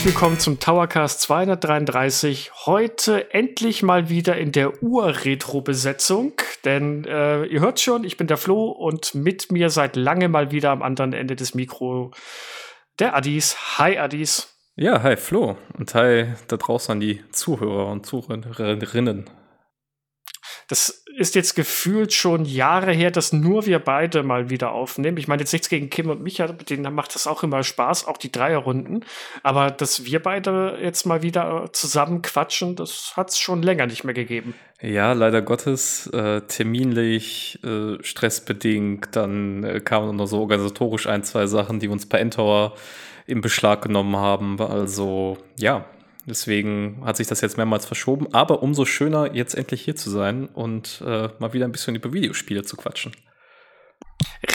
Herzlich 0.00 0.14
willkommen 0.14 0.38
zum 0.38 0.58
Towercast 0.58 1.20
233. 1.20 2.52
Heute 2.64 3.34
endlich 3.34 3.82
mal 3.82 4.08
wieder 4.08 4.38
in 4.38 4.50
der 4.50 4.82
Ur-Retro-Besetzung. 4.82 6.32
Denn 6.64 7.04
äh, 7.04 7.44
ihr 7.44 7.60
hört 7.60 7.80
schon, 7.80 8.04
ich 8.04 8.16
bin 8.16 8.26
der 8.26 8.38
Flo 8.38 8.70
und 8.70 9.14
mit 9.14 9.52
mir 9.52 9.68
seit 9.68 9.96
lange 9.96 10.30
mal 10.30 10.52
wieder 10.52 10.70
am 10.70 10.80
anderen 10.80 11.12
Ende 11.12 11.36
des 11.36 11.54
Mikro 11.54 12.12
der 12.98 13.14
Addis. 13.14 13.78
Hi 13.78 13.98
Addis. 13.98 14.56
Ja, 14.74 15.02
hi 15.02 15.18
Flo 15.18 15.58
und 15.76 15.94
hi 15.94 16.32
da 16.48 16.56
draußen 16.56 16.92
an 16.92 17.00
die 17.00 17.22
Zuhörer 17.32 17.88
und 17.88 18.06
Zuhörerinnen. 18.06 19.28
Das 20.68 20.99
ist 21.16 21.34
jetzt 21.34 21.54
gefühlt 21.54 22.12
schon 22.12 22.44
Jahre 22.44 22.92
her, 22.92 23.10
dass 23.10 23.32
nur 23.32 23.66
wir 23.66 23.78
beide 23.78 24.22
mal 24.22 24.50
wieder 24.50 24.72
aufnehmen. 24.72 25.16
Ich 25.16 25.28
meine 25.28 25.42
jetzt 25.42 25.52
nichts 25.52 25.68
gegen 25.68 25.90
Kim 25.90 26.08
und 26.08 26.22
Micha, 26.22 26.46
denen 26.48 26.94
macht 26.94 27.14
das 27.14 27.26
auch 27.26 27.42
immer 27.42 27.62
Spaß, 27.62 28.06
auch 28.06 28.16
die 28.16 28.32
Dreierrunden. 28.32 29.04
Aber 29.42 29.70
dass 29.70 30.04
wir 30.04 30.22
beide 30.22 30.78
jetzt 30.82 31.06
mal 31.06 31.22
wieder 31.22 31.68
zusammen 31.72 32.22
quatschen, 32.22 32.76
das 32.76 33.14
hat 33.16 33.30
es 33.30 33.38
schon 33.38 33.62
länger 33.62 33.86
nicht 33.86 34.04
mehr 34.04 34.14
gegeben. 34.14 34.54
Ja, 34.80 35.12
leider 35.12 35.42
Gottes, 35.42 36.06
äh, 36.08 36.40
terminlich, 36.42 37.58
äh, 37.64 38.02
stressbedingt, 38.02 39.14
dann 39.14 39.62
äh, 39.62 39.80
kamen 39.80 40.16
noch 40.16 40.26
so 40.26 40.40
organisatorisch 40.40 41.06
ein, 41.06 41.22
zwei 41.22 41.46
Sachen, 41.46 41.80
die 41.80 41.88
uns 41.88 42.06
bei 42.06 42.18
Endtower 42.18 42.74
in 43.26 43.42
Beschlag 43.42 43.82
genommen 43.82 44.16
haben. 44.16 44.60
Also 44.60 45.36
ja, 45.56 45.84
Deswegen 46.26 47.02
hat 47.04 47.16
sich 47.16 47.26
das 47.26 47.40
jetzt 47.40 47.56
mehrmals 47.56 47.86
verschoben. 47.86 48.32
Aber 48.32 48.62
umso 48.62 48.84
schöner, 48.84 49.34
jetzt 49.34 49.54
endlich 49.54 49.82
hier 49.82 49.96
zu 49.96 50.10
sein 50.10 50.46
und 50.46 51.02
äh, 51.04 51.28
mal 51.38 51.52
wieder 51.52 51.64
ein 51.64 51.72
bisschen 51.72 51.94
über 51.94 52.12
Videospiele 52.12 52.62
zu 52.62 52.76
quatschen. 52.76 53.12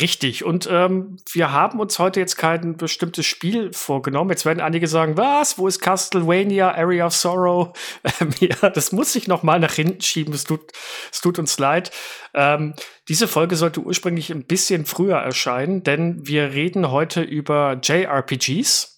Richtig. 0.01 0.43
Und 0.43 0.67
ähm, 0.71 1.17
wir 1.31 1.51
haben 1.51 1.79
uns 1.79 1.99
heute 1.99 2.19
jetzt 2.19 2.37
kein 2.37 2.75
bestimmtes 2.75 3.25
Spiel 3.25 3.71
vorgenommen. 3.71 4.31
Jetzt 4.31 4.45
werden 4.45 4.59
einige 4.59 4.87
sagen, 4.87 5.15
was? 5.15 5.57
Wo 5.57 5.67
ist 5.67 5.79
Castlevania, 5.79 6.73
Area 6.73 7.05
of 7.07 7.13
Sorrow? 7.13 7.77
Ähm, 8.21 8.29
ja, 8.39 8.69
das 8.69 8.91
muss 8.91 9.15
ich 9.15 9.27
noch 9.27 9.43
mal 9.43 9.59
nach 9.59 9.73
hinten 9.73 10.01
schieben. 10.01 10.33
Es 10.33 10.43
tut, 10.43 10.71
es 11.11 11.21
tut 11.21 11.39
uns 11.39 11.57
leid. 11.59 11.91
Ähm, 12.33 12.73
diese 13.09 13.27
Folge 13.27 13.55
sollte 13.55 13.81
ursprünglich 13.81 14.31
ein 14.31 14.45
bisschen 14.45 14.85
früher 14.85 15.17
erscheinen, 15.17 15.83
denn 15.83 16.25
wir 16.25 16.53
reden 16.53 16.91
heute 16.91 17.21
über 17.21 17.79
JRPGs. 17.81 18.94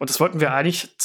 Und 0.00 0.08
das 0.08 0.18
wollten 0.18 0.40
wir 0.40 0.54
eigentlich 0.54 0.96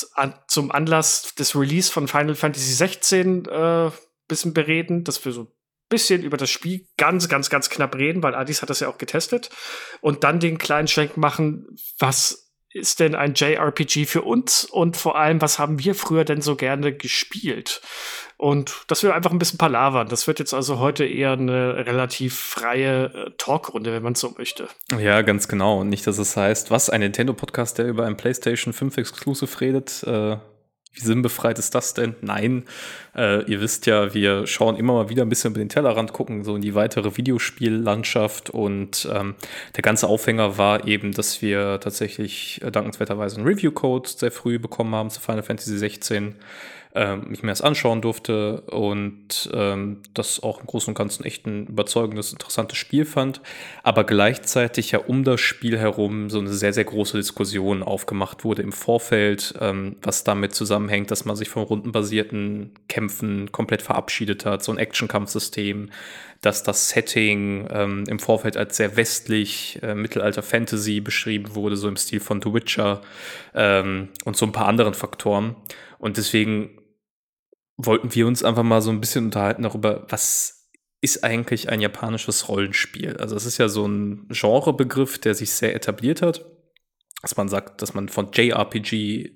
zum 0.48 0.72
Anlass 0.72 1.36
des 1.36 1.54
Release 1.54 1.92
von 1.92 2.08
Final 2.08 2.34
Fantasy 2.34 2.74
16 2.74 3.46
äh, 3.46 3.92
bisschen 4.28 4.54
bereden, 4.54 5.04
dass 5.04 5.24
wir 5.26 5.34
so 5.34 5.42
ein 5.42 5.48
bisschen 5.90 6.24
über 6.24 6.38
das 6.38 6.50
Spiel 6.50 6.88
ganz, 6.98 7.28
ganz, 7.28 7.50
ganz 7.50 7.70
knapp 7.70 7.94
reden, 7.96 8.24
weil 8.24 8.34
Adis 8.34 8.62
hat 8.62 8.70
das 8.70 8.80
ja 8.80 8.88
auch 8.88 8.98
getestet. 8.98 9.50
Und 10.00 10.24
dann 10.24 10.40
den 10.40 10.58
kleinen 10.58 10.88
Schwenk 10.88 11.18
machen, 11.18 11.68
was 12.00 12.45
ist 12.76 13.00
denn 13.00 13.16
ein 13.16 13.36
JRPG 13.36 14.06
für 14.06 14.24
uns 14.24 14.66
und 14.66 14.98
vor 14.98 15.18
allem, 15.18 15.40
was 15.42 15.60
haben 15.60 15.80
wir 15.80 15.96
früher 15.96 16.26
denn 16.26 16.42
so 16.42 16.58
gerne 16.58 16.92
gespielt? 16.94 17.82
Und 18.36 18.84
das 18.88 19.02
wird 19.02 19.14
einfach 19.14 19.32
ein 19.32 19.40
bisschen 19.40 19.58
palavern. 19.58 20.10
Das 20.10 20.28
wird 20.28 20.40
jetzt 20.40 20.54
also 20.54 20.78
heute 20.80 21.06
eher 21.06 21.32
eine 21.32 21.86
relativ 21.86 22.38
freie 22.38 23.06
äh, 23.06 23.32
Talkrunde, 23.38 23.94
wenn 23.94 24.04
man 24.04 24.16
so 24.16 24.36
möchte. 24.38 24.68
Ja, 25.00 25.22
ganz 25.22 25.48
genau. 25.48 25.80
Und 25.80 25.88
nicht, 25.88 26.06
dass 26.06 26.18
es 26.18 26.36
heißt, 26.36 26.70
was, 26.70 26.90
ein 26.90 27.00
Nintendo-Podcast, 27.00 27.78
der 27.78 27.86
über 27.88 28.06
ein 28.06 28.18
PlayStation 28.18 28.74
5 28.74 28.98
Exclusive 28.98 29.62
redet, 29.62 30.04
äh, 30.04 30.36
wie 30.96 31.02
sinnbefreit 31.02 31.60
ist 31.60 31.76
das 31.76 31.94
denn? 31.94 32.16
Nein, 32.22 32.64
äh, 33.16 33.44
ihr 33.52 33.60
wisst 33.60 33.86
ja, 33.86 34.14
wir 34.14 34.48
schauen 34.48 34.78
immer 34.78 34.94
mal 34.94 35.10
wieder 35.10 35.24
ein 35.24 35.30
bisschen 35.30 35.52
über 35.52 35.60
den 35.60 35.70
Tellerrand, 35.70 36.14
gucken 36.14 36.44
so 36.44 36.56
in 36.56 36.62
die 36.62 36.74
weitere 36.74 37.18
Videospiellandschaft 37.18 38.50
und 38.50 39.08
ähm, 39.14 39.36
der 39.76 39.84
ganze 39.84 40.08
Aufhänger 40.08 40.58
war 40.58 40.88
eben, 40.88 41.12
dass 41.12 41.42
wir 41.42 41.80
tatsächlich 41.82 42.62
äh, 42.64 42.72
dankenswerterweise 42.72 43.38
einen 43.38 43.48
Review-Code 43.48 44.10
sehr 44.10 44.32
früh 44.32 44.58
bekommen 44.58 44.96
haben 44.96 45.10
zu 45.10 45.20
Final 45.20 45.44
Fantasy 45.44 45.78
16 45.78 46.36
ähm, 46.96 47.28
ich 47.32 47.44
mir 47.44 47.52
das 47.52 47.62
anschauen 47.62 48.02
durfte 48.02 48.62
und 48.62 49.50
ähm, 49.54 50.02
das 50.14 50.42
auch 50.42 50.62
im 50.62 50.66
Großen 50.66 50.92
und 50.92 50.98
Ganzen 50.98 51.26
echt 51.26 51.46
ein 51.46 51.68
überzeugendes, 51.68 52.32
interessantes 52.32 52.78
Spiel 52.78 53.06
fand, 53.06 53.42
aber 53.84 54.06
gleichzeitig 54.06 54.92
ja 54.92 55.00
um 55.00 55.24
das 55.24 55.42
Spiel 55.42 55.78
herum 55.78 56.30
so 56.30 56.40
eine 56.40 56.54
sehr, 56.54 56.74
sehr 56.74 56.86
große 56.86 57.18
Diskussion 57.18 57.84
aufgemacht 57.84 58.44
wurde 58.44 58.62
im 58.62 58.72
Vorfeld, 58.72 59.54
ähm, 59.60 59.98
was 60.02 60.24
damit 60.24 60.56
zusammenhängt, 60.56 61.12
dass 61.12 61.26
man 61.26 61.36
sich 61.36 61.50
von 61.50 61.64
rundenbasierten 61.64 62.72
Kämpfen 62.88 63.52
komplett 63.52 63.82
verabschiedet 63.82 64.46
hat, 64.46 64.64
so 64.64 64.72
ein 64.72 64.78
Action-Kampfsystem, 64.78 65.90
dass 66.42 66.64
das 66.64 66.90
Setting 66.90 67.68
ähm, 67.72 68.04
im 68.08 68.20
Vorfeld 68.20 68.56
als 68.56 68.78
sehr 68.78 68.96
westlich, 68.96 69.80
äh, 69.82 69.96
Mittelalter-Fantasy 69.96 71.02
beschrieben 71.02 71.56
wurde, 71.56 71.76
so 71.76 71.88
im 71.88 71.98
Stil 71.98 72.20
von 72.20 72.42
The 72.42 72.54
Witcher 72.54 73.02
ähm, 73.54 74.10
und 74.24 74.38
so 74.38 74.46
ein 74.46 74.52
paar 74.52 74.68
anderen 74.68 74.94
Faktoren. 74.94 75.56
Und 75.98 76.18
deswegen 76.18 76.70
wollten 77.78 78.14
wir 78.14 78.28
uns 78.28 78.44
einfach 78.44 78.64
mal 78.64 78.82
so 78.82 78.92
ein 78.92 79.02
bisschen 79.02 79.26
unterhalten 79.26 79.64
darüber, 79.64 80.06
was 80.10 80.70
ist 81.02 81.24
eigentlich 81.24 81.70
ein 81.70 81.82
japanisches 81.82 82.48
Rollenspiel? 82.50 83.18
Also 83.18 83.36
es 83.36 83.46
ist 83.46 83.58
ja 83.58 83.68
so 83.68 83.86
ein 83.88 84.28
Genrebegriff, 84.30 85.20
der 85.20 85.36
sich 85.36 85.52
sehr 85.52 85.76
etabliert 85.76 86.22
hat 86.22 86.46
dass 87.26 87.38
man 87.38 87.50
sagt, 87.50 87.82
dass 87.82 87.96
man 87.96 88.08
von 88.08 88.30
JRPG 88.32 89.32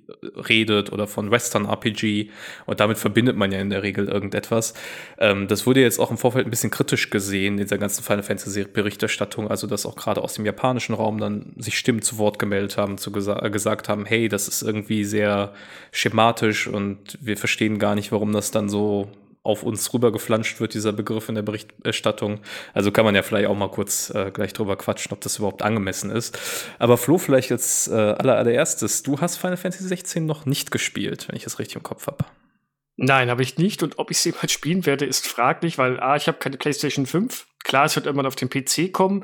redet 0.48 0.92
oder 0.92 1.08
von 1.08 1.32
Western 1.32 1.66
RPG 1.66 2.30
und 2.68 2.80
damit 2.80 3.00
verbindet 3.00 3.36
man 3.36 3.52
ja 3.52 3.60
in 3.60 3.72
der 3.72 3.82
Regel 3.82 4.08
irgendetwas. 4.08 4.76
Ähm, 5.18 5.48
das 5.48 5.66
wurde 5.66 5.82
jetzt 5.82 6.00
auch 6.00 6.12
im 6.12 6.20
Vorfeld 6.20 6.46
ein 6.46 6.52
bisschen 6.52 6.70
kritisch 6.70 7.10
gesehen 7.10 7.54
in 7.54 7.64
dieser 7.64 7.80
ganzen 7.80 8.04
Final 8.04 8.22
Fantasy 8.22 8.64
Berichterstattung, 8.66 9.50
also 9.50 9.66
dass 9.66 9.88
auch 9.88 9.96
gerade 9.96 10.22
aus 10.22 10.36
dem 10.36 10.46
japanischen 10.46 10.94
Raum 10.94 11.18
dann 11.18 11.54
sich 11.58 11.80
Stimmen 11.80 12.04
zu 12.04 12.20
Wort 12.20 12.38
gemeldet 12.38 12.78
haben, 12.78 13.00
zu 13.00 13.12
gesa 13.12 13.48
gesagt 13.48 13.90
haben, 13.90 14.06
hey, 14.06 14.30
das 14.30 14.48
ist 14.48 14.62
irgendwie 14.62 15.04
sehr 15.04 15.54
schematisch 15.92 16.68
und 16.68 17.18
wir 17.22 17.38
verstehen 17.38 17.80
gar 17.80 17.96
nicht, 17.96 18.12
warum 18.12 18.34
das 18.34 18.52
dann 18.52 18.70
so 18.70 19.10
auf 19.44 19.64
uns 19.64 19.94
rübergeflanscht 19.94 20.60
wird, 20.60 20.74
dieser 20.74 20.92
Begriff 20.92 21.30
in 21.30 21.36
der 21.36 21.42
Berichterstattung. 21.42 22.42
Also 22.74 22.92
kann 22.92 23.06
man 23.06 23.16
ja 23.16 23.22
vielleicht 23.22 23.48
auch 23.48 23.56
mal 23.56 23.70
kurz 23.70 24.10
äh, 24.10 24.32
gleich 24.32 24.54
drüber 24.54 24.76
quatschen, 24.76 25.14
ob 25.14 25.22
das 25.22 25.38
überhaupt 25.38 25.62
angemessen 25.62 26.12
ist. 26.12 26.38
Aber 26.78 26.98
Flo, 26.98 27.18
vielleicht 27.18 27.52
als 27.52 27.88
äh, 27.88 27.94
allererstes, 27.94 29.04
du 29.04 29.22
hast 29.22 29.38
Final 29.38 29.58
Fantasy 29.58 29.88
16 29.88 30.26
noch 30.26 30.46
nicht 30.46 30.72
gespielt, 30.72 31.28
wenn 31.28 31.36
ich 31.36 31.46
es 31.46 31.60
richtig 31.60 31.78
im 31.78 31.84
Kopf 31.84 32.08
habe. 32.08 32.26
Nein, 32.98 33.30
habe 33.30 33.42
ich 33.42 33.58
nicht. 33.58 33.82
Und 33.82 33.98
ob 33.98 34.12
ich 34.12 34.20
sie 34.20 34.32
mal 34.42 34.50
spielen 34.50 34.86
werde, 34.86 35.06
ist 35.06 35.28
fraglich, 35.28 35.78
weil 35.78 36.00
A, 36.00 36.16
ich 36.18 36.28
habe 36.28 36.38
keine 36.38 36.58
PlayStation 36.58 37.06
5. 37.06 37.48
Klar, 37.64 37.86
es 37.86 37.96
wird 37.96 38.06
irgendwann 38.06 38.26
auf 38.26 38.36
den 38.36 38.50
PC 38.50 38.92
kommen. 38.94 39.24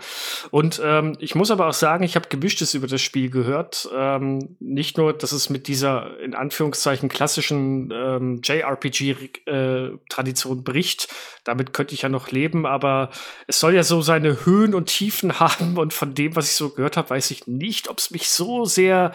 Und 0.51 0.81
ähm, 0.84 1.16
ich 1.19 1.35
muss 1.35 1.51
aber 1.51 1.68
auch 1.68 1.73
sagen, 1.73 2.03
ich 2.03 2.16
habe 2.16 2.29
Gemischtes 2.29 2.73
über 2.73 2.88
das 2.88 3.01
Spiel 3.01 3.29
gehört. 3.29 3.90
Ähm, 3.96 4.56
nicht 4.59 4.97
nur, 4.97 5.13
dass 5.13 5.31
es 5.31 5.50
mit 5.50 5.68
dieser 5.68 6.19
in 6.19 6.35
Anführungszeichen 6.35 7.07
klassischen 7.09 7.91
ähm, 7.91 8.41
JRPG-Tradition 8.44 10.59
äh, 10.59 10.62
bricht. 10.62 11.07
Damit 11.44 11.73
könnte 11.73 11.96
ich 11.96 12.01
ja 12.01 12.09
noch 12.09 12.29
leben, 12.29 12.66
aber 12.66 13.12
es 13.47 13.59
soll 13.59 13.73
ja 13.73 13.84
so 13.84 14.01
seine 14.01 14.46
Höhen 14.46 14.75
und 14.75 14.88
Tiefen 14.88 15.40
haben. 15.40 15.78
Und 15.78 15.94
von 15.94 16.13
dem, 16.13 16.35
was 16.35 16.50
ich 16.50 16.56
so 16.56 16.69
gehört 16.69 16.97
habe, 16.97 17.12
weiß 17.12 17.31
ich 17.31 17.47
nicht, 17.47 17.90
ob 17.90 18.00
es 18.00 18.12
mich 18.12 18.28
so 18.29 18.66
sehr 18.66 19.13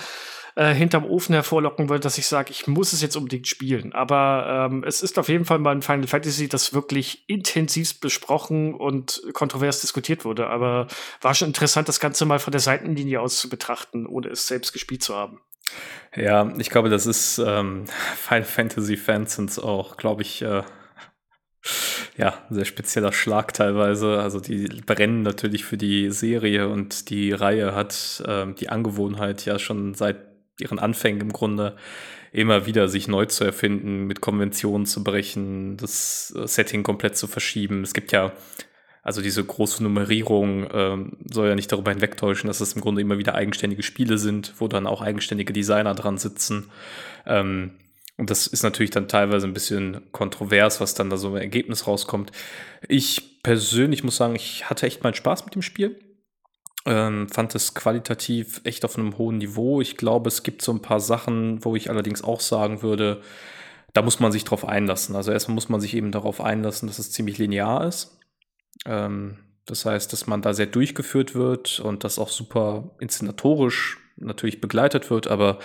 äh, 0.60 0.74
hinterm 0.74 1.06
Ofen 1.06 1.32
hervorlocken 1.34 1.88
würde, 1.88 2.00
dass 2.00 2.18
ich 2.18 2.26
sage, 2.26 2.50
ich 2.50 2.66
muss 2.66 2.92
es 2.92 3.00
jetzt 3.00 3.16
unbedingt 3.16 3.48
spielen. 3.48 3.94
Aber 3.94 4.68
ähm, 4.70 4.84
es 4.86 5.00
ist 5.00 5.18
auf 5.18 5.30
jeden 5.30 5.46
Fall 5.46 5.58
mal 5.58 5.74
ein 5.74 5.80
Final 5.80 6.06
Fantasy, 6.06 6.48
das 6.48 6.74
wirklich 6.74 7.24
intensiv 7.28 7.98
besprochen 7.98 8.74
und 8.74 9.22
kontrovers 9.32 9.80
diskutiert 9.80 10.26
wurde. 10.26 10.48
Aber 10.48 10.86
war 11.22 11.34
schon 11.34 11.48
interessant, 11.48 11.88
das 11.88 11.98
Ganze 11.98 12.26
mal 12.26 12.38
von 12.38 12.50
der 12.50 12.60
Seitenlinie 12.60 13.22
aus 13.22 13.38
zu 13.38 13.48
betrachten, 13.48 14.04
ohne 14.04 14.28
es 14.28 14.48
selbst 14.48 14.74
gespielt 14.74 15.02
zu 15.02 15.14
haben. 15.14 15.40
Ja, 16.14 16.52
ich 16.58 16.68
glaube, 16.68 16.90
das 16.90 17.06
ist 17.06 17.38
ähm, 17.38 17.86
Final 18.16 18.44
Fantasy 18.44 18.98
Fans 18.98 19.36
sind 19.36 19.58
auch, 19.64 19.96
glaube 19.96 20.20
ich, 20.20 20.42
äh, 20.42 20.62
ja, 22.18 22.34
sehr 22.50 22.66
spezieller 22.66 23.12
Schlag 23.12 23.54
teilweise. 23.54 24.20
Also 24.20 24.40
die 24.40 24.66
brennen 24.84 25.22
natürlich 25.22 25.64
für 25.64 25.78
die 25.78 26.10
Serie 26.10 26.68
und 26.68 27.08
die 27.08 27.32
Reihe 27.32 27.74
hat 27.74 28.22
ähm, 28.26 28.56
die 28.56 28.68
Angewohnheit 28.68 29.46
ja 29.46 29.58
schon 29.58 29.94
seit 29.94 30.29
ihren 30.60 30.78
Anfängen 30.78 31.20
im 31.20 31.32
Grunde 31.32 31.76
immer 32.32 32.66
wieder 32.66 32.88
sich 32.88 33.08
neu 33.08 33.26
zu 33.26 33.44
erfinden, 33.44 34.06
mit 34.06 34.20
Konventionen 34.20 34.86
zu 34.86 35.02
brechen, 35.02 35.76
das 35.76 36.32
äh, 36.36 36.46
Setting 36.46 36.82
komplett 36.82 37.16
zu 37.16 37.26
verschieben. 37.26 37.82
Es 37.82 37.94
gibt 37.94 38.12
ja, 38.12 38.32
also 39.02 39.22
diese 39.22 39.42
große 39.42 39.82
Nummerierung 39.82 40.68
ähm, 40.72 41.16
soll 41.28 41.48
ja 41.48 41.54
nicht 41.54 41.72
darüber 41.72 41.90
hinwegtäuschen, 41.90 42.48
dass 42.48 42.60
es 42.60 42.74
im 42.74 42.82
Grunde 42.82 43.00
immer 43.00 43.18
wieder 43.18 43.34
eigenständige 43.34 43.82
Spiele 43.82 44.18
sind, 44.18 44.54
wo 44.58 44.68
dann 44.68 44.86
auch 44.86 45.02
eigenständige 45.02 45.52
Designer 45.52 45.94
dran 45.94 46.18
sitzen. 46.18 46.70
Ähm, 47.26 47.72
und 48.16 48.28
das 48.28 48.46
ist 48.46 48.62
natürlich 48.62 48.90
dann 48.90 49.08
teilweise 49.08 49.46
ein 49.46 49.54
bisschen 49.54 50.02
kontrovers, 50.12 50.80
was 50.80 50.94
dann 50.94 51.08
da 51.08 51.16
so 51.16 51.28
im 51.28 51.36
Ergebnis 51.36 51.86
rauskommt. 51.86 52.30
Ich 52.86 53.42
persönlich 53.42 54.04
muss 54.04 54.16
sagen, 54.16 54.36
ich 54.36 54.68
hatte 54.68 54.86
echt 54.86 55.02
meinen 55.02 55.14
Spaß 55.14 55.46
mit 55.46 55.54
dem 55.54 55.62
Spiel. 55.62 55.98
Ähm, 56.86 57.28
fand 57.28 57.54
es 57.54 57.74
qualitativ 57.74 58.62
echt 58.64 58.84
auf 58.84 58.96
einem 58.96 59.18
hohen 59.18 59.38
Niveau. 59.38 59.80
Ich 59.80 59.96
glaube, 59.96 60.28
es 60.28 60.42
gibt 60.42 60.62
so 60.62 60.72
ein 60.72 60.80
paar 60.80 61.00
Sachen, 61.00 61.64
wo 61.64 61.76
ich 61.76 61.90
allerdings 61.90 62.24
auch 62.24 62.40
sagen 62.40 62.82
würde, 62.82 63.20
da 63.92 64.02
muss 64.02 64.20
man 64.20 64.32
sich 64.32 64.44
drauf 64.44 64.64
einlassen. 64.64 65.14
Also 65.16 65.32
erstmal 65.32 65.54
muss 65.54 65.68
man 65.68 65.80
sich 65.80 65.94
eben 65.94 66.12
darauf 66.12 66.40
einlassen, 66.40 66.88
dass 66.88 66.98
es 66.98 67.12
ziemlich 67.12 67.38
linear 67.38 67.86
ist. 67.86 68.18
Ähm, 68.86 69.38
das 69.66 69.84
heißt, 69.84 70.12
dass 70.12 70.26
man 70.26 70.42
da 70.42 70.54
sehr 70.54 70.66
durchgeführt 70.66 71.34
wird 71.34 71.80
und 71.80 72.02
das 72.02 72.18
auch 72.18 72.28
super 72.28 72.90
inszenatorisch 72.98 73.98
natürlich 74.20 74.60
begleitet 74.60 75.10
wird, 75.10 75.26
aber 75.26 75.58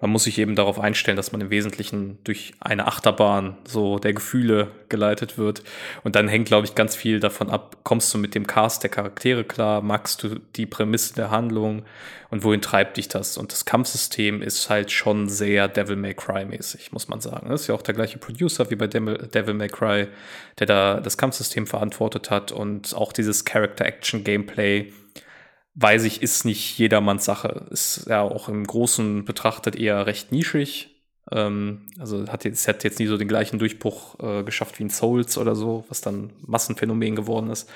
man 0.00 0.10
muss 0.10 0.24
sich 0.24 0.38
eben 0.38 0.56
darauf 0.56 0.78
einstellen, 0.78 1.16
dass 1.16 1.32
man 1.32 1.40
im 1.40 1.50
Wesentlichen 1.50 2.18
durch 2.24 2.52
eine 2.60 2.86
Achterbahn 2.86 3.56
so 3.64 3.98
der 3.98 4.12
Gefühle 4.12 4.68
geleitet 4.88 5.38
wird. 5.38 5.62
Und 6.02 6.16
dann 6.16 6.28
hängt, 6.28 6.48
glaube 6.48 6.66
ich, 6.66 6.74
ganz 6.74 6.96
viel 6.96 7.20
davon 7.20 7.50
ab, 7.50 7.78
kommst 7.84 8.12
du 8.12 8.18
mit 8.18 8.34
dem 8.34 8.46
Cast 8.46 8.82
der 8.82 8.90
Charaktere 8.90 9.44
klar, 9.44 9.80
magst 9.80 10.22
du 10.22 10.40
die 10.56 10.66
Prämisse 10.66 11.14
der 11.14 11.30
Handlung 11.30 11.84
und 12.30 12.44
wohin 12.44 12.62
treibt 12.62 12.96
dich 12.96 13.08
das? 13.08 13.36
Und 13.36 13.52
das 13.52 13.64
Kampfsystem 13.64 14.42
ist 14.42 14.70
halt 14.70 14.90
schon 14.92 15.28
sehr 15.28 15.68
Devil 15.68 15.96
May 15.96 16.14
Cry 16.14 16.44
mäßig, 16.44 16.92
muss 16.92 17.08
man 17.08 17.20
sagen. 17.20 17.48
Das 17.48 17.62
ist 17.62 17.66
ja 17.66 17.74
auch 17.74 17.82
der 17.82 17.94
gleiche 17.94 18.18
Producer 18.18 18.70
wie 18.70 18.76
bei 18.76 18.86
Devil 18.86 19.54
May 19.54 19.68
Cry, 19.68 20.08
der 20.58 20.66
da 20.66 21.00
das 21.00 21.18
Kampfsystem 21.18 21.66
verantwortet 21.66 22.30
hat 22.30 22.52
und 22.52 22.94
auch 22.94 23.12
dieses 23.12 23.44
Character-Action-Gameplay 23.44 24.92
weiß 25.74 26.04
ich, 26.04 26.22
ist 26.22 26.44
nicht 26.44 26.78
jedermanns 26.78 27.24
Sache. 27.24 27.66
Ist 27.70 28.06
ja 28.08 28.22
auch 28.22 28.48
im 28.48 28.66
Großen 28.66 29.24
betrachtet 29.24 29.76
eher 29.76 30.06
recht 30.06 30.32
nischig. 30.32 30.90
Ähm, 31.30 31.86
also 31.98 32.26
hat 32.28 32.44
jetzt, 32.44 32.66
hat 32.66 32.84
jetzt 32.84 32.98
nie 32.98 33.06
so 33.06 33.16
den 33.16 33.28
gleichen 33.28 33.58
Durchbruch 33.58 34.18
äh, 34.20 34.42
geschafft 34.42 34.78
wie 34.78 34.84
in 34.84 34.90
Souls 34.90 35.38
oder 35.38 35.54
so, 35.54 35.84
was 35.88 36.00
dann 36.00 36.32
Massenphänomen 36.40 37.16
geworden 37.16 37.50
ist. 37.50 37.70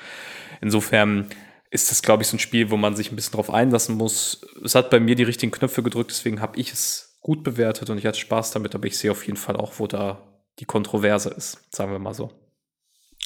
Insofern 0.61 1.27
ist 1.71 1.91
das, 1.91 2.01
glaube 2.01 2.23
ich, 2.23 2.29
so 2.29 2.37
ein 2.37 2.39
Spiel, 2.39 2.69
wo 2.69 2.77
man 2.77 2.95
sich 2.95 3.11
ein 3.11 3.15
bisschen 3.15 3.33
drauf 3.33 3.49
einlassen 3.49 3.95
muss. 3.95 4.45
Es 4.63 4.75
hat 4.75 4.89
bei 4.89 4.99
mir 4.99 5.15
die 5.15 5.23
richtigen 5.23 5.51
Knöpfe 5.51 5.83
gedrückt, 5.83 6.11
deswegen 6.11 6.41
habe 6.41 6.59
ich 6.59 6.71
es 6.71 7.17
gut 7.21 7.43
bewertet 7.43 7.89
und 7.89 7.97
ich 7.97 8.05
hatte 8.05 8.19
Spaß 8.19 8.51
damit, 8.51 8.75
aber 8.75 8.85
ich 8.85 8.97
sehe 8.97 9.11
auf 9.11 9.25
jeden 9.25 9.37
Fall 9.37 9.55
auch, 9.55 9.73
wo 9.79 9.87
da 9.87 10.21
die 10.59 10.65
Kontroverse 10.65 11.29
ist, 11.29 11.57
sagen 11.73 11.91
wir 11.91 11.99
mal 11.99 12.13
so. 12.13 12.31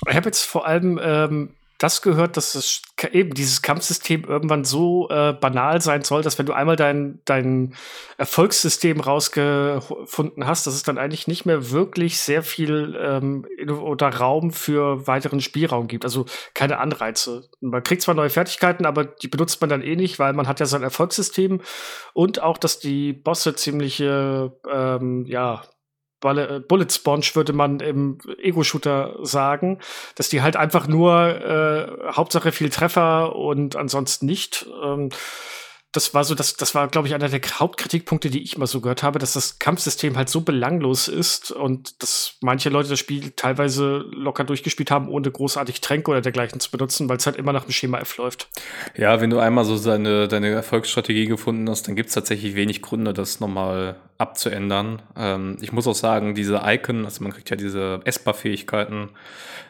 Ich 0.08 0.16
habe 0.16 0.28
jetzt 0.28 0.46
vor 0.46 0.66
allem 0.66 1.00
ähm, 1.04 1.56
das 1.80 2.02
gehört, 2.02 2.36
dass 2.36 2.56
es 2.56 2.82
eben 3.14 3.34
dieses 3.34 3.62
Kampfsystem 3.62 4.26
irgendwann 4.26 4.66
so 4.66 5.10
äh, 5.10 5.32
banal 5.32 5.82
sein 5.82 6.04
soll, 6.04 6.22
dass 6.22 6.38
wenn 6.38 6.46
du 6.46 6.52
einmal 6.52 6.76
dein, 6.76 7.22
dein 7.24 7.74
Erfolgssystem 8.18 9.00
rausgefunden 9.00 10.46
hast, 10.46 10.68
dass 10.68 10.74
es 10.74 10.84
dann 10.84 10.98
eigentlich 10.98 11.28
nicht 11.28 11.46
mehr 11.46 11.72
wirklich 11.72 12.20
sehr 12.20 12.44
viel 12.44 13.00
ähm, 13.02 13.46
oder 13.82 14.10
Raum 14.10 14.52
für 14.52 15.08
weiteren 15.08 15.40
Spielraum 15.40 15.88
gibt. 15.88 16.04
Also 16.04 16.26
keine 16.54 16.80
Anreize. 16.80 17.50
Man 17.62 17.82
kriegt 17.82 18.02
zwar 18.02 18.14
neue 18.14 18.30
Fertigkeiten, 18.30 18.86
aber 18.86 19.06
die 19.06 19.30
benutzt 19.30 19.62
man 19.62 19.70
dann 19.70 19.82
eh 19.82 19.96
nicht, 19.96 20.20
weil 20.20 20.34
man 20.34 20.50
hat 20.50 20.60
ja 20.60 20.66
sein 20.66 20.84
Erfolgssystem 20.84 21.62
und 22.14 22.42
auch, 22.42 22.58
dass 22.58 22.80
die 22.80 23.14
Bosse 23.14 23.56
ziemliche 23.56 24.52
ähm, 24.70 25.26
ja 25.28 25.62
Bullet 26.22 26.88
Sponge 26.92 27.26
würde 27.34 27.54
man 27.54 27.80
im 27.80 28.18
Ego-Shooter 28.38 29.18
sagen, 29.22 29.80
dass 30.16 30.30
die 30.30 30.42
halt 30.42 30.56
einfach 30.56 30.88
nur 30.88 31.14
äh, 31.14 32.14
Hauptsache 32.14 32.52
viel 32.52 32.70
Treffer 32.70 33.36
und 33.36 33.76
ansonsten 33.76 34.26
nicht. 34.26 34.66
Ähm, 34.84 35.10
das 35.92 36.14
war 36.14 36.24
so, 36.24 36.36
das, 36.36 36.54
das 36.54 36.76
war, 36.76 36.88
glaube 36.88 37.08
ich, 37.08 37.16
einer 37.16 37.30
der 37.30 37.42
Hauptkritikpunkte, 37.42 38.30
die 38.30 38.44
ich 38.44 38.60
mal 38.60 38.68
so 38.68 38.80
gehört 38.80 39.02
habe, 39.02 39.18
dass 39.18 39.34
das 39.34 39.58
Kampfsystem 39.58 40.16
halt 40.18 40.30
so 40.30 40.42
belanglos 40.42 41.08
ist 41.08 41.50
und 41.50 42.04
dass 42.04 42.36
manche 42.42 42.70
Leute 42.70 42.90
das 42.90 43.00
Spiel 43.00 43.32
teilweise 43.32 44.06
locker 44.12 44.44
durchgespielt 44.44 44.92
haben, 44.92 45.10
ohne 45.10 45.32
großartig 45.32 45.82
Tränke 45.82 46.12
oder 46.12 46.22
dergleichen 46.22 46.60
zu 46.60 46.70
benutzen, 46.70 47.10
weil 47.10 47.18
es 47.18 47.26
halt 47.26 47.38
immer 47.38 47.54
nach 47.54 47.64
dem 47.64 47.72
Schema 47.72 47.98
F 47.98 48.18
läuft. 48.18 48.50
Ja, 48.96 49.20
wenn 49.20 49.32
du 49.32 49.40
einmal 49.40 49.66
so 49.66 49.78
seine, 49.78 50.28
deine 50.28 50.50
Erfolgsstrategie 50.50 51.26
gefunden 51.26 51.68
hast, 51.68 51.88
dann 51.88 51.96
gibt 51.96 52.10
es 52.10 52.16
tatsächlich 52.16 52.54
wenig 52.54 52.84
Gründe, 52.84 53.12
das 53.12 53.40
nochmal 53.40 53.96
abzuändern. 54.20 55.02
Ähm, 55.18 55.58
ich 55.60 55.72
muss 55.72 55.88
auch 55.88 55.96
sagen, 55.96 56.36
diese 56.36 56.62
Icon, 56.66 57.06
also 57.06 57.24
man 57.24 57.34
kriegt 57.34 57.50
ja 57.50 57.56
diese 57.56 58.02
Essbar-Fähigkeiten 58.06 59.10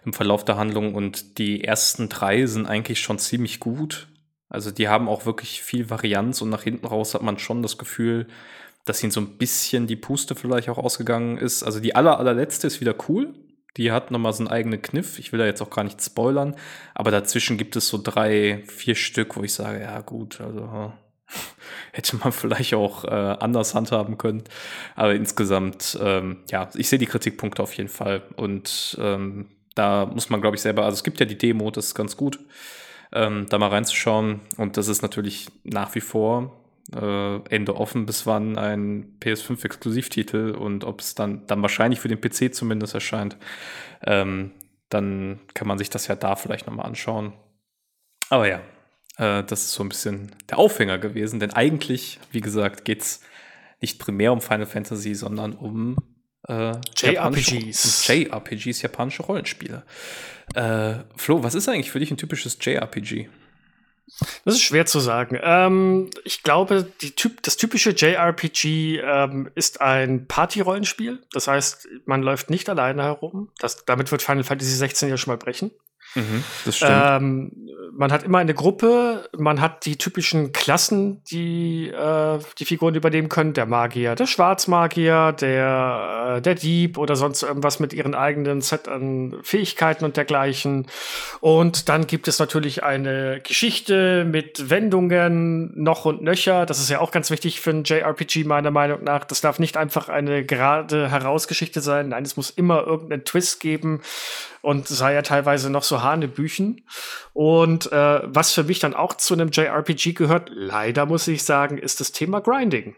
im 0.03 0.11
Verlauf 0.11 0.43
der 0.43 0.57
Handlung 0.57 0.95
und 0.95 1.37
die 1.37 1.63
ersten 1.63 2.09
drei 2.09 2.45
sind 2.45 2.65
eigentlich 2.65 2.99
schon 2.99 3.19
ziemlich 3.19 3.61
gut. 3.61 4.08
Also 4.49 4.71
die 4.71 4.87
haben 4.87 5.07
auch 5.07 5.25
wirklich 5.25 5.61
viel 5.61 5.89
Varianz 5.89 6.41
und 6.41 6.49
nach 6.49 6.63
hinten 6.63 6.87
raus 6.87 7.13
hat 7.13 7.21
man 7.21 7.37
schon 7.37 7.61
das 7.61 7.77
Gefühl, 7.77 8.27
dass 8.85 9.03
ihnen 9.03 9.11
so 9.11 9.21
ein 9.21 9.37
bisschen 9.37 9.85
die 9.85 9.95
Puste 9.95 10.33
vielleicht 10.33 10.69
auch 10.69 10.79
ausgegangen 10.79 11.37
ist. 11.37 11.63
Also 11.63 11.79
die 11.79 11.95
aller, 11.95 12.17
allerletzte 12.17 12.65
ist 12.65 12.81
wieder 12.81 12.95
cool. 13.07 13.33
Die 13.77 13.91
hat 13.91 14.09
nochmal 14.09 14.33
so 14.33 14.39
einen 14.39 14.47
eigenen 14.47 14.81
Kniff. 14.81 15.19
Ich 15.19 15.31
will 15.31 15.39
da 15.39 15.45
jetzt 15.45 15.61
auch 15.61 15.69
gar 15.69 15.83
nicht 15.83 16.03
spoilern. 16.03 16.55
Aber 16.95 17.11
dazwischen 17.11 17.57
gibt 17.57 17.75
es 17.75 17.87
so 17.87 17.99
drei, 18.01 18.63
vier 18.67 18.95
Stück, 18.95 19.37
wo 19.37 19.43
ich 19.43 19.53
sage, 19.53 19.81
ja 19.81 20.01
gut, 20.01 20.41
also 20.41 20.91
hätte 21.91 22.17
man 22.17 22.31
vielleicht 22.31 22.73
auch 22.73 23.05
äh, 23.05 23.09
anders 23.09 23.75
handhaben 23.75 24.17
können. 24.17 24.43
Aber 24.95 25.13
insgesamt, 25.13 25.99
ähm, 26.01 26.37
ja, 26.49 26.69
ich 26.73 26.89
sehe 26.89 26.97
die 26.97 27.05
Kritikpunkte 27.05 27.61
auf 27.61 27.73
jeden 27.73 27.89
Fall. 27.89 28.23
Und 28.35 28.97
ähm, 28.99 29.45
da 29.75 30.07
muss 30.07 30.31
man, 30.31 30.41
glaube 30.41 30.55
ich, 30.55 30.63
selber, 30.63 30.85
also 30.85 30.95
es 30.95 31.03
gibt 31.03 31.19
ja 31.19 31.27
die 31.27 31.37
Demo, 31.37 31.69
das 31.69 31.87
ist 31.87 31.95
ganz 31.95 32.17
gut 32.17 32.39
ähm, 33.13 33.47
da 33.49 33.57
mal 33.57 33.69
reinzuschauen. 33.69 34.41
Und 34.57 34.77
das 34.77 34.87
ist 34.87 35.01
natürlich 35.01 35.47
nach 35.63 35.95
wie 35.95 36.01
vor 36.01 36.59
äh, 36.93 37.35
Ende 37.49 37.75
offen, 37.75 38.05
bis 38.05 38.25
wann 38.25 38.57
ein 38.57 39.17
PS5-Exklusivtitel 39.19 40.51
und 40.51 40.83
ob 40.83 41.01
es 41.01 41.15
dann, 41.15 41.45
dann 41.47 41.61
wahrscheinlich 41.61 41.99
für 41.99 42.07
den 42.07 42.21
PC 42.21 42.53
zumindest 42.53 42.93
erscheint. 42.93 43.37
Ähm, 44.05 44.51
dann 44.89 45.39
kann 45.53 45.67
man 45.67 45.77
sich 45.77 45.89
das 45.89 46.07
ja 46.07 46.15
da 46.15 46.35
vielleicht 46.35 46.67
nochmal 46.67 46.85
anschauen. 46.85 47.33
Aber 48.29 48.47
ja, 48.47 48.61
äh, 49.17 49.43
das 49.43 49.61
ist 49.61 49.73
so 49.73 49.83
ein 49.83 49.89
bisschen 49.89 50.31
der 50.49 50.57
Aufhänger 50.57 50.97
gewesen, 50.97 51.39
denn 51.39 51.53
eigentlich, 51.53 52.19
wie 52.31 52.41
gesagt, 52.41 52.85
geht 52.85 53.01
es 53.01 53.21
nicht 53.81 53.99
primär 53.99 54.33
um 54.33 54.41
Final 54.41 54.65
Fantasy, 54.65 55.15
sondern 55.15 55.53
um 55.53 55.97
äh, 56.49 56.73
JRPGs. 56.97 58.07
JRPGs, 58.07 58.81
japanische 58.81 59.23
Rollenspiele. 59.23 59.83
Äh, 60.55 60.95
Flo, 61.15 61.43
was 61.43 61.55
ist 61.55 61.69
eigentlich 61.69 61.91
für 61.91 61.99
dich 61.99 62.11
ein 62.11 62.17
typisches 62.17 62.57
JRPG? 62.59 63.29
Das 64.43 64.55
ist 64.55 64.61
schwer 64.61 64.85
zu 64.85 64.99
sagen. 64.99 65.39
Ähm, 65.41 66.09
ich 66.23 66.43
glaube, 66.43 66.91
typ, 67.15 67.43
das 67.43 67.57
typische 67.57 67.91
JRPG 67.91 68.99
ähm, 68.99 69.49
ist 69.55 69.81
ein 69.81 70.25
Party-Rollenspiel. 70.25 71.19
Das 71.31 71.47
heißt, 71.47 71.87
man 72.05 72.23
läuft 72.23 72.49
nicht 72.49 72.69
alleine 72.69 73.03
herum. 73.03 73.49
Das, 73.59 73.85
damit 73.85 74.11
wird 74.11 74.21
Final 74.21 74.43
Fantasy 74.43 74.73
16 74.73 75.09
ja 75.09 75.17
schon 75.17 75.31
mal 75.31 75.37
brechen. 75.37 75.71
Mhm, 76.15 76.43
das 76.65 76.77
stimmt. 76.77 76.91
Ähm, 76.93 77.51
man 77.91 78.11
hat 78.11 78.23
immer 78.23 78.37
eine 78.37 78.53
Gruppe, 78.53 79.29
man 79.37 79.61
hat 79.61 79.85
die 79.85 79.97
typischen 79.97 80.53
Klassen, 80.53 81.21
die 81.25 81.89
äh, 81.89 82.39
die 82.57 82.65
Figuren 82.65 82.95
übernehmen 82.95 83.29
können. 83.29 83.53
Der 83.53 83.65
Magier, 83.65 84.15
der 84.15 84.25
Schwarzmagier, 84.25 85.33
der, 85.33 86.37
äh, 86.37 86.41
der 86.41 86.55
Dieb 86.55 86.97
oder 86.97 87.15
sonst 87.15 87.43
irgendwas 87.43 87.79
mit 87.79 87.93
ihren 87.93 88.15
eigenen 88.15 88.61
Set 88.61 88.87
an 88.87 89.35
Fähigkeiten 89.43 90.05
und 90.05 90.17
dergleichen. 90.17 90.87
Und 91.41 91.89
dann 91.89 92.07
gibt 92.07 92.27
es 92.27 92.39
natürlich 92.39 92.83
eine 92.83 93.41
Geschichte 93.41 94.25
mit 94.25 94.69
Wendungen 94.69 95.71
noch 95.75 96.05
und 96.05 96.21
nöcher. 96.21 96.65
Das 96.65 96.79
ist 96.79 96.89
ja 96.89 97.01
auch 97.01 97.11
ganz 97.11 97.31
wichtig 97.31 97.59
für 97.59 97.71
ein 97.71 97.83
JRPG 97.83 98.45
meiner 98.45 98.71
Meinung 98.71 99.03
nach. 99.03 99.25
Das 99.25 99.41
darf 99.41 99.59
nicht 99.59 99.77
einfach 99.77 100.09
eine 100.09 100.45
gerade 100.45 101.11
Herausgeschichte 101.11 101.81
sein. 101.81 102.09
Nein, 102.09 102.23
es 102.23 102.37
muss 102.37 102.49
immer 102.49 102.85
irgendeinen 102.85 103.25
Twist 103.25 103.59
geben 103.59 104.01
und 104.61 104.87
sei 104.87 105.13
ja 105.13 105.21
teilweise 105.21 105.69
noch 105.69 105.83
so 105.83 105.98
Hanebüchen. 106.03 106.85
Und 107.33 107.91
äh, 107.91 108.21
was 108.23 108.53
für 108.53 108.63
mich 108.63 108.79
dann 108.79 108.93
auch 108.93 109.15
zu 109.15 109.33
einem 109.33 109.49
JRPG 109.49 110.13
gehört, 110.13 110.49
leider 110.53 111.05
muss 111.05 111.27
ich 111.27 111.43
sagen, 111.43 111.77
ist 111.77 111.99
das 111.99 112.11
Thema 112.11 112.41
Grinding. 112.41 112.95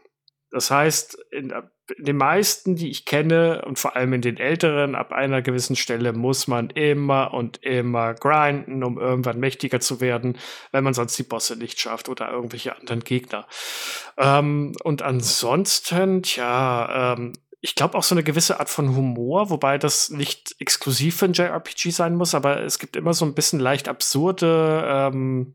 Das 0.52 0.70
heißt, 0.70 1.18
in, 1.32 1.54
in, 1.98 2.06
den 2.06 2.18
meisten, 2.18 2.76
die 2.76 2.90
ich 2.90 3.06
kenne, 3.06 3.64
und 3.66 3.80
vor 3.80 3.96
allem 3.96 4.12
in 4.12 4.22
den 4.22 4.36
älteren, 4.38 4.96
ab 4.96 5.14
einer 5.14 5.42
gewissen 5.42 5.78
Stelle 5.78 6.12
muss 6.12 6.48
man 6.48 6.70
immer 6.70 7.34
und 7.34 7.64
immer 7.64 8.14
grinden, 8.14 8.84
um 8.84 9.00
irgendwann 9.00 9.40
mächtiger 9.40 9.80
zu 9.80 10.02
werden, 10.02 10.38
wenn 10.74 10.84
man 10.84 10.94
sonst 10.94 11.18
die 11.18 11.24
Bosse 11.24 11.56
nicht 11.56 11.80
schafft 11.80 12.10
oder 12.10 12.30
irgendwelche 12.30 12.76
anderen 12.76 13.00
Gegner. 13.02 13.48
Ähm, 14.18 14.74
und 14.84 15.02
ansonsten, 15.02 16.22
tja, 16.22 17.14
ähm, 17.14 17.34
ich 17.62 17.76
glaube 17.76 17.98
auch 17.98 18.04
so 18.04 18.16
eine 18.16 18.24
gewisse 18.24 18.60
Art 18.60 18.70
von 18.70 18.96
Humor, 18.96 19.52
wobei 19.52 19.78
das 19.78 20.10
nicht 20.10 20.56
exklusiv 20.60 21.18
für 21.18 21.26
ein 21.26 21.34
JRPG 21.34 21.92
sein 21.92 22.16
muss, 22.16 22.34
aber 22.34 22.62
es 22.62 22.80
gibt 22.80 22.96
immer 22.96 23.14
so 23.14 23.24
ein 23.24 23.36
bisschen 23.36 23.60
leicht 23.60 23.88
absurde 23.88 24.84
ähm, 24.88 25.54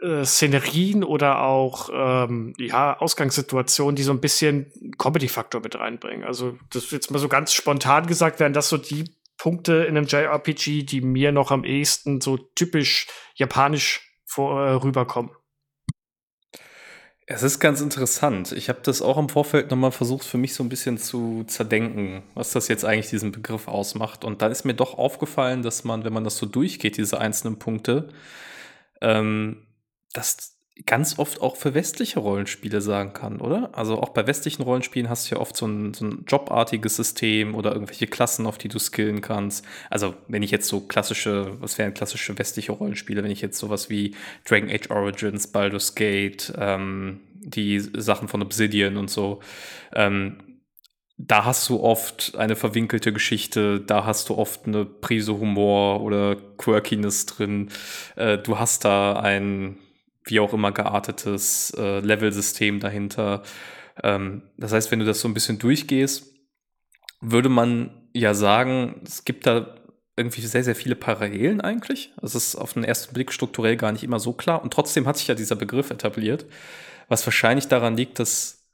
äh, 0.00 0.24
Szenerien 0.24 1.04
oder 1.04 1.42
auch 1.42 1.90
ähm, 1.92 2.54
ja, 2.56 2.98
Ausgangssituationen, 2.98 3.94
die 3.94 4.02
so 4.02 4.12
ein 4.12 4.22
bisschen 4.22 4.72
Comedy-Faktor 4.96 5.60
mit 5.60 5.78
reinbringen. 5.78 6.24
Also, 6.24 6.58
das 6.70 6.90
jetzt 6.90 7.10
mal 7.10 7.18
so 7.18 7.28
ganz 7.28 7.52
spontan 7.52 8.06
gesagt, 8.06 8.40
wären 8.40 8.54
das 8.54 8.70
so 8.70 8.78
die 8.78 9.04
Punkte 9.36 9.84
in 9.84 9.96
einem 9.96 10.06
JRPG, 10.06 10.84
die 10.84 11.02
mir 11.02 11.30
noch 11.30 11.50
am 11.50 11.64
ehesten 11.64 12.22
so 12.22 12.38
typisch 12.38 13.06
japanisch 13.34 14.16
vor, 14.24 14.64
äh, 14.64 14.72
rüberkommen. 14.72 15.30
Es 17.34 17.42
ist 17.42 17.60
ganz 17.60 17.80
interessant. 17.80 18.52
Ich 18.52 18.68
habe 18.68 18.80
das 18.82 19.00
auch 19.00 19.16
im 19.16 19.30
Vorfeld 19.30 19.70
nochmal 19.70 19.90
versucht, 19.90 20.24
für 20.24 20.36
mich 20.36 20.52
so 20.54 20.62
ein 20.62 20.68
bisschen 20.68 20.98
zu 20.98 21.44
zerdenken, 21.46 22.22
was 22.34 22.52
das 22.52 22.68
jetzt 22.68 22.84
eigentlich 22.84 23.08
diesen 23.08 23.32
Begriff 23.32 23.68
ausmacht. 23.68 24.24
Und 24.24 24.42
da 24.42 24.48
ist 24.48 24.64
mir 24.64 24.74
doch 24.74 24.98
aufgefallen, 24.98 25.62
dass 25.62 25.82
man, 25.82 26.04
wenn 26.04 26.12
man 26.12 26.24
das 26.24 26.36
so 26.36 26.44
durchgeht, 26.44 26.98
diese 26.98 27.18
einzelnen 27.18 27.58
Punkte, 27.58 28.08
ähm, 29.00 29.62
dass 30.12 30.51
ganz 30.86 31.18
oft 31.18 31.42
auch 31.42 31.56
für 31.56 31.74
westliche 31.74 32.18
Rollenspiele 32.18 32.80
sagen 32.80 33.12
kann, 33.12 33.40
oder? 33.40 33.70
Also 33.72 34.00
auch 34.00 34.08
bei 34.08 34.26
westlichen 34.26 34.62
Rollenspielen 34.62 35.10
hast 35.10 35.30
du 35.30 35.34
ja 35.34 35.40
oft 35.40 35.54
so 35.56 35.66
ein, 35.66 35.92
so 35.92 36.06
ein 36.06 36.24
jobartiges 36.26 36.96
System 36.96 37.54
oder 37.54 37.72
irgendwelche 37.72 38.06
Klassen, 38.06 38.46
auf 38.46 38.56
die 38.56 38.68
du 38.68 38.78
skillen 38.78 39.20
kannst. 39.20 39.66
Also 39.90 40.14
wenn 40.28 40.42
ich 40.42 40.50
jetzt 40.50 40.68
so 40.68 40.80
klassische, 40.80 41.60
was 41.60 41.76
wären 41.76 41.92
klassische 41.92 42.38
westliche 42.38 42.72
Rollenspiele, 42.72 43.22
wenn 43.22 43.30
ich 43.30 43.42
jetzt 43.42 43.58
sowas 43.58 43.90
wie 43.90 44.16
Dragon 44.46 44.70
Age 44.70 44.90
Origins, 44.90 45.46
Baldur's 45.46 45.94
Gate, 45.94 46.52
ähm, 46.56 47.20
die 47.34 47.78
Sachen 47.80 48.28
von 48.28 48.42
Obsidian 48.42 48.96
und 48.96 49.10
so, 49.10 49.40
ähm, 49.94 50.38
da 51.18 51.44
hast 51.44 51.68
du 51.68 51.80
oft 51.80 52.34
eine 52.36 52.56
verwinkelte 52.56 53.12
Geschichte, 53.12 53.80
da 53.80 54.06
hast 54.06 54.30
du 54.30 54.36
oft 54.36 54.66
eine 54.66 54.86
Prise 54.86 55.38
Humor 55.38 56.00
oder 56.00 56.36
Quirkiness 56.56 57.26
drin. 57.26 57.68
Äh, 58.16 58.38
du 58.38 58.58
hast 58.58 58.84
da 58.84 59.20
ein 59.20 59.78
wie 60.24 60.40
auch 60.40 60.52
immer 60.52 60.72
geartetes 60.72 61.72
äh, 61.76 62.00
Level-System 62.00 62.80
dahinter. 62.80 63.42
Ähm, 64.02 64.42
das 64.56 64.72
heißt, 64.72 64.90
wenn 64.90 64.98
du 64.98 65.04
das 65.04 65.20
so 65.20 65.28
ein 65.28 65.34
bisschen 65.34 65.58
durchgehst, 65.58 66.32
würde 67.20 67.48
man 67.48 68.08
ja 68.12 68.34
sagen, 68.34 69.00
es 69.04 69.24
gibt 69.24 69.46
da 69.46 69.74
irgendwie 70.16 70.42
sehr, 70.42 70.64
sehr 70.64 70.76
viele 70.76 70.94
Parallelen 70.94 71.60
eigentlich. 71.60 72.12
Es 72.22 72.34
ist 72.34 72.56
auf 72.56 72.74
den 72.74 72.84
ersten 72.84 73.14
Blick 73.14 73.32
strukturell 73.32 73.76
gar 73.76 73.92
nicht 73.92 74.04
immer 74.04 74.18
so 74.18 74.32
klar. 74.32 74.62
Und 74.62 74.72
trotzdem 74.72 75.06
hat 75.06 75.16
sich 75.16 75.28
ja 75.28 75.34
dieser 75.34 75.56
Begriff 75.56 75.90
etabliert, 75.90 76.44
was 77.08 77.26
wahrscheinlich 77.26 77.68
daran 77.68 77.96
liegt, 77.96 78.18
dass 78.18 78.68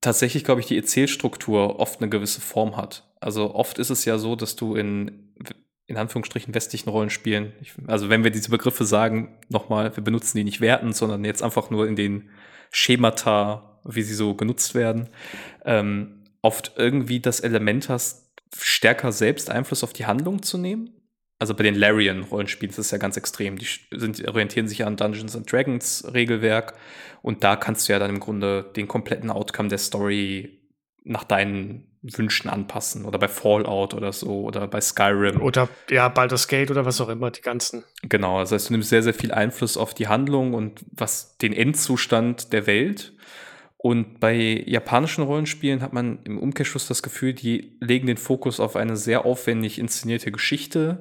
tatsächlich, 0.00 0.44
glaube 0.44 0.60
ich, 0.60 0.66
die 0.66 0.76
Erzählstruktur 0.76 1.78
oft 1.80 2.00
eine 2.00 2.08
gewisse 2.08 2.40
Form 2.40 2.76
hat. 2.76 3.04
Also 3.20 3.54
oft 3.54 3.78
ist 3.78 3.90
es 3.90 4.04
ja 4.04 4.16
so, 4.16 4.36
dass 4.36 4.56
du 4.56 4.74
in 4.74 5.27
in 5.88 5.96
Anführungsstrichen 5.96 6.54
westlichen 6.54 6.90
Rollenspielen. 6.90 7.54
Ich, 7.62 7.72
also 7.86 8.10
wenn 8.10 8.22
wir 8.22 8.30
diese 8.30 8.50
Begriffe 8.50 8.84
sagen, 8.84 9.38
nochmal, 9.48 9.96
wir 9.96 10.04
benutzen 10.04 10.36
die 10.36 10.44
nicht 10.44 10.60
wertend, 10.60 10.94
sondern 10.94 11.24
jetzt 11.24 11.42
einfach 11.42 11.70
nur 11.70 11.88
in 11.88 11.96
den 11.96 12.28
Schemata, 12.70 13.80
wie 13.84 14.02
sie 14.02 14.14
so 14.14 14.34
genutzt 14.34 14.74
werden, 14.74 15.08
ähm, 15.64 16.24
oft 16.42 16.74
irgendwie 16.76 17.20
das 17.20 17.40
Element 17.40 17.88
hast, 17.88 18.30
stärker 18.54 19.12
selbst 19.12 19.50
Einfluss 19.50 19.82
auf 19.82 19.94
die 19.94 20.04
Handlung 20.04 20.42
zu 20.42 20.58
nehmen. 20.58 20.90
Also 21.38 21.54
bei 21.54 21.62
den 21.62 21.74
Larian-Rollenspielen 21.74 22.70
ist 22.70 22.78
das 22.78 22.90
ja 22.90 22.98
ganz 22.98 23.16
extrem. 23.16 23.58
Die 23.58 23.66
sind, 23.92 24.26
orientieren 24.28 24.68
sich 24.68 24.84
an 24.84 24.96
Dungeons 24.96 25.36
and 25.36 25.50
Dragons 25.50 26.04
Regelwerk 26.12 26.74
und 27.22 27.44
da 27.44 27.56
kannst 27.56 27.88
du 27.88 27.94
ja 27.94 27.98
dann 27.98 28.10
im 28.10 28.20
Grunde 28.20 28.70
den 28.76 28.88
kompletten 28.88 29.30
Outcome 29.30 29.70
der 29.70 29.78
Story 29.78 30.57
nach 31.08 31.24
deinen 31.24 31.84
Wünschen 32.02 32.48
anpassen 32.48 33.04
oder 33.04 33.18
bei 33.18 33.28
Fallout 33.28 33.94
oder 33.94 34.12
so 34.12 34.42
oder 34.42 34.68
bei 34.68 34.80
Skyrim. 34.80 35.40
Oder 35.40 35.68
ja, 35.90 36.08
Baldur's 36.08 36.46
Gate 36.46 36.70
oder 36.70 36.84
was 36.84 37.00
auch 37.00 37.08
immer, 37.08 37.30
die 37.30 37.40
ganzen. 37.40 37.84
Genau, 38.02 38.38
das 38.40 38.52
heißt, 38.52 38.68
du 38.68 38.74
nimmst 38.74 38.90
sehr, 38.90 39.02
sehr 39.02 39.14
viel 39.14 39.32
Einfluss 39.32 39.76
auf 39.76 39.94
die 39.94 40.06
Handlung 40.06 40.54
und 40.54 40.84
was 40.92 41.36
den 41.38 41.52
Endzustand 41.52 42.52
der 42.52 42.66
Welt. 42.66 43.14
Und 43.76 44.20
bei 44.20 44.64
japanischen 44.66 45.22
Rollenspielen 45.22 45.82
hat 45.82 45.92
man 45.92 46.18
im 46.24 46.38
Umkehrschluss 46.38 46.88
das 46.88 47.02
Gefühl, 47.02 47.32
die 47.32 47.76
legen 47.80 48.06
den 48.06 48.16
Fokus 48.16 48.58
auf 48.60 48.76
eine 48.76 48.96
sehr 48.96 49.24
aufwendig 49.24 49.78
inszenierte 49.78 50.32
Geschichte, 50.32 51.00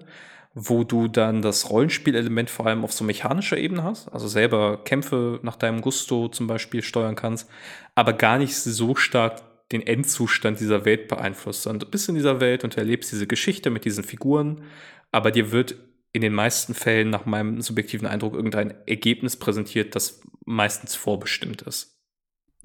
wo 0.54 0.84
du 0.84 1.08
dann 1.08 1.42
das 1.42 1.70
Rollenspielelement 1.70 2.50
vor 2.50 2.66
allem 2.66 2.84
auf 2.84 2.92
so 2.92 3.04
mechanischer 3.04 3.58
Ebene 3.58 3.84
hast, 3.84 4.10
also 4.10 4.28
selber 4.28 4.84
Kämpfe 4.84 5.40
nach 5.44 5.56
deinem 5.56 5.82
Gusto 5.82 6.30
zum 6.30 6.48
Beispiel 6.48 6.82
steuern 6.82 7.16
kannst, 7.16 7.48
aber 7.94 8.14
gar 8.14 8.40
nicht 8.40 8.56
so 8.56 8.96
stark 8.96 9.42
den 9.72 9.86
Endzustand 9.86 10.60
dieser 10.60 10.86
Welt 10.86 11.08
beeinflusst, 11.08 11.64
sondern 11.64 11.80
du 11.82 11.92
bist 11.92 12.08
in 12.10 12.16
dieser 12.16 12.40
Welt 12.40 12.64
und 12.64 12.78
erlebst 12.78 13.12
diese 13.12 13.28
Geschichte 13.28 13.70
mit 13.70 13.86
diesen 13.86 14.04
Figuren, 14.04 14.64
aber 15.12 15.32
dir 15.32 15.52
wird 15.52 15.76
in 16.14 16.22
den 16.22 16.34
meisten 16.34 16.74
Fällen 16.74 17.10
nach 17.10 17.26
meinem 17.26 17.62
subjektiven 17.62 18.08
Eindruck 18.08 18.34
irgendein 18.34 18.74
Ergebnis 18.88 19.36
präsentiert, 19.36 19.96
das 19.96 20.22
meistens 20.46 20.96
vorbestimmt 20.96 21.62
ist. 21.64 21.97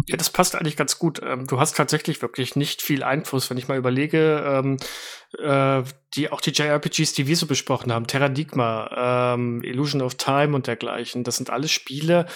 Ja, 0.07 0.17
das 0.17 0.31
passt 0.31 0.55
eigentlich 0.55 0.77
ganz 0.77 0.99
gut. 0.99 1.21
Ähm, 1.23 1.47
du 1.47 1.61
hast 1.61 1.77
tatsächlich 1.77 2.23
wirklich 2.23 2.57
nicht 2.57 2.83
viel 2.83 3.03
Einfluss, 3.03 3.51
wenn 3.51 3.59
ich 3.59 3.69
mal 3.69 3.79
überlege, 3.79 4.43
ähm, 4.47 4.77
äh, 5.39 5.83
die 6.15 6.31
auch 6.31 6.41
die 6.41 6.51
JRPGs, 6.51 7.13
die 7.13 7.27
wir 7.27 7.37
so 7.37 7.47
besprochen 7.47 7.93
haben, 7.93 8.07
Terranigma, 8.07 9.35
ähm, 9.35 9.63
Illusion 9.63 10.03
of 10.03 10.17
Time 10.17 10.55
und 10.55 10.67
dergleichen, 10.67 11.25
das 11.25 11.37
sind 11.37 11.51
alles 11.51 11.71
Spiele, 11.71 12.27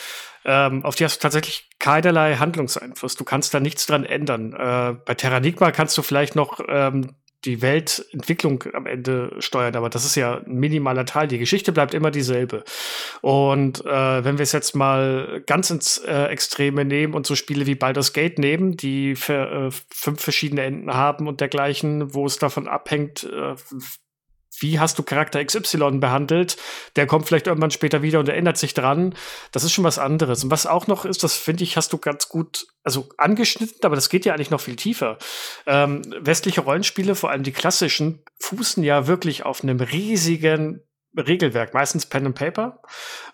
ähm, 0.44 0.84
auf 0.84 0.94
die 0.94 1.04
hast 1.04 1.16
du 1.16 1.22
tatsächlich 1.22 1.68
keinerlei 1.80 2.36
Handlungseinfluss. 2.36 3.16
Du 3.16 3.24
kannst 3.24 3.52
da 3.52 3.60
nichts 3.60 3.86
dran 3.86 4.04
ändern. 4.04 4.52
Äh, 4.52 4.94
bei 5.04 5.14
Terranigma 5.14 5.72
kannst 5.72 5.98
du 5.98 6.02
vielleicht 6.02 6.36
noch 6.36 6.60
ähm, 6.68 7.16
die 7.46 7.62
Weltentwicklung 7.62 8.64
am 8.72 8.86
Ende 8.86 9.34
steuern, 9.38 9.76
aber 9.76 9.88
das 9.88 10.04
ist 10.04 10.16
ja 10.16 10.38
ein 10.38 10.56
minimaler 10.56 11.06
Teil. 11.06 11.28
Die 11.28 11.38
Geschichte 11.38 11.72
bleibt 11.72 11.94
immer 11.94 12.10
dieselbe. 12.10 12.64
Und 13.22 13.84
äh, 13.86 14.24
wenn 14.24 14.38
wir 14.38 14.42
es 14.42 14.52
jetzt 14.52 14.74
mal 14.74 15.42
ganz 15.46 15.70
ins 15.70 15.98
äh, 15.98 16.24
Extreme 16.24 16.84
nehmen 16.84 17.14
und 17.14 17.26
so 17.26 17.34
Spiele 17.34 17.66
wie 17.66 17.76
Baldur's 17.76 18.12
Gate 18.12 18.38
nehmen, 18.38 18.76
die 18.76 19.14
für, 19.14 19.68
äh, 19.68 19.70
fünf 19.90 20.20
verschiedene 20.20 20.62
Enden 20.62 20.92
haben 20.92 21.28
und 21.28 21.40
dergleichen, 21.40 22.12
wo 22.14 22.26
es 22.26 22.38
davon 22.38 22.68
abhängt, 22.68 23.24
äh, 23.24 23.54
wie 24.60 24.78
hast 24.78 24.98
du 24.98 25.02
Charakter 25.02 25.44
XY 25.44 25.98
behandelt? 25.98 26.56
Der 26.96 27.06
kommt 27.06 27.26
vielleicht 27.26 27.46
irgendwann 27.46 27.70
später 27.70 28.02
wieder 28.02 28.20
und 28.20 28.28
erinnert 28.28 28.56
sich 28.56 28.74
dran. 28.74 29.14
Das 29.52 29.64
ist 29.64 29.72
schon 29.72 29.84
was 29.84 29.98
anderes. 29.98 30.44
Und 30.44 30.50
was 30.50 30.66
auch 30.66 30.86
noch 30.86 31.04
ist, 31.04 31.22
das 31.22 31.36
finde 31.36 31.64
ich, 31.64 31.76
hast 31.76 31.92
du 31.92 31.98
ganz 31.98 32.28
gut, 32.28 32.66
also 32.82 33.08
angeschnitten, 33.18 33.78
aber 33.82 33.96
das 33.96 34.08
geht 34.08 34.24
ja 34.24 34.34
eigentlich 34.34 34.50
noch 34.50 34.60
viel 34.60 34.76
tiefer. 34.76 35.18
Ähm, 35.66 36.02
westliche 36.20 36.60
Rollenspiele, 36.60 37.14
vor 37.14 37.30
allem 37.30 37.42
die 37.42 37.52
klassischen, 37.52 38.22
fußen 38.40 38.82
ja 38.82 39.06
wirklich 39.06 39.44
auf 39.44 39.62
einem 39.62 39.80
riesigen 39.80 40.85
Regelwerk, 41.16 41.74
meistens 41.74 42.06
Pen 42.06 42.26
and 42.26 42.34
Paper, 42.34 42.80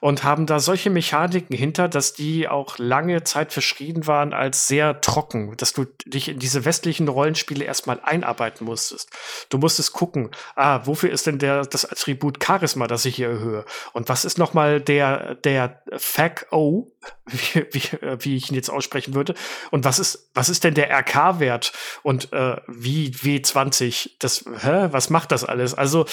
und 0.01 0.25
haben 0.25 0.47
da 0.47 0.61
solche 0.61 0.91
Mechaniken 0.91 1.57
hinter, 1.57 1.89
dass 1.89 2.13
die 2.13 2.49
auch 2.49 2.79
lange 2.79 3.25
Zeit 3.25 3.53
verschrieben 3.53 4.07
waren 4.07 4.33
als 4.33 4.69
sehr 4.69 5.01
trocken, 5.01 5.57
dass 5.57 5.73
du 5.73 5.87
dich 6.07 6.29
in 6.29 6.39
diese 6.39 6.65
westlichen 6.65 7.09
Rollenspiele 7.09 7.65
erstmal 7.65 8.01
einarbeiten 8.03 8.65
musstest. 8.65 9.11
Du 9.49 9.59
musstest 9.59 9.93
gucken, 9.93 10.31
ah, 10.55 10.81
wofür 10.85 11.11
ist 11.11 11.27
denn 11.27 11.39
der, 11.39 11.63
das 11.63 11.85
Attribut 11.85 12.43
Charisma, 12.43 12.87
das 12.87 13.05
ich 13.05 13.17
hier 13.17 13.29
erhöhe? 13.29 13.65
Und 13.93 14.09
was 14.09 14.25
ist 14.25 14.39
nochmal 14.39 14.81
der, 14.81 15.35
der 15.37 15.83
FAC-O, 15.97 16.91
wie, 17.27 17.67
wie, 17.73 17.83
wie 18.19 18.37
ich 18.37 18.51
ihn 18.51 18.55
jetzt 18.55 18.71
aussprechen 18.71 19.15
würde? 19.15 19.35
Und 19.71 19.85
was 19.85 19.99
ist, 19.99 20.31
was 20.35 20.49
ist 20.49 20.65
denn 20.65 20.75
der 20.75 20.91
RK-Wert? 20.91 21.73
Und 22.03 22.33
äh, 22.33 22.57
wie 22.67 23.11
W20? 23.11 24.11
Das, 24.19 24.45
hä? 24.61 24.89
Was 24.91 25.11
macht 25.11 25.33
das 25.33 25.45
alles? 25.45 25.75
Also 25.75 26.07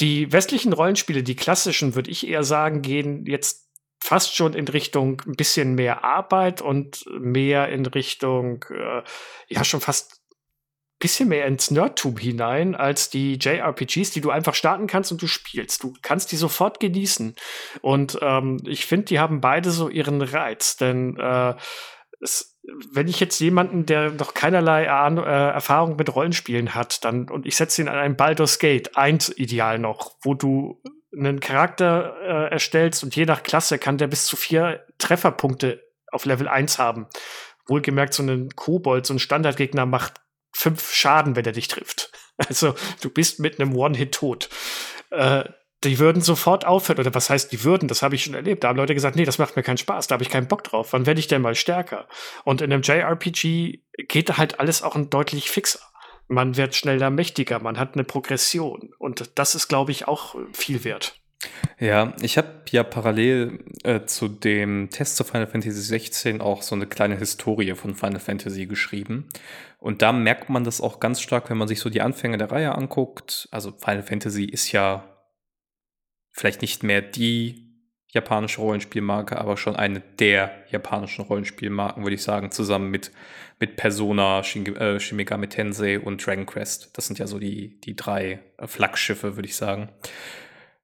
die 0.00 0.32
westlichen 0.32 0.72
Rollenspiele, 0.90 1.22
die 1.22 1.36
klassischen, 1.36 1.94
würde 1.94 2.10
ich 2.10 2.26
eher 2.26 2.42
sagen, 2.42 2.82
gehen 2.82 3.24
jetzt 3.26 3.68
fast 4.02 4.34
schon 4.34 4.54
in 4.54 4.66
Richtung 4.66 5.22
ein 5.24 5.36
bisschen 5.36 5.74
mehr 5.76 6.02
Arbeit 6.02 6.62
und 6.62 7.04
mehr 7.20 7.68
in 7.68 7.86
Richtung, 7.86 8.64
äh, 8.70 9.02
ja, 9.48 9.62
schon 9.62 9.80
fast 9.80 10.14
ein 10.14 10.98
bisschen 10.98 11.28
mehr 11.28 11.46
ins 11.46 11.70
Nerdtum 11.70 12.16
hinein 12.16 12.74
als 12.74 13.08
die 13.08 13.38
JRPGs, 13.40 14.10
die 14.10 14.20
du 14.20 14.30
einfach 14.30 14.54
starten 14.54 14.88
kannst 14.88 15.12
und 15.12 15.22
du 15.22 15.28
spielst. 15.28 15.84
Du 15.84 15.94
kannst 16.02 16.32
die 16.32 16.36
sofort 16.36 16.80
genießen. 16.80 17.36
Und 17.82 18.18
ähm, 18.20 18.60
ich 18.66 18.84
finde, 18.84 19.04
die 19.06 19.20
haben 19.20 19.40
beide 19.40 19.70
so 19.70 19.88
ihren 19.88 20.22
Reiz, 20.22 20.76
denn 20.76 21.16
äh, 21.18 21.54
es, 22.20 22.58
wenn 22.92 23.08
ich 23.08 23.20
jetzt 23.20 23.38
jemanden, 23.40 23.86
der 23.86 24.10
noch 24.10 24.34
keinerlei 24.34 24.90
Ahn 24.90 25.18
äh, 25.18 25.22
Erfahrung 25.22 25.96
mit 25.96 26.14
Rollenspielen 26.14 26.74
hat, 26.74 27.04
dann 27.04 27.28
und 27.28 27.46
ich 27.46 27.56
setze 27.56 27.82
ihn 27.82 27.88
an 27.88 27.98
ein 27.98 28.16
Baldur's 28.16 28.58
Gate 28.58 28.96
1 28.96 29.38
Ideal 29.38 29.78
noch, 29.78 30.16
wo 30.22 30.34
du 30.34 30.82
einen 31.16 31.40
Charakter 31.40 32.16
äh, 32.20 32.52
erstellst 32.52 33.02
und 33.02 33.16
je 33.16 33.24
nach 33.24 33.42
Klasse 33.42 33.78
kann 33.78 33.98
der 33.98 34.06
bis 34.06 34.26
zu 34.26 34.36
vier 34.36 34.86
Trefferpunkte 34.98 35.82
auf 36.12 36.24
Level 36.24 36.48
1 36.48 36.78
haben. 36.78 37.06
Wohlgemerkt, 37.66 38.14
so 38.14 38.22
ein 38.22 38.50
Kobold, 38.54 39.06
so 39.06 39.14
ein 39.14 39.18
Standardgegner 39.18 39.86
macht 39.86 40.20
fünf 40.52 40.92
Schaden, 40.92 41.36
wenn 41.36 41.44
er 41.44 41.52
dich 41.52 41.68
trifft. 41.68 42.12
Also 42.48 42.74
du 43.02 43.10
bist 43.10 43.38
mit 43.38 43.60
einem 43.60 43.76
One-Hit 43.76 44.12
tot. 44.12 44.48
Äh, 45.10 45.44
die 45.84 45.98
würden 45.98 46.22
sofort 46.22 46.66
aufhören. 46.66 46.98
Oder 46.98 47.14
was 47.14 47.30
heißt, 47.30 47.52
die 47.52 47.64
würden? 47.64 47.88
Das 47.88 48.02
habe 48.02 48.14
ich 48.14 48.24
schon 48.24 48.34
erlebt. 48.34 48.64
Da 48.64 48.68
haben 48.68 48.76
Leute 48.76 48.94
gesagt, 48.94 49.16
nee, 49.16 49.24
das 49.24 49.38
macht 49.38 49.56
mir 49.56 49.62
keinen 49.62 49.78
Spaß, 49.78 50.06
da 50.06 50.14
habe 50.14 50.22
ich 50.22 50.30
keinen 50.30 50.48
Bock 50.48 50.64
drauf. 50.64 50.92
Wann 50.92 51.06
werde 51.06 51.20
ich 51.20 51.28
denn 51.28 51.42
mal 51.42 51.54
stärker? 51.54 52.06
Und 52.44 52.60
in 52.60 52.72
einem 52.72 52.82
JRPG 52.82 53.80
geht 54.08 54.36
halt 54.36 54.60
alles 54.60 54.82
auch 54.82 54.96
ein 54.96 55.10
deutlich 55.10 55.50
fixer. 55.50 55.80
Man 56.28 56.56
wird 56.56 56.74
schneller 56.74 57.10
mächtiger, 57.10 57.58
man 57.58 57.78
hat 57.78 57.94
eine 57.94 58.04
Progression. 58.04 58.90
Und 58.98 59.30
das 59.34 59.54
ist, 59.54 59.68
glaube 59.68 59.90
ich, 59.90 60.06
auch 60.06 60.36
viel 60.52 60.84
wert. 60.84 61.16
Ja, 61.78 62.12
ich 62.20 62.36
habe 62.36 62.62
ja 62.70 62.82
parallel 62.82 63.64
äh, 63.82 64.04
zu 64.04 64.28
dem 64.28 64.90
Test 64.90 65.16
zu 65.16 65.24
Final 65.24 65.46
Fantasy 65.46 65.80
16 65.80 66.42
auch 66.42 66.60
so 66.60 66.74
eine 66.74 66.86
kleine 66.86 67.16
Historie 67.16 67.74
von 67.74 67.94
Final 67.94 68.20
Fantasy 68.20 68.66
geschrieben. 68.66 69.28
Und 69.78 70.02
da 70.02 70.12
merkt 70.12 70.50
man 70.50 70.64
das 70.64 70.82
auch 70.82 71.00
ganz 71.00 71.22
stark, 71.22 71.48
wenn 71.48 71.56
man 71.56 71.66
sich 71.66 71.80
so 71.80 71.88
die 71.88 72.02
Anfänge 72.02 72.36
der 72.36 72.52
Reihe 72.52 72.74
anguckt. 72.74 73.48
Also 73.50 73.72
Final 73.72 74.02
Fantasy 74.02 74.44
ist 74.44 74.70
ja 74.72 75.04
vielleicht 76.32 76.62
nicht 76.62 76.82
mehr 76.82 77.02
die 77.02 77.66
japanische 78.08 78.60
Rollenspielmarke, 78.60 79.38
aber 79.38 79.56
schon 79.56 79.76
eine 79.76 80.00
der 80.00 80.64
japanischen 80.70 81.24
Rollenspielmarken, 81.24 82.02
würde 82.02 82.14
ich 82.16 82.22
sagen, 82.22 82.50
zusammen 82.50 82.90
mit, 82.90 83.12
mit 83.60 83.76
Persona, 83.76 84.42
Shin, 84.42 84.66
äh, 84.76 84.98
Shin 84.98 85.16
Megami 85.16 85.48
Tensei 85.48 86.00
und 86.00 86.24
Dragon 86.26 86.46
Quest. 86.46 86.90
Das 86.94 87.06
sind 87.06 87.18
ja 87.20 87.26
so 87.28 87.38
die, 87.38 87.80
die 87.80 87.94
drei 87.94 88.40
Flaggschiffe, 88.64 89.36
würde 89.36 89.48
ich 89.48 89.54
sagen. 89.56 89.90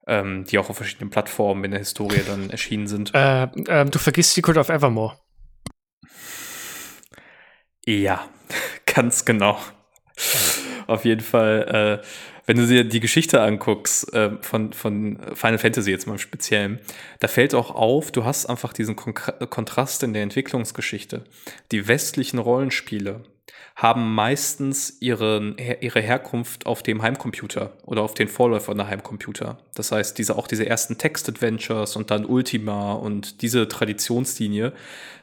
ähm, 0.07 0.45
die 0.45 0.59
auch 0.59 0.71
auf 0.71 0.77
verschiedenen 0.77 1.11
Plattformen 1.11 1.65
in 1.65 1.71
der 1.73 1.81
Historie 1.81 2.21
dann 2.27 2.51
erschienen 2.51 2.87
sind. 2.87 3.13
Äh, 3.15 3.45
äh, 3.67 3.85
du 3.85 3.99
vergisst 3.99 4.35
Secret 4.35 4.57
of 4.57 4.69
Evermore. 4.69 5.19
Ja, 7.85 8.29
ganz 8.87 9.25
genau. 9.25 9.59
Auf 10.87 11.05
jeden 11.05 11.21
Fall, 11.23 12.01
äh, 12.03 12.07
wenn 12.47 12.57
du 12.57 12.67
dir 12.67 12.85
die 12.85 13.01
Geschichte 13.01 13.41
anguckst 13.41 14.13
äh, 14.15 14.31
von, 14.41 14.73
von 14.73 15.19
Final 15.35 15.59
Fantasy 15.59 15.91
jetzt 15.91 16.07
mal 16.07 16.15
im 16.15 16.19
Speziellen, 16.19 16.81
da 17.19 17.29
fällt 17.29 17.55
auch 17.55 17.73
auf, 17.73 18.13
du 18.13 18.25
hast 18.25 18.47
einfach 18.47 18.73
diesen 18.73 18.97
Kon 18.97 19.15
Kontrast 19.15 20.03
in 20.03 20.13
der 20.13 20.23
Entwicklungsgeschichte. 20.23 21.25
Die 21.73 21.89
westlichen 21.89 22.39
Rollenspiele 22.39 23.23
haben 23.77 24.15
meistens 24.15 24.97
ihren, 25.01 25.57
ihre 25.59 26.01
Herkunft 26.01 26.67
auf 26.67 26.83
dem 26.83 27.03
Heimcomputer 27.03 27.73
oder 27.85 28.03
auf 28.03 28.15
den 28.15 28.29
Vorläufer 28.29 28.75
der 28.75 28.89
Heimcomputer. 28.89 29.59
Das 29.75 29.93
heißt, 29.93 30.17
diese, 30.17 30.37
auch 30.37 30.47
diese 30.47 30.67
ersten 30.67 30.97
Text-Adventures 30.97 31.97
und 31.97 32.11
dann 32.11 32.25
Ultima 32.25 32.95
und 32.95 33.43
diese 33.43 33.69
Traditionslinie. 33.69 34.73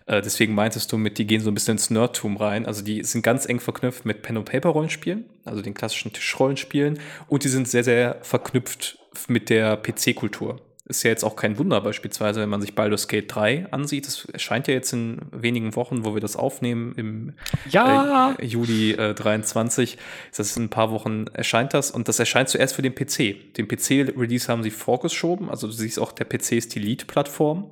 Äh, 0.05 0.21
deswegen 0.21 0.53
meintest 0.53 0.91
du 0.91 0.97
mit, 0.97 1.17
die 1.17 1.25
gehen 1.25 1.41
so 1.41 1.49
ein 1.49 1.55
bisschen 1.55 1.73
ins 1.73 1.89
Nerdtum 1.89 2.37
rein. 2.37 2.67
Also 2.67 2.83
die 2.83 3.03
sind 3.03 3.23
ganz 3.23 3.47
eng 3.47 3.59
verknüpft 3.59 4.05
mit 4.05 4.21
Pen-and-Paper-Rollenspielen, 4.21 5.25
also 5.45 5.61
den 5.61 5.73
klassischen 5.73 6.13
Tischrollenspielen. 6.13 6.99
Und 7.27 7.43
die 7.43 7.49
sind 7.49 7.67
sehr, 7.67 7.83
sehr 7.83 8.17
verknüpft 8.21 8.99
mit 9.27 9.49
der 9.49 9.77
PC-Kultur 9.77 10.59
ist 10.85 11.03
ja 11.03 11.09
jetzt 11.09 11.23
auch 11.23 11.37
kein 11.37 11.57
Wunder, 11.57 11.79
beispielsweise, 11.79 12.41
wenn 12.41 12.49
man 12.49 12.61
sich 12.61 12.75
Baldur's 12.75 13.07
Gate 13.07 13.33
3 13.33 13.67
ansieht. 13.71 14.05
Das 14.05 14.25
erscheint 14.25 14.67
ja 14.67 14.73
jetzt 14.73 14.91
in 14.91 15.21
wenigen 15.31 15.75
Wochen, 15.75 16.03
wo 16.03 16.13
wir 16.13 16.21
das 16.21 16.35
aufnehmen, 16.35 16.93
im 16.97 17.33
ja. 17.69 18.35
äh, 18.37 18.45
Juli 18.45 18.91
äh, 18.91 19.13
23. 19.13 19.97
Das 20.35 20.47
ist 20.47 20.57
in 20.57 20.63
ein 20.63 20.69
paar 20.69 20.91
Wochen 20.91 21.27
erscheint 21.27 21.73
das 21.73 21.91
und 21.91 22.09
das 22.09 22.19
erscheint 22.19 22.49
zuerst 22.49 22.75
für 22.75 22.81
den 22.81 22.93
PC. 22.93 23.53
Den 23.55 23.67
PC-Release 23.67 24.49
haben 24.49 24.63
sie 24.63 24.71
vorgeschoben, 24.71 25.49
also 25.49 25.67
du 25.67 25.73
siehst 25.73 25.99
auch, 25.99 26.11
der 26.11 26.25
PC 26.25 26.53
ist 26.53 26.75
die 26.75 26.79
Lead-Plattform 26.79 27.71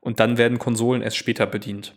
und 0.00 0.18
dann 0.18 0.36
werden 0.36 0.58
Konsolen 0.58 1.02
erst 1.02 1.18
später 1.18 1.46
bedient. 1.46 1.94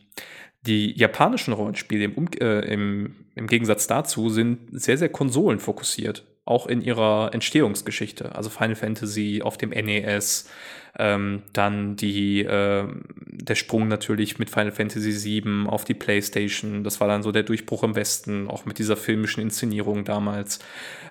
Die 0.68 0.98
japanischen 0.98 1.54
Rollenspiele 1.54 2.06
im, 2.06 2.28
äh, 2.40 2.60
im, 2.72 3.16
im 3.34 3.48
Gegensatz 3.48 3.88
dazu 3.88 4.30
sind 4.30 4.70
sehr, 4.72 4.98
sehr 5.00 5.10
konsolenfokussiert 5.10 6.26
auch 6.46 6.68
in 6.68 6.82
ihrer 6.82 7.34
Entstehungsgeschichte. 7.34 8.36
Also 8.36 8.50
Final 8.50 8.76
Fantasy 8.76 9.42
auf 9.44 9.58
dem 9.58 9.70
NES, 9.70 10.50
ähm, 11.00 11.42
dann 11.54 11.96
die, 11.96 12.42
äh, 12.42 12.88
der 13.26 13.56
Sprung 13.56 13.88
natürlich 13.88 14.38
mit 14.38 14.52
Final 14.52 14.72
Fantasy 14.72 15.44
VII 15.44 15.68
auf 15.68 15.86
die 15.86 15.96
PlayStation. 15.96 16.84
Das 16.84 17.00
war 17.00 17.08
dann 17.08 17.24
so 17.24 17.32
der 17.32 17.44
Durchbruch 17.44 17.84
im 17.84 17.96
Westen, 17.96 18.48
auch 18.48 18.66
mit 18.66 18.78
dieser 18.78 18.96
filmischen 18.96 19.42
Inszenierung 19.42 20.06
damals. 20.06 20.60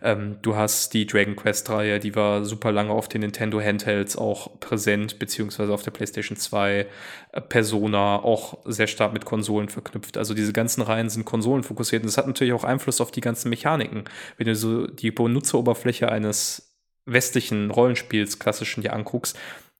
Ähm, 0.00 0.36
du 0.42 0.54
hast 0.54 0.94
die 0.94 1.06
Dragon 1.06 1.34
Quest-Reihe, 1.34 1.98
die 1.98 2.14
war 2.14 2.44
super 2.44 2.70
lange 2.70 2.92
auf 2.92 3.08
den 3.08 3.22
Nintendo 3.22 3.60
Handhelds 3.60 4.16
auch 4.16 4.60
präsent, 4.60 5.18
beziehungsweise 5.18 5.72
auf 5.72 5.82
der 5.82 5.90
PlayStation 5.90 6.36
2. 6.36 6.86
Äh, 7.32 7.40
Persona 7.40 8.22
auch 8.22 8.58
sehr 8.64 8.86
stark 8.86 9.12
mit 9.12 9.24
Konsolen 9.24 9.68
verknüpft. 9.68 10.16
Also 10.16 10.34
diese 10.34 10.52
ganzen 10.52 10.82
Reihen 10.82 11.10
sind 11.10 11.24
konsolenfokussiert 11.24 12.02
und 12.02 12.06
das 12.06 12.18
hat 12.18 12.28
natürlich 12.28 12.52
auch 12.52 12.64
Einfluss 12.64 13.00
auf 13.00 13.10
die 13.10 13.20
ganzen 13.20 13.48
Mechaniken. 13.48 14.04
Wenn 14.36 14.46
du 14.46 14.54
so 14.54 14.86
die 14.86 15.10
Benutzeroberfläche 15.10 16.08
eines 16.08 16.68
westlichen 17.04 17.70
Rollenspiels 17.70 18.38
klassischen 18.38 18.82
dir 18.82 18.92
anguckst, 18.92 19.36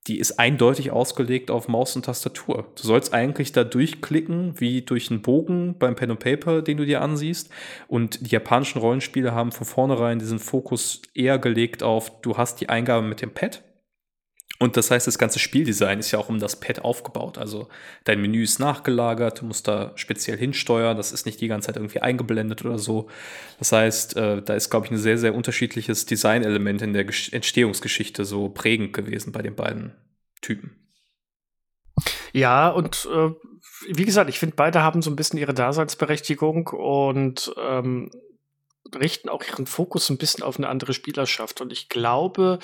die 0.07 0.19
ist 0.19 0.39
eindeutig 0.39 0.91
ausgelegt 0.91 1.49
auf 1.49 1.67
Maus 1.67 1.95
und 1.95 2.05
Tastatur. 2.05 2.65
Du 2.75 2.83
sollst 2.83 3.13
eigentlich 3.13 3.53
da 3.53 3.63
durchklicken, 3.63 4.59
wie 4.59 4.81
durch 4.81 5.09
einen 5.09 5.21
Bogen 5.21 5.75
beim 5.79 5.95
Pen 5.95 6.11
and 6.11 6.19
Paper, 6.19 6.61
den 6.61 6.77
du 6.77 6.85
dir 6.85 7.01
ansiehst. 7.01 7.49
Und 7.87 8.27
die 8.27 8.31
japanischen 8.31 8.79
Rollenspiele 8.79 9.33
haben 9.33 9.51
von 9.51 9.65
vornherein 9.65 10.19
diesen 10.19 10.39
Fokus 10.39 11.01
eher 11.13 11.39
gelegt 11.39 11.83
auf, 11.83 12.21
du 12.21 12.37
hast 12.37 12.59
die 12.59 12.69
Eingabe 12.69 13.07
mit 13.07 13.21
dem 13.21 13.33
Pad 13.33 13.63
und 14.63 14.77
das 14.77 14.89
heißt, 14.89 15.07
das 15.07 15.17
ganze 15.17 15.39
Spieldesign 15.39 15.99
ist 15.99 16.11
ja 16.11 16.19
auch 16.19 16.29
um 16.29 16.39
das 16.39 16.55
Pad 16.55 16.85
aufgebaut. 16.85 17.37
Also 17.37 17.67
dein 18.05 18.21
Menü 18.21 18.43
ist 18.43 18.59
nachgelagert, 18.59 19.41
du 19.41 19.45
musst 19.45 19.67
da 19.67 19.91
speziell 19.95 20.37
hinsteuern, 20.37 20.95
das 20.95 21.11
ist 21.11 21.25
nicht 21.25 21.41
die 21.41 21.49
ganze 21.49 21.65
Zeit 21.67 21.75
irgendwie 21.75 21.99
eingeblendet 21.99 22.63
oder 22.63 22.79
so. 22.79 23.09
Das 23.59 23.73
heißt, 23.73 24.15
äh, 24.15 24.41
da 24.41 24.53
ist, 24.53 24.69
glaube 24.69 24.85
ich, 24.85 24.91
ein 24.93 24.97
sehr, 24.97 25.17
sehr 25.17 25.35
unterschiedliches 25.35 26.05
Designelement 26.05 26.81
in 26.81 26.93
der 26.93 27.01
Entstehungsgeschichte 27.01 28.23
so 28.23 28.47
prägend 28.47 28.93
gewesen 28.93 29.33
bei 29.33 29.41
den 29.41 29.55
beiden 29.55 29.91
Typen. 30.41 30.77
Ja, 32.31 32.69
und 32.69 33.05
äh, 33.13 33.31
wie 33.93 34.05
gesagt, 34.05 34.29
ich 34.29 34.39
finde, 34.39 34.55
beide 34.55 34.81
haben 34.81 35.01
so 35.01 35.11
ein 35.11 35.17
bisschen 35.17 35.39
ihre 35.39 35.53
Daseinsberechtigung 35.53 36.67
und 36.67 37.53
ähm, 37.61 38.11
richten 38.99 39.29
auch 39.29 39.43
ihren 39.43 39.65
Fokus 39.65 40.09
ein 40.09 40.17
bisschen 40.17 40.43
auf 40.43 40.57
eine 40.57 40.67
andere 40.67 40.93
Spielerschaft. 40.93 41.61
Und 41.61 41.71
ich 41.71 41.89
glaube, 41.89 42.59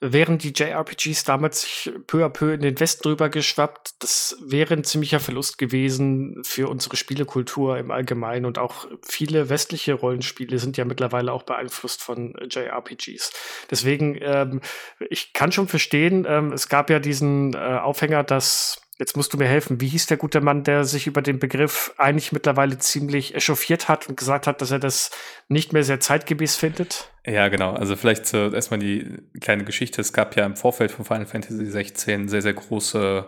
während 0.00 0.42
die 0.42 0.52
JRPGs 0.52 1.24
damals 1.24 1.62
sich 1.62 1.92
peu 2.06 2.24
à 2.24 2.28
peu 2.28 2.52
in 2.52 2.60
den 2.60 2.78
Westen 2.80 3.08
rüber 3.08 3.28
geschwappt, 3.28 4.02
das 4.02 4.36
wäre 4.40 4.74
ein 4.74 4.84
ziemlicher 4.84 5.20
Verlust 5.20 5.58
gewesen 5.58 6.42
für 6.42 6.68
unsere 6.68 6.96
Spielekultur 6.96 7.78
im 7.78 7.90
Allgemeinen. 7.90 8.46
Und 8.46 8.58
auch 8.58 8.88
viele 9.02 9.48
westliche 9.48 9.94
Rollenspiele 9.94 10.58
sind 10.58 10.76
ja 10.76 10.84
mittlerweile 10.84 11.32
auch 11.32 11.44
beeinflusst 11.44 12.02
von 12.02 12.34
JRPGs. 12.50 13.32
Deswegen, 13.70 14.18
ähm, 14.20 14.60
ich 15.08 15.32
kann 15.32 15.52
schon 15.52 15.68
verstehen, 15.68 16.26
ähm, 16.28 16.52
es 16.52 16.68
gab 16.68 16.90
ja 16.90 16.98
diesen 16.98 17.54
äh, 17.54 17.58
Aufhänger, 17.58 18.24
dass 18.24 18.79
Jetzt 19.00 19.16
musst 19.16 19.32
du 19.32 19.38
mir 19.38 19.48
helfen. 19.48 19.80
Wie 19.80 19.88
hieß 19.88 20.08
der 20.08 20.18
gute 20.18 20.42
Mann, 20.42 20.62
der 20.62 20.84
sich 20.84 21.06
über 21.06 21.22
den 21.22 21.38
Begriff 21.38 21.94
eigentlich 21.96 22.32
mittlerweile 22.32 22.76
ziemlich 22.76 23.34
echauffiert 23.34 23.88
hat 23.88 24.10
und 24.10 24.18
gesagt 24.18 24.46
hat, 24.46 24.60
dass 24.60 24.72
er 24.72 24.78
das 24.78 25.10
nicht 25.48 25.72
mehr 25.72 25.84
sehr 25.84 26.00
zeitgemäß 26.00 26.56
findet? 26.56 27.08
Ja, 27.24 27.48
genau. 27.48 27.72
Also 27.72 27.96
vielleicht 27.96 28.26
zu, 28.26 28.52
erstmal 28.52 28.78
die 28.78 29.06
kleine 29.40 29.64
Geschichte. 29.64 30.02
Es 30.02 30.12
gab 30.12 30.36
ja 30.36 30.44
im 30.44 30.54
Vorfeld 30.54 30.90
von 30.90 31.06
Final 31.06 31.24
Fantasy 31.24 31.64
16 31.64 32.28
sehr, 32.28 32.42
sehr 32.42 32.52
große, 32.52 33.26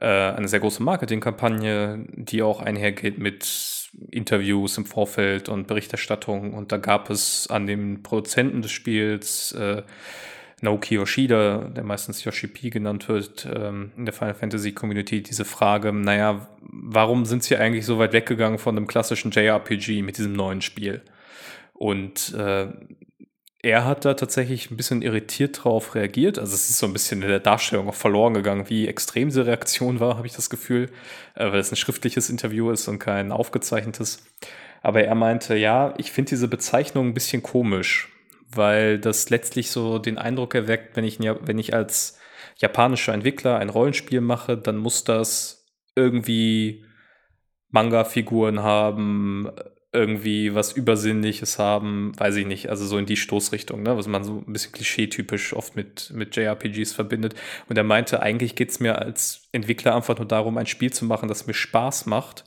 äh, 0.00 0.06
eine 0.06 0.48
sehr 0.48 0.60
große 0.60 0.82
Marketingkampagne, 0.82 2.06
die 2.08 2.42
auch 2.42 2.62
einhergeht 2.62 3.18
mit 3.18 3.90
Interviews 4.10 4.78
im 4.78 4.86
Vorfeld 4.86 5.50
und 5.50 5.66
Berichterstattung. 5.66 6.54
Und 6.54 6.72
da 6.72 6.78
gab 6.78 7.10
es 7.10 7.46
an 7.50 7.66
den 7.66 8.02
Produzenten 8.02 8.62
des 8.62 8.72
Spiels 8.72 9.52
äh, 9.52 9.82
Naoki 10.60 10.94
Yoshida, 10.94 11.58
der 11.58 11.84
meistens 11.84 12.24
Yoshi 12.24 12.46
P 12.46 12.70
genannt 12.70 13.08
wird, 13.08 13.46
ähm, 13.52 13.92
in 13.96 14.04
der 14.04 14.14
Final 14.14 14.34
Fantasy 14.34 14.72
Community, 14.72 15.22
diese 15.22 15.44
Frage, 15.44 15.92
naja, 15.92 16.48
warum 16.60 17.24
sind 17.24 17.42
sie 17.42 17.56
eigentlich 17.56 17.86
so 17.86 17.98
weit 17.98 18.12
weggegangen 18.12 18.58
von 18.58 18.76
einem 18.76 18.86
klassischen 18.86 19.30
JRPG 19.30 20.02
mit 20.02 20.18
diesem 20.18 20.32
neuen 20.32 20.62
Spiel? 20.62 21.02
Und 21.72 22.34
äh, 22.34 22.68
er 23.64 23.86
hat 23.86 24.04
da 24.04 24.12
tatsächlich 24.12 24.70
ein 24.70 24.76
bisschen 24.76 25.00
irritiert 25.00 25.64
drauf 25.64 25.94
reagiert. 25.94 26.38
Also 26.38 26.54
es 26.54 26.68
ist 26.68 26.78
so 26.78 26.86
ein 26.86 26.92
bisschen 26.92 27.22
in 27.22 27.28
der 27.28 27.40
Darstellung 27.40 27.88
auch 27.88 27.94
verloren 27.94 28.34
gegangen, 28.34 28.68
wie 28.68 28.86
extrem 28.86 29.28
diese 29.28 29.46
Reaktion 29.46 30.00
war, 30.00 30.18
habe 30.18 30.26
ich 30.26 30.34
das 30.34 30.50
Gefühl, 30.50 30.90
äh, 31.34 31.50
weil 31.50 31.60
es 31.60 31.72
ein 31.72 31.76
schriftliches 31.76 32.30
Interview 32.30 32.70
ist 32.70 32.88
und 32.88 32.98
kein 32.98 33.32
aufgezeichnetes. 33.32 34.22
Aber 34.82 35.02
er 35.02 35.14
meinte, 35.14 35.56
ja, 35.56 35.94
ich 35.96 36.12
finde 36.12 36.30
diese 36.30 36.46
Bezeichnung 36.46 37.08
ein 37.08 37.14
bisschen 37.14 37.42
komisch 37.42 38.13
weil 38.56 38.98
das 38.98 39.30
letztlich 39.30 39.70
so 39.70 39.98
den 39.98 40.18
Eindruck 40.18 40.54
erweckt, 40.54 40.96
wenn 40.96 41.04
ich, 41.04 41.18
wenn 41.20 41.58
ich 41.58 41.74
als 41.74 42.18
japanischer 42.56 43.14
Entwickler 43.14 43.58
ein 43.58 43.70
Rollenspiel 43.70 44.20
mache, 44.20 44.56
dann 44.56 44.76
muss 44.76 45.04
das 45.04 45.66
irgendwie 45.96 46.84
Manga-Figuren 47.70 48.62
haben, 48.62 49.50
irgendwie 49.92 50.54
was 50.54 50.72
Übersinnliches 50.72 51.58
haben, 51.58 52.12
weiß 52.18 52.36
ich 52.36 52.46
nicht, 52.46 52.68
also 52.68 52.84
so 52.84 52.98
in 52.98 53.06
die 53.06 53.16
Stoßrichtung, 53.16 53.82
ne, 53.82 53.96
was 53.96 54.08
man 54.08 54.24
so 54.24 54.42
ein 54.46 54.52
bisschen 54.52 54.72
klischeetypisch 54.72 55.52
oft 55.52 55.76
mit, 55.76 56.10
mit 56.12 56.34
JRPGs 56.34 56.92
verbindet. 56.92 57.34
Und 57.68 57.78
er 57.78 57.84
meinte, 57.84 58.20
eigentlich 58.20 58.56
geht 58.56 58.70
es 58.70 58.80
mir 58.80 58.98
als 58.98 59.48
Entwickler 59.52 59.94
einfach 59.94 60.18
nur 60.18 60.26
darum, 60.26 60.58
ein 60.58 60.66
Spiel 60.66 60.92
zu 60.92 61.04
machen, 61.04 61.28
das 61.28 61.46
mir 61.46 61.54
Spaß 61.54 62.06
macht 62.06 62.44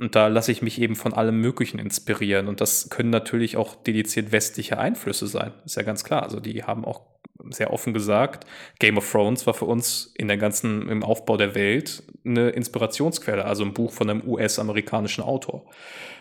und 0.00 0.14
da 0.14 0.28
lasse 0.28 0.52
ich 0.52 0.62
mich 0.62 0.80
eben 0.80 0.94
von 0.94 1.12
allem 1.12 1.40
Möglichen 1.40 1.78
inspirieren. 1.78 2.46
Und 2.46 2.60
das 2.60 2.88
können 2.88 3.10
natürlich 3.10 3.56
auch 3.56 3.74
dediziert 3.74 4.30
westliche 4.30 4.78
Einflüsse 4.78 5.26
sein. 5.26 5.52
Ist 5.64 5.76
ja 5.76 5.82
ganz 5.82 6.04
klar. 6.04 6.22
Also 6.22 6.38
die 6.38 6.62
haben 6.62 6.84
auch 6.84 7.02
sehr 7.50 7.72
offen 7.72 7.94
gesagt, 7.94 8.46
Game 8.78 8.96
of 8.96 9.10
Thrones 9.10 9.46
war 9.46 9.54
für 9.54 9.64
uns 9.64 10.12
in 10.16 10.28
der 10.28 10.36
ganzen, 10.36 10.88
im 10.88 11.02
Aufbau 11.02 11.36
der 11.36 11.54
Welt 11.54 12.02
eine 12.24 12.50
Inspirationsquelle, 12.50 13.44
also 13.44 13.64
ein 13.64 13.74
Buch 13.74 13.92
von 13.92 14.10
einem 14.10 14.22
US-amerikanischen 14.26 15.22
Autor. 15.22 15.64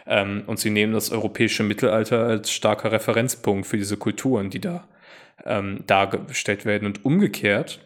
Ähm, 0.05 0.43
und 0.47 0.59
sie 0.59 0.69
nehmen 0.69 0.93
das 0.93 1.11
europäische 1.11 1.63
Mittelalter 1.63 2.23
als 2.23 2.51
starker 2.51 2.91
Referenzpunkt 2.91 3.67
für 3.67 3.77
diese 3.77 3.97
Kulturen, 3.97 4.49
die 4.49 4.61
da 4.61 4.87
ähm, 5.45 5.83
dargestellt 5.85 6.65
werden. 6.65 6.85
Und 6.85 7.05
umgekehrt 7.05 7.79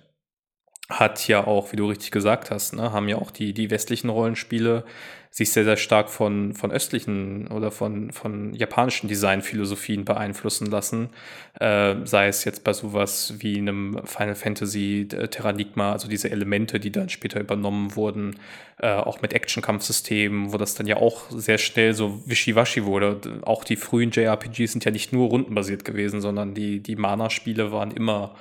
hat 0.90 1.28
ja 1.28 1.46
auch, 1.46 1.72
wie 1.72 1.78
du 1.78 1.88
richtig 1.88 2.12
gesagt 2.12 2.52
hast, 2.52 2.74
ne, 2.74 2.92
haben 2.92 3.08
ja 3.08 3.18
auch 3.18 3.32
die, 3.32 3.54
die 3.54 3.72
westlichen 3.72 4.10
Rollenspiele 4.10 4.84
sich 5.34 5.54
sehr, 5.54 5.64
sehr 5.64 5.78
stark 5.78 6.10
von, 6.10 6.54
von 6.54 6.74
östlichen 6.74 7.48
oder 7.48 7.72
von, 7.72 8.12
von 8.12 8.54
japanischen 8.54 9.08
Designphilosophien 9.08 10.04
beeinflussen 10.04 10.68
lassen. 10.68 11.10
Äh, 11.58 11.96
sei 12.04 12.28
es 12.28 12.44
jetzt 12.44 12.66
bei 12.66 12.74
sowas 12.74 13.36
wie 13.40 13.58
einem 13.58 14.02
Final 14.04 14.36
Fantasy 14.36 15.08
äh, 15.10 15.30
Terranigma, 15.30 15.94
also 15.94 16.10
diese 16.10 16.30
Elemente, 16.30 16.82
die 16.82 16.92
dann 16.92 17.08
später 17.08 17.40
übernommen 17.40 17.96
wurden, 17.96 18.40
äh, 18.80 18.92
auch 18.92 19.22
mit 19.22 19.32
Action-Kampfsystemen, 19.32 20.52
wo 20.52 20.58
das 20.58 20.76
dann 20.76 20.86
ja 20.86 20.98
auch 20.98 21.30
sehr 21.30 21.58
schnell 21.58 21.94
so 21.94 22.22
wischiwaschi 22.28 22.84
wurde. 22.84 23.22
Auch 23.44 23.64
die 23.64 23.78
frühen 23.78 24.12
JRPGs 24.12 24.74
sind 24.74 24.84
ja 24.84 24.92
nicht 24.92 25.14
nur 25.14 25.30
rundenbasiert 25.30 25.86
gewesen, 25.86 26.20
sondern 26.20 26.54
die, 26.54 26.84
die 26.84 26.98
Mana-Spiele 26.98 27.72
waren 27.72 27.92
immer 27.92 28.36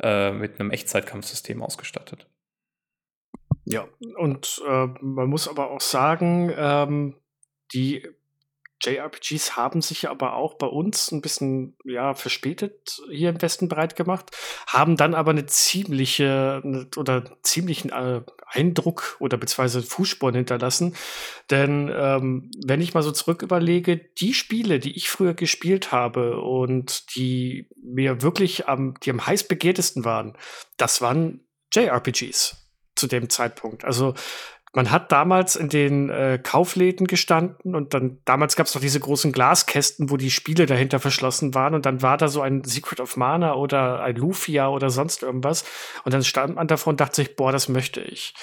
äh, 0.00 0.30
mit 0.30 0.60
einem 0.60 0.70
Echtzeitkampfsystem 0.70 1.62
ausgestattet. 1.62 2.28
Ja, 3.64 3.86
und 4.16 4.62
äh, 4.66 4.86
man 5.00 5.28
muss 5.28 5.46
aber 5.46 5.70
auch 5.70 5.80
sagen, 5.80 6.52
ähm, 6.56 7.16
die 7.74 8.02
JRPGs 8.80 9.56
haben 9.56 9.82
sich 9.82 10.08
aber 10.08 10.34
auch 10.34 10.54
bei 10.54 10.66
uns 10.66 11.10
ein 11.10 11.20
bisschen 11.20 11.76
ja 11.84 12.14
verspätet 12.14 13.02
hier 13.10 13.30
im 13.30 13.42
Westen 13.42 13.68
breit 13.68 13.96
gemacht, 13.96 14.30
haben 14.66 14.96
dann 14.96 15.14
aber 15.14 15.32
eine 15.32 15.46
ziemliche 15.46 16.60
ne, 16.64 16.88
oder 16.96 17.24
ziemlichen 17.42 17.90
äh, 17.90 18.22
Eindruck 18.46 19.16
oder 19.18 19.36
beziehungsweise 19.36 19.82
Fußspuren 19.82 20.34
hinterlassen. 20.34 20.94
Denn 21.50 21.90
ähm, 21.94 22.50
wenn 22.64 22.80
ich 22.80 22.94
mal 22.94 23.02
so 23.02 23.12
zurück 23.12 23.42
überlege, 23.42 23.96
die 23.96 24.32
Spiele, 24.32 24.78
die 24.78 24.96
ich 24.96 25.10
früher 25.10 25.34
gespielt 25.34 25.90
habe 25.90 26.40
und 26.40 27.16
die 27.16 27.68
mir 27.82 28.22
wirklich 28.22 28.68
am, 28.68 28.94
die 29.02 29.10
am 29.10 29.26
heiß 29.26 29.48
begehrtesten 29.48 30.04
waren, 30.04 30.36
das 30.76 31.02
waren 31.02 31.40
JRPGs 31.74 32.67
zu 32.98 33.06
dem 33.06 33.30
Zeitpunkt. 33.30 33.84
Also 33.84 34.14
man 34.74 34.90
hat 34.90 35.10
damals 35.12 35.56
in 35.56 35.70
den 35.70 36.10
äh, 36.10 36.38
Kaufläden 36.42 37.06
gestanden 37.06 37.74
und 37.74 37.94
dann 37.94 38.18
damals 38.24 38.54
gab 38.54 38.66
es 38.66 38.74
noch 38.74 38.82
diese 38.82 39.00
großen 39.00 39.32
Glaskästen, 39.32 40.10
wo 40.10 40.16
die 40.16 40.30
Spiele 40.30 40.66
dahinter 40.66 41.00
verschlossen 41.00 41.54
waren 41.54 41.74
und 41.74 41.86
dann 41.86 42.02
war 42.02 42.18
da 42.18 42.28
so 42.28 42.42
ein 42.42 42.62
Secret 42.64 43.00
of 43.00 43.16
Mana 43.16 43.54
oder 43.54 44.02
ein 44.02 44.16
Lufia 44.16 44.68
oder 44.68 44.90
sonst 44.90 45.22
irgendwas 45.22 45.64
und 46.04 46.12
dann 46.12 46.22
stand 46.22 46.56
man 46.56 46.68
davor 46.68 46.90
und 46.90 47.00
dachte 47.00 47.16
sich, 47.16 47.34
boah, 47.34 47.50
das 47.50 47.68
möchte 47.68 48.00
ich. 48.00 48.34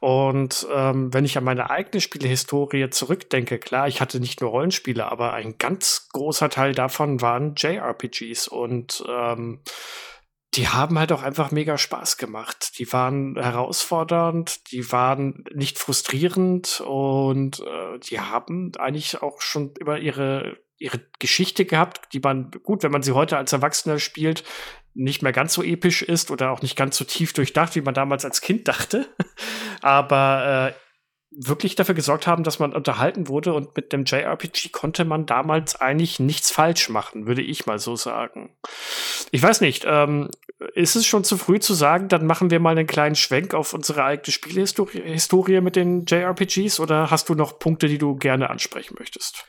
Und 0.00 0.66
ähm, 0.72 1.14
wenn 1.14 1.24
ich 1.24 1.38
an 1.38 1.44
meine 1.44 1.70
eigene 1.70 2.00
Spielehistorie 2.00 2.90
zurückdenke, 2.90 3.58
klar, 3.58 3.88
ich 3.88 4.02
hatte 4.02 4.20
nicht 4.20 4.42
nur 4.42 4.50
Rollenspiele, 4.50 5.10
aber 5.10 5.32
ein 5.32 5.56
ganz 5.56 6.08
großer 6.12 6.50
Teil 6.50 6.74
davon 6.74 7.22
waren 7.22 7.54
JRPGs 7.56 8.48
und 8.48 9.02
ähm, 9.08 9.60
die 10.54 10.68
haben 10.68 10.98
halt 10.98 11.12
auch 11.12 11.22
einfach 11.22 11.52
mega 11.52 11.78
Spaß 11.78 12.16
gemacht. 12.16 12.78
Die 12.78 12.92
waren 12.92 13.36
herausfordernd, 13.36 14.72
die 14.72 14.90
waren 14.90 15.44
nicht 15.54 15.78
frustrierend 15.78 16.80
und 16.80 17.60
äh, 17.60 17.98
die 18.00 18.20
haben 18.20 18.72
eigentlich 18.76 19.22
auch 19.22 19.40
schon 19.40 19.74
immer 19.78 19.98
ihre 19.98 20.58
ihre 20.80 20.98
Geschichte 21.18 21.66
gehabt, 21.66 22.12
die 22.14 22.20
man 22.20 22.50
gut, 22.62 22.82
wenn 22.82 22.90
man 22.90 23.02
sie 23.02 23.12
heute 23.12 23.36
als 23.36 23.52
Erwachsener 23.52 23.98
spielt, 23.98 24.44
nicht 24.94 25.22
mehr 25.22 25.32
ganz 25.32 25.52
so 25.52 25.62
episch 25.62 26.02
ist 26.02 26.30
oder 26.30 26.50
auch 26.50 26.62
nicht 26.62 26.74
ganz 26.74 26.96
so 26.96 27.04
tief 27.04 27.34
durchdacht, 27.34 27.76
wie 27.76 27.82
man 27.82 27.94
damals 27.94 28.24
als 28.24 28.40
Kind 28.40 28.66
dachte. 28.66 29.06
Aber 29.82 30.72
äh, 30.74 30.89
wirklich 31.30 31.76
dafür 31.76 31.94
gesorgt 31.94 32.26
haben, 32.26 32.42
dass 32.42 32.58
man 32.58 32.72
unterhalten 32.72 33.28
wurde 33.28 33.54
und 33.54 33.76
mit 33.76 33.92
dem 33.92 34.04
JRPG 34.04 34.70
konnte 34.70 35.04
man 35.04 35.26
damals 35.26 35.76
eigentlich 35.80 36.18
nichts 36.18 36.50
falsch 36.50 36.88
machen, 36.88 37.26
würde 37.26 37.42
ich 37.42 37.66
mal 37.66 37.78
so 37.78 37.94
sagen. 37.94 38.50
Ich 39.30 39.42
weiß 39.42 39.60
nicht, 39.60 39.84
ähm, 39.86 40.28
ist 40.74 40.96
es 40.96 41.06
schon 41.06 41.24
zu 41.24 41.36
früh 41.36 41.60
zu 41.60 41.74
sagen, 41.74 42.08
dann 42.08 42.26
machen 42.26 42.50
wir 42.50 42.58
mal 42.58 42.76
einen 42.76 42.86
kleinen 42.86 43.14
Schwenk 43.14 43.54
auf 43.54 43.74
unsere 43.74 44.04
eigene 44.04 44.32
Spielhistorie 44.32 45.60
mit 45.60 45.76
den 45.76 46.04
JRPGs 46.04 46.80
oder 46.80 47.10
hast 47.10 47.28
du 47.28 47.34
noch 47.34 47.58
Punkte, 47.58 47.86
die 47.86 47.98
du 47.98 48.16
gerne 48.16 48.50
ansprechen 48.50 48.96
möchtest? 48.98 49.44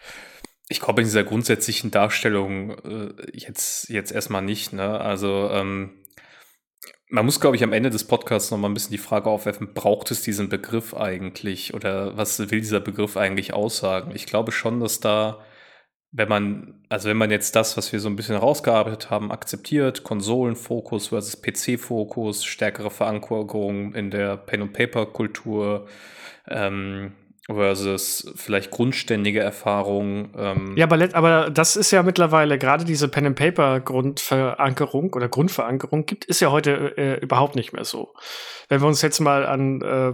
Ich 0.70 0.80
glaube, 0.80 1.02
in 1.02 1.08
dieser 1.08 1.26
grundsätzlichen 1.26 1.92
Darstellung 1.92 2.72
äh, 2.86 3.14
jetzt, 3.34 3.90
jetzt 3.90 4.12
erstmal 4.12 4.42
nicht. 4.42 4.72
Ne? 4.72 5.02
Also 5.02 5.50
ähm, 5.52 6.01
man 7.12 7.26
muss, 7.26 7.42
glaube 7.42 7.58
ich, 7.58 7.64
am 7.64 7.74
Ende 7.74 7.90
des 7.90 8.06
Podcasts 8.06 8.52
noch 8.52 8.58
mal 8.58 8.70
ein 8.70 8.74
bisschen 8.74 8.94
die 8.94 8.98
Frage 8.98 9.30
aufwerfen, 9.30 9.74
braucht 9.74 10.12
es 10.12 10.24
diesen 10.24 10.48
Begriff 10.50 10.96
eigentlich 10.96 11.74
oder 11.74 12.16
was 12.18 12.40
will 12.40 12.62
dieser 12.62 12.80
Begriff 12.80 13.18
eigentlich 13.18 13.54
aussagen? 13.54 14.12
Ich 14.16 14.26
glaube 14.26 14.54
schon, 14.54 14.80
dass 14.80 15.02
da, 15.02 15.40
wenn 16.12 16.30
man, 16.30 16.86
also 16.88 17.10
wenn 17.10 17.18
man 17.18 17.30
jetzt 17.30 17.56
das, 17.58 17.76
was 17.76 17.92
wir 17.92 18.00
so 18.00 18.10
ein 18.10 18.16
bisschen 18.16 18.38
rausgearbeitet 18.38 19.10
haben, 19.10 19.30
akzeptiert, 19.32 20.04
Konsolenfokus 20.04 21.10
versus 21.10 21.42
PC-Fokus, 21.42 22.46
stärkere 22.46 22.90
Verankerung 22.90 23.94
in 23.94 24.10
der 24.10 24.38
Pen-and-Paper-Kultur, 24.38 25.88
ähm, 26.48 27.14
versus 27.48 28.32
vielleicht 28.36 28.72
grundständige 28.72 29.40
Erfahrungen. 29.40 30.34
Ähm. 30.38 30.78
Ja, 30.78 30.86
aber, 30.86 31.10
aber 31.14 31.50
das 31.50 31.76
ist 31.76 31.92
ja 31.92 32.04
mittlerweile 32.04 32.58
gerade 32.58 32.86
diese 32.86 33.08
Pen 33.08 33.28
and 33.28 33.36
Paper 33.36 33.80
Grundverankerung 33.80 35.14
oder 35.14 35.28
Grundverankerung 35.28 36.06
gibt 36.06 36.30
es 36.30 36.40
ja 36.40 36.52
heute 36.52 36.98
äh, 36.98 37.20
überhaupt 37.20 37.56
nicht 37.56 37.74
mehr 37.74 37.86
so. 37.86 38.14
Wenn 38.70 38.82
wir 38.82 38.88
uns 38.88 39.02
jetzt 39.02 39.20
mal 39.20 39.46
an 39.46 39.82
äh, 39.82 40.14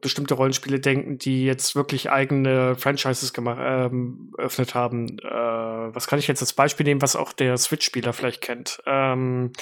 bestimmte 0.00 0.34
Rollenspiele 0.34 0.78
denken, 0.78 1.18
die 1.18 1.44
jetzt 1.44 1.74
wirklich 1.74 2.10
eigene 2.10 2.76
Franchises 2.76 3.32
gemacht, 3.32 3.58
ähm, 3.60 4.32
öffnet 4.38 4.74
haben, 4.74 5.18
äh, 5.18 5.24
was 5.24 6.06
kann 6.06 6.18
ich 6.18 6.28
jetzt 6.28 6.42
als 6.42 6.52
Beispiel 6.52 6.84
nehmen, 6.84 7.02
was 7.02 7.16
auch 7.16 7.32
der 7.32 7.56
Switch-Spieler 7.56 8.12
vielleicht 8.12 8.42
kennt? 8.42 8.80
Ähm, 8.86 9.52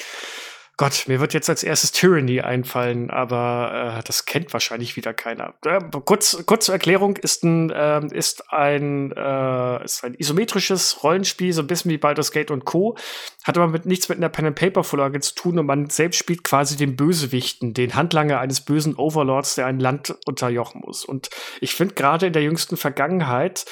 Gott, 0.76 1.04
mir 1.06 1.20
wird 1.20 1.34
jetzt 1.34 1.48
als 1.48 1.62
erstes 1.62 1.92
Tyranny 1.92 2.40
einfallen, 2.40 3.08
aber 3.08 3.98
äh, 3.98 4.02
das 4.04 4.24
kennt 4.24 4.52
wahrscheinlich 4.52 4.96
wieder 4.96 5.14
keiner. 5.14 5.54
Äh, 5.64 5.80
kurz, 6.04 6.42
kurz 6.46 6.64
zur 6.66 6.74
Erklärung, 6.74 7.16
ist 7.16 7.44
ein, 7.44 7.70
äh, 7.70 8.04
ist, 8.12 8.52
ein, 8.52 9.12
äh, 9.12 9.84
ist 9.84 10.04
ein 10.04 10.14
isometrisches 10.14 11.04
Rollenspiel, 11.04 11.52
so 11.52 11.62
ein 11.62 11.68
bisschen 11.68 11.92
wie 11.92 11.98
Baldur's 11.98 12.32
Gate 12.32 12.50
und 12.50 12.64
Co. 12.64 12.96
Hat 13.44 13.56
aber 13.56 13.68
mit 13.68 13.87
nichts 13.87 14.08
mit 14.08 14.18
einer 14.18 14.28
Pen-and-Paper-Vorlage 14.28 15.20
zu 15.20 15.37
tun 15.37 15.60
und 15.60 15.66
man 15.66 15.90
selbst 15.90 16.18
spielt 16.18 16.42
quasi 16.42 16.76
den 16.76 16.96
Bösewichten, 16.96 17.72
den 17.72 17.94
Handlanger 17.94 18.40
eines 18.40 18.60
bösen 18.60 18.96
Overlords, 18.96 19.54
der 19.54 19.66
ein 19.66 19.78
Land 19.78 20.16
unterjochen 20.26 20.80
muss. 20.84 21.04
Und 21.04 21.30
ich 21.60 21.74
finde 21.76 21.94
gerade 21.94 22.26
in 22.26 22.32
der 22.32 22.42
jüngsten 22.42 22.76
Vergangenheit 22.76 23.64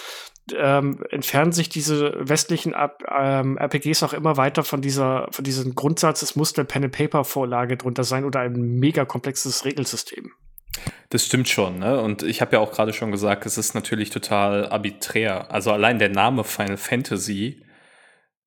ähm, 0.55 1.05
entfernen 1.11 1.53
sich 1.53 1.69
diese 1.69 2.15
westlichen 2.19 2.75
ähm, 3.09 3.59
RPGs 3.59 4.03
auch 4.03 4.13
immer 4.13 4.37
weiter 4.37 4.65
von 4.65 4.81
dieser, 4.81 5.29
von 5.31 5.45
diesem 5.45 5.75
Grundsatz, 5.75 6.23
es 6.23 6.37
muss 6.37 6.57
eine 6.57 6.65
Pen-and-Paper-Vorlage 6.65 7.77
drunter 7.77 8.05
sein 8.05 8.25
oder 8.25 8.41
ein 8.41 8.55
mega 8.55 9.05
komplexes 9.05 9.65
Regelsystem. 9.65 10.33
Das 11.11 11.27
stimmt 11.27 11.49
schon, 11.49 11.79
ne? 11.79 12.01
Und 12.01 12.23
ich 12.23 12.41
habe 12.41 12.57
ja 12.57 12.61
auch 12.61 12.73
gerade 12.73 12.93
schon 12.93 13.11
gesagt, 13.11 13.45
es 13.45 13.59
ist 13.59 13.75
natürlich 13.75 14.11
total 14.11 14.69
arbiträr. 14.69 15.51
Also 15.51 15.71
allein 15.71 15.99
der 15.99 16.09
Name 16.09 16.43
Final 16.45 16.79
Fantasy, 16.79 17.63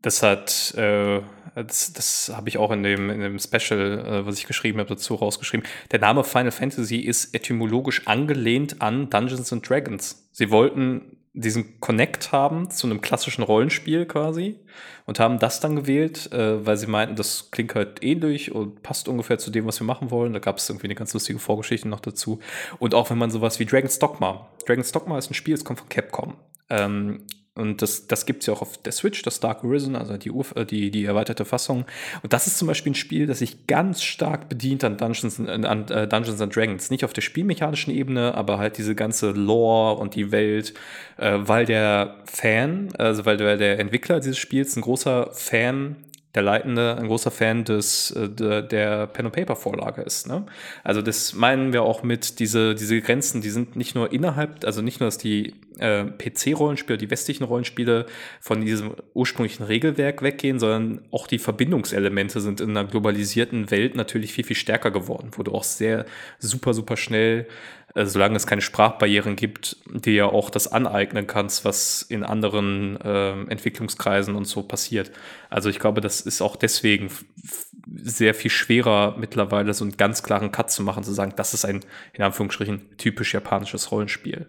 das 0.01 0.23
hat, 0.23 0.73
äh, 0.75 1.21
das, 1.55 1.93
das 1.93 2.31
habe 2.35 2.49
ich 2.49 2.57
auch 2.57 2.71
in 2.71 2.81
dem, 2.81 3.09
in 3.11 3.19
dem 3.21 3.39
Special, 3.39 3.99
äh, 3.99 4.25
was 4.25 4.39
ich 4.39 4.47
geschrieben 4.47 4.79
habe, 4.79 4.89
dazu 4.89 5.15
rausgeschrieben. 5.15 5.65
Der 5.91 5.99
Name 5.99 6.23
Final 6.23 6.51
Fantasy 6.51 6.97
ist 6.97 7.35
etymologisch 7.35 8.07
angelehnt 8.07 8.81
an 8.81 9.09
Dungeons 9.11 9.53
and 9.53 9.67
Dragons. 9.67 10.27
Sie 10.31 10.49
wollten 10.49 11.14
diesen 11.35 11.79
Connect 11.81 12.31
haben 12.31 12.71
zu 12.71 12.87
einem 12.87 13.01
klassischen 13.01 13.43
Rollenspiel 13.43 14.05
quasi 14.05 14.57
und 15.05 15.19
haben 15.19 15.37
das 15.37 15.59
dann 15.59 15.75
gewählt, 15.75 16.31
äh, 16.31 16.65
weil 16.65 16.77
sie 16.77 16.87
meinten, 16.87 17.17
das 17.17 17.51
klingt 17.51 17.75
halt 17.75 18.01
ähnlich 18.03 18.53
und 18.53 18.81
passt 18.83 19.09
ungefähr 19.09 19.37
zu 19.37 19.51
dem, 19.51 19.65
was 19.65 19.79
wir 19.79 19.85
machen 19.85 20.11
wollen. 20.11 20.31
Da 20.33 20.39
gab 20.39 20.57
es 20.57 20.69
irgendwie 20.69 20.87
eine 20.87 20.95
ganz 20.95 21.13
lustige 21.13 21.39
Vorgeschichte 21.39 21.89
noch 21.89 21.99
dazu. 21.99 22.39
Und 22.79 22.95
auch 22.95 23.09
wenn 23.09 23.17
man 23.17 23.31
sowas 23.31 23.59
wie 23.59 23.65
Dragon's 23.65 23.99
Dogma. 23.99 24.49
Dragon's 24.65 24.93
Dogma 24.93 25.17
ist 25.17 25.29
ein 25.29 25.33
Spiel, 25.33 25.53
es 25.53 25.65
kommt 25.65 25.79
von 25.79 25.89
Capcom. 25.89 26.35
Ähm, 26.69 27.25
und 27.55 27.81
das, 27.81 28.07
das 28.07 28.25
gibt 28.25 28.43
es 28.43 28.47
ja 28.47 28.53
auch 28.53 28.61
auf 28.61 28.77
der 28.77 28.91
Switch, 28.91 29.21
das 29.21 29.39
Dark 29.39 29.63
Arisen, 29.63 29.95
also 29.95 30.17
die, 30.17 30.29
äh, 30.29 30.65
die, 30.65 30.91
die 30.91 31.05
erweiterte 31.05 31.45
Fassung. 31.45 31.85
Und 32.21 32.33
das 32.33 32.47
ist 32.47 32.57
zum 32.57 32.67
Beispiel 32.67 32.91
ein 32.91 32.95
Spiel, 32.95 33.27
das 33.27 33.39
sich 33.39 33.65
ganz 33.65 34.03
stark 34.03 34.49
bedient 34.49 34.83
an 34.83 34.97
Dungeons, 34.97 35.39
an 35.39 35.87
äh, 35.87 36.05
Dungeons 36.05 36.41
and 36.41 36.53
Dragons. 36.53 36.89
Nicht 36.89 37.05
auf 37.05 37.13
der 37.13 37.21
spielmechanischen 37.21 37.93
Ebene, 37.93 38.35
aber 38.35 38.57
halt 38.57 38.77
diese 38.77 38.93
ganze 38.93 39.31
Lore 39.31 39.95
und 40.01 40.15
die 40.15 40.33
Welt, 40.33 40.73
äh, 41.15 41.37
weil 41.37 41.65
der 41.65 42.17
Fan, 42.25 42.89
also 42.97 43.25
weil 43.25 43.37
der 43.37 43.79
Entwickler 43.79 44.19
dieses 44.19 44.37
Spiels 44.37 44.75
ein 44.75 44.81
großer 44.81 45.29
Fan 45.31 45.95
der 46.35 46.43
Leitende 46.43 46.97
ein 46.97 47.07
großer 47.07 47.31
Fan 47.31 47.63
des, 47.63 48.11
äh, 48.11 48.29
der, 48.29 48.61
der 48.61 49.07
Pen-and-Paper-Vorlage 49.07 50.01
ist. 50.01 50.27
Ne? 50.27 50.45
Also 50.83 51.01
das 51.01 51.33
meinen 51.33 51.73
wir 51.73 51.83
auch 51.83 52.03
mit 52.03 52.39
diese, 52.39 52.75
diese 52.75 52.99
Grenzen, 53.01 53.41
die 53.41 53.49
sind 53.49 53.75
nicht 53.75 53.95
nur 53.95 54.11
innerhalb, 54.11 54.65
also 54.65 54.81
nicht 54.81 54.99
nur, 54.99 55.07
dass 55.07 55.17
die 55.17 55.55
äh, 55.79 56.05
PC-Rollenspiele, 56.05 56.97
die 56.97 57.09
westlichen 57.09 57.43
Rollenspiele 57.43 58.05
von 58.39 58.61
diesem 58.61 58.95
ursprünglichen 59.13 59.63
Regelwerk 59.63 60.21
weggehen, 60.21 60.59
sondern 60.59 61.01
auch 61.11 61.27
die 61.27 61.39
Verbindungselemente 61.39 62.41
sind 62.41 62.61
in 62.61 62.71
einer 62.71 62.85
globalisierten 62.85 63.71
Welt 63.71 63.95
natürlich 63.95 64.33
viel, 64.33 64.43
viel 64.43 64.55
stärker 64.55 64.91
geworden, 64.91 65.31
wo 65.35 65.43
du 65.43 65.53
auch 65.53 65.63
sehr 65.63 66.05
super, 66.39 66.73
super 66.73 66.97
schnell 66.97 67.47
äh, 67.95 68.05
solange 68.05 68.35
es 68.35 68.45
keine 68.45 68.61
Sprachbarrieren 68.61 69.35
gibt, 69.35 69.77
dir 69.87 70.13
ja 70.13 70.25
auch 70.25 70.49
das 70.49 70.67
aneignen 70.67 71.27
kannst, 71.27 71.65
was 71.65 72.01
in 72.03 72.23
anderen 72.23 72.99
äh, 73.01 73.31
Entwicklungskreisen 73.49 74.35
und 74.35 74.45
so 74.45 74.63
passiert. 74.63 75.11
Also 75.49 75.69
ich 75.69 75.79
glaube, 75.79 76.01
das 76.01 76.21
ist 76.21 76.41
auch 76.41 76.57
deswegen 76.57 77.09
sehr 77.87 78.33
viel 78.33 78.51
schwerer 78.51 79.15
mittlerweile 79.17 79.73
so 79.73 79.85
einen 79.85 79.95
ganz 79.95 80.23
klaren 80.23 80.51
Cut 80.51 80.71
zu 80.71 80.83
machen, 80.83 81.03
zu 81.03 81.13
sagen, 81.13 81.33
das 81.37 81.53
ist 81.53 81.65
ein 81.65 81.85
in 82.13 82.23
Anführungsstrichen 82.23 82.97
typisch 82.97 83.33
japanisches 83.33 83.91
Rollenspiel. 83.91 84.47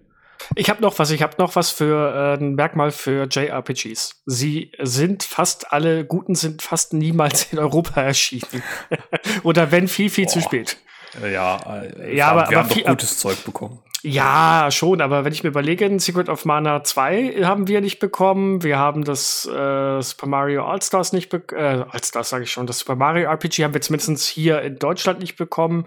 Ich 0.55 0.69
habe 0.69 0.83
noch 0.83 0.99
was, 0.99 1.11
ich 1.11 1.23
habe 1.23 1.35
noch 1.39 1.57
was 1.57 1.71
für 1.71 2.37
äh, 2.39 2.43
ein 2.43 2.55
Merkmal 2.55 2.91
für 2.91 3.27
JRPGs. 3.31 4.23
Sie 4.27 4.73
sind 4.83 5.23
fast 5.23 5.73
alle 5.73 6.05
guten 6.05 6.35
sind 6.35 6.63
fast 6.63 6.93
niemals 6.93 7.53
in 7.53 7.59
Europa 7.59 8.01
erschienen. 8.03 8.63
Oder 9.45 9.71
wenn 9.71 9.89
viel 9.89 10.11
viel 10.11 10.27
Boah. 10.27 10.33
zu 10.33 10.41
spät. 10.41 10.77
Ja, 11.23 11.59
äh, 11.99 12.17
ja 12.17 12.29
aber, 12.29 12.41
wir 12.41 12.47
aber 12.47 12.57
haben 12.57 12.71
viel, 12.71 12.83
doch 12.83 12.91
gutes 12.91 13.19
Zeug 13.19 13.45
bekommen. 13.45 13.79
Ja, 14.03 14.69
schon, 14.71 15.01
aber 15.01 15.25
wenn 15.25 15.33
ich 15.33 15.43
mir 15.43 15.49
überlege, 15.49 15.99
Secret 15.99 16.29
of 16.29 16.45
Mana 16.45 16.85
2 16.85 17.43
haben 17.43 17.67
wir 17.67 17.81
nicht 17.81 17.99
bekommen. 17.99 18.63
Wir 18.63 18.79
haben 18.79 19.05
das 19.05 19.47
äh, 19.47 20.01
Super 20.01 20.27
Mario 20.27 20.65
All-Stars 20.65 21.13
nicht 21.13 21.29
bekommen. 21.29 21.61
Äh, 21.61 21.85
All-Stars 21.91 22.29
sage 22.29 22.45
ich 22.45 22.53
schon. 22.53 22.69
Das 22.69 22.79
Super 22.79 22.95
Mario 22.95 23.29
RPG 23.29 23.65
haben 23.65 23.75
wir 23.75 23.81
zumindest 23.81 24.27
hier 24.27 24.63
in 24.63 24.79
Deutschland 24.79 25.19
nicht 25.19 25.37
bekommen. 25.37 25.87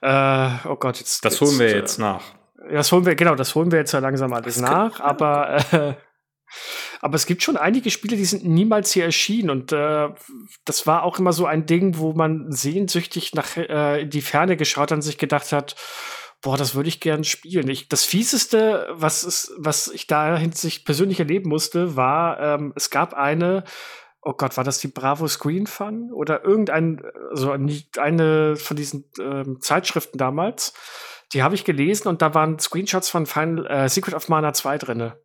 Äh, 0.00 0.48
oh 0.64 0.74
Gott, 0.74 0.98
jetzt. 0.98 1.24
Das 1.24 1.40
holen 1.40 1.58
wir 1.58 1.68
äh, 1.68 1.76
jetzt 1.76 1.98
nach. 1.98 2.22
Das 2.68 2.90
holen 2.90 3.06
wir, 3.06 3.14
genau, 3.14 3.34
das 3.36 3.54
holen 3.54 3.70
wir 3.70 3.78
jetzt 3.78 3.92
ja 3.92 4.00
langsam 4.00 4.32
alles 4.32 4.56
das 4.56 4.62
nach, 4.62 5.00
aber. 5.00 5.56
Äh, 5.72 5.94
aber 7.02 7.16
es 7.16 7.26
gibt 7.26 7.42
schon 7.42 7.56
einige 7.56 7.90
Spiele, 7.90 8.16
die 8.16 8.24
sind 8.24 8.44
niemals 8.44 8.92
hier 8.92 9.04
erschienen. 9.04 9.50
Und 9.50 9.72
äh, 9.72 10.08
das 10.64 10.86
war 10.86 11.02
auch 11.02 11.18
immer 11.18 11.32
so 11.32 11.46
ein 11.46 11.66
Ding, 11.66 11.98
wo 11.98 12.12
man 12.12 12.52
sehnsüchtig 12.52 13.34
nach 13.34 13.56
äh, 13.56 14.02
in 14.02 14.10
die 14.10 14.22
Ferne 14.22 14.56
geschaut 14.56 14.92
hat 14.92 14.92
und 14.92 15.02
sich 15.02 15.18
gedacht 15.18 15.50
hat, 15.50 15.74
boah, 16.42 16.56
das 16.56 16.76
würde 16.76 16.88
ich 16.88 17.00
gern 17.00 17.24
spielen. 17.24 17.68
Ich, 17.68 17.88
das 17.88 18.04
Fieseste, 18.04 18.86
was, 18.92 19.24
ist, 19.24 19.52
was 19.58 19.88
ich 19.88 20.06
da 20.06 20.36
hinsichtlich 20.36 20.84
persönlich 20.84 21.18
erleben 21.18 21.48
musste, 21.48 21.96
war, 21.96 22.38
ähm, 22.38 22.72
es 22.76 22.88
gab 22.88 23.14
eine, 23.14 23.64
oh 24.20 24.34
Gott, 24.34 24.56
war 24.56 24.62
das 24.62 24.78
die 24.78 24.88
Bravo 24.88 25.26
Screen 25.26 25.66
Fun 25.66 26.12
oder 26.12 26.44
irgendein, 26.44 27.02
also 27.30 27.50
eine 27.50 28.54
von 28.54 28.76
diesen 28.76 29.10
ähm, 29.18 29.60
Zeitschriften 29.60 30.18
damals. 30.18 30.72
Die 31.32 31.42
habe 31.42 31.56
ich 31.56 31.64
gelesen 31.64 32.06
und 32.06 32.22
da 32.22 32.32
waren 32.32 32.60
Screenshots 32.60 33.10
von 33.10 33.26
Final, 33.26 33.66
äh, 33.66 33.88
Secret 33.88 34.14
of 34.14 34.28
Mana 34.28 34.52
2 34.52 34.78
drinne. 34.78 35.18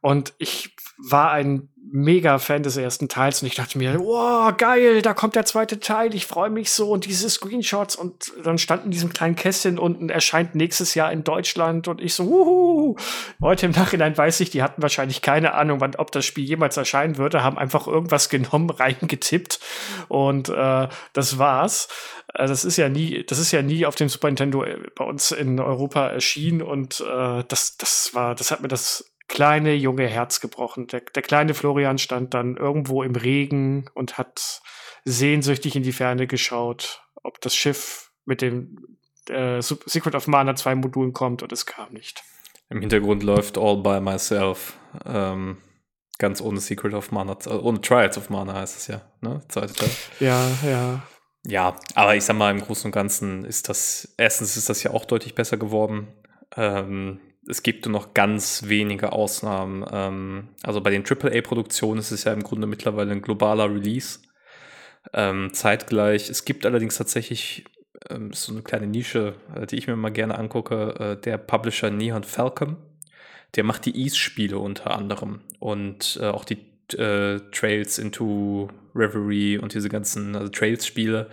Und 0.00 0.34
ich 0.38 0.76
war 0.98 1.30
ein 1.30 1.68
mega 1.90 2.38
Fan 2.38 2.62
des 2.62 2.76
ersten 2.76 3.08
Teils 3.08 3.42
und 3.42 3.48
ich 3.48 3.54
dachte 3.54 3.78
mir, 3.78 3.98
wow, 3.98 4.54
geil, 4.56 5.02
da 5.02 5.14
kommt 5.14 5.36
der 5.36 5.44
zweite 5.44 5.80
Teil, 5.80 6.14
ich 6.14 6.26
freue 6.26 6.50
mich 6.50 6.70
so 6.70 6.90
und 6.90 7.06
diese 7.06 7.30
Screenshots 7.30 7.96
und 7.96 8.32
dann 8.44 8.58
stand 8.58 8.84
in 8.84 8.90
diesem 8.90 9.12
kleinen 9.12 9.36
Kästchen 9.36 9.78
unten, 9.78 10.10
erscheint 10.10 10.54
nächstes 10.54 10.94
Jahr 10.94 11.10
in 11.12 11.24
Deutschland 11.24 11.88
und 11.88 12.00
ich 12.00 12.14
so, 12.14 12.26
wuhu. 12.26 12.96
Heute 13.40 13.66
im 13.66 13.72
Nachhinein 13.72 14.16
weiß 14.16 14.40
ich, 14.40 14.50
die 14.50 14.62
hatten 14.62 14.82
wahrscheinlich 14.82 15.22
keine 15.22 15.54
Ahnung, 15.54 15.80
wann, 15.80 15.94
ob 15.96 16.12
das 16.12 16.26
Spiel 16.26 16.44
jemals 16.44 16.76
erscheinen 16.76 17.16
würde, 17.16 17.42
haben 17.42 17.58
einfach 17.58 17.86
irgendwas 17.86 18.28
genommen, 18.28 18.70
reingetippt 18.70 19.60
und 20.08 20.48
äh, 20.48 20.88
das 21.12 21.38
war's. 21.38 21.88
Also 22.34 22.52
das 22.52 22.64
ist 22.64 22.76
ja 22.76 22.88
nie, 22.88 23.24
das 23.24 23.38
ist 23.38 23.52
ja 23.52 23.62
nie 23.62 23.86
auf 23.86 23.94
dem 23.94 24.08
Super 24.10 24.28
Nintendo 24.28 24.62
äh, 24.62 24.78
bei 24.94 25.04
uns 25.04 25.32
in 25.32 25.58
Europa 25.58 26.08
erschienen 26.08 26.60
und 26.60 27.00
äh, 27.00 27.44
das, 27.48 27.78
das 27.78 28.10
war, 28.12 28.34
das 28.34 28.50
hat 28.50 28.60
mir 28.60 28.68
das 28.68 29.04
kleine 29.28 29.74
junge 29.74 30.06
Herz 30.06 30.40
gebrochen. 30.40 30.86
Der, 30.88 31.00
der 31.00 31.22
kleine 31.22 31.54
Florian 31.54 31.98
stand 31.98 32.34
dann 32.34 32.56
irgendwo 32.56 33.02
im 33.02 33.14
Regen 33.14 33.88
und 33.94 34.18
hat 34.18 34.62
sehnsüchtig 35.04 35.76
in 35.76 35.82
die 35.82 35.92
Ferne 35.92 36.26
geschaut, 36.26 37.02
ob 37.22 37.40
das 37.40 37.54
Schiff 37.54 38.10
mit 38.24 38.42
dem 38.42 38.98
äh, 39.28 39.60
Secret 39.60 40.14
of 40.14 40.26
Mana 40.26 40.56
2 40.56 40.74
Modulen 40.76 41.12
kommt 41.12 41.42
und 41.42 41.52
es 41.52 41.66
kam 41.66 41.92
nicht. 41.92 42.22
Im 42.70 42.80
Hintergrund 42.80 43.22
läuft 43.22 43.56
All 43.56 43.78
by 43.78 44.00
Myself. 44.00 44.78
Ähm, 45.06 45.58
ganz 46.18 46.40
ohne 46.40 46.60
Secret 46.60 46.94
of 46.94 47.12
Mana, 47.12 47.36
äh, 47.46 47.50
ohne 47.50 47.80
Trials 47.80 48.18
of 48.18 48.30
Mana 48.30 48.54
heißt 48.54 48.76
es 48.76 48.86
ja, 48.88 49.02
ne? 49.20 49.42
Zweite 49.48 49.72
Teil. 49.72 49.90
Ja, 50.20 50.48
ja. 50.64 51.02
Ja, 51.44 51.76
aber 51.94 52.16
ich 52.16 52.24
sag 52.24 52.36
mal, 52.36 52.50
im 52.50 52.60
Großen 52.60 52.86
und 52.86 52.92
Ganzen 52.92 53.44
ist 53.44 53.68
das, 53.68 54.12
erstens 54.18 54.56
ist 54.56 54.68
das 54.68 54.82
ja 54.82 54.90
auch 54.90 55.04
deutlich 55.04 55.34
besser 55.34 55.56
geworden. 55.56 56.08
Ähm, 56.56 57.20
es 57.48 57.62
gibt 57.62 57.86
nur 57.86 57.92
noch 57.92 58.14
ganz 58.14 58.64
wenige 58.66 59.12
Ausnahmen. 59.12 59.84
Ähm, 59.90 60.48
also 60.62 60.80
bei 60.80 60.90
den 60.90 61.04
AAA-Produktionen 61.04 61.98
ist 61.98 62.10
es 62.10 62.24
ja 62.24 62.32
im 62.32 62.42
Grunde 62.42 62.66
mittlerweile 62.66 63.12
ein 63.12 63.22
globaler 63.22 63.72
Release. 63.72 64.20
Ähm, 65.14 65.54
zeitgleich. 65.54 66.28
Es 66.28 66.44
gibt 66.44 66.66
allerdings 66.66 66.98
tatsächlich 66.98 67.64
ähm, 68.10 68.32
so 68.32 68.52
eine 68.52 68.62
kleine 68.62 68.86
Nische, 68.86 69.34
äh, 69.54 69.66
die 69.66 69.76
ich 69.76 69.86
mir 69.86 69.96
mal 69.96 70.12
gerne 70.12 70.38
angucke. 70.38 70.94
Äh, 70.98 71.20
der 71.20 71.38
Publisher 71.38 71.90
Neon 71.90 72.24
Falcon. 72.24 72.76
Der 73.56 73.64
macht 73.64 73.86
die 73.86 73.96
Ease-Spiele 73.96 74.58
unter 74.58 74.90
anderem 74.90 75.40
und 75.58 76.18
äh, 76.20 76.26
auch 76.26 76.44
die 76.44 76.58
äh, 76.96 77.40
Trails 77.50 77.98
into 77.98 78.68
Reverie 78.98 79.58
und 79.58 79.74
diese 79.74 79.88
ganzen 79.88 80.34
also 80.36 80.48
Trails-Spiele. 80.48 81.28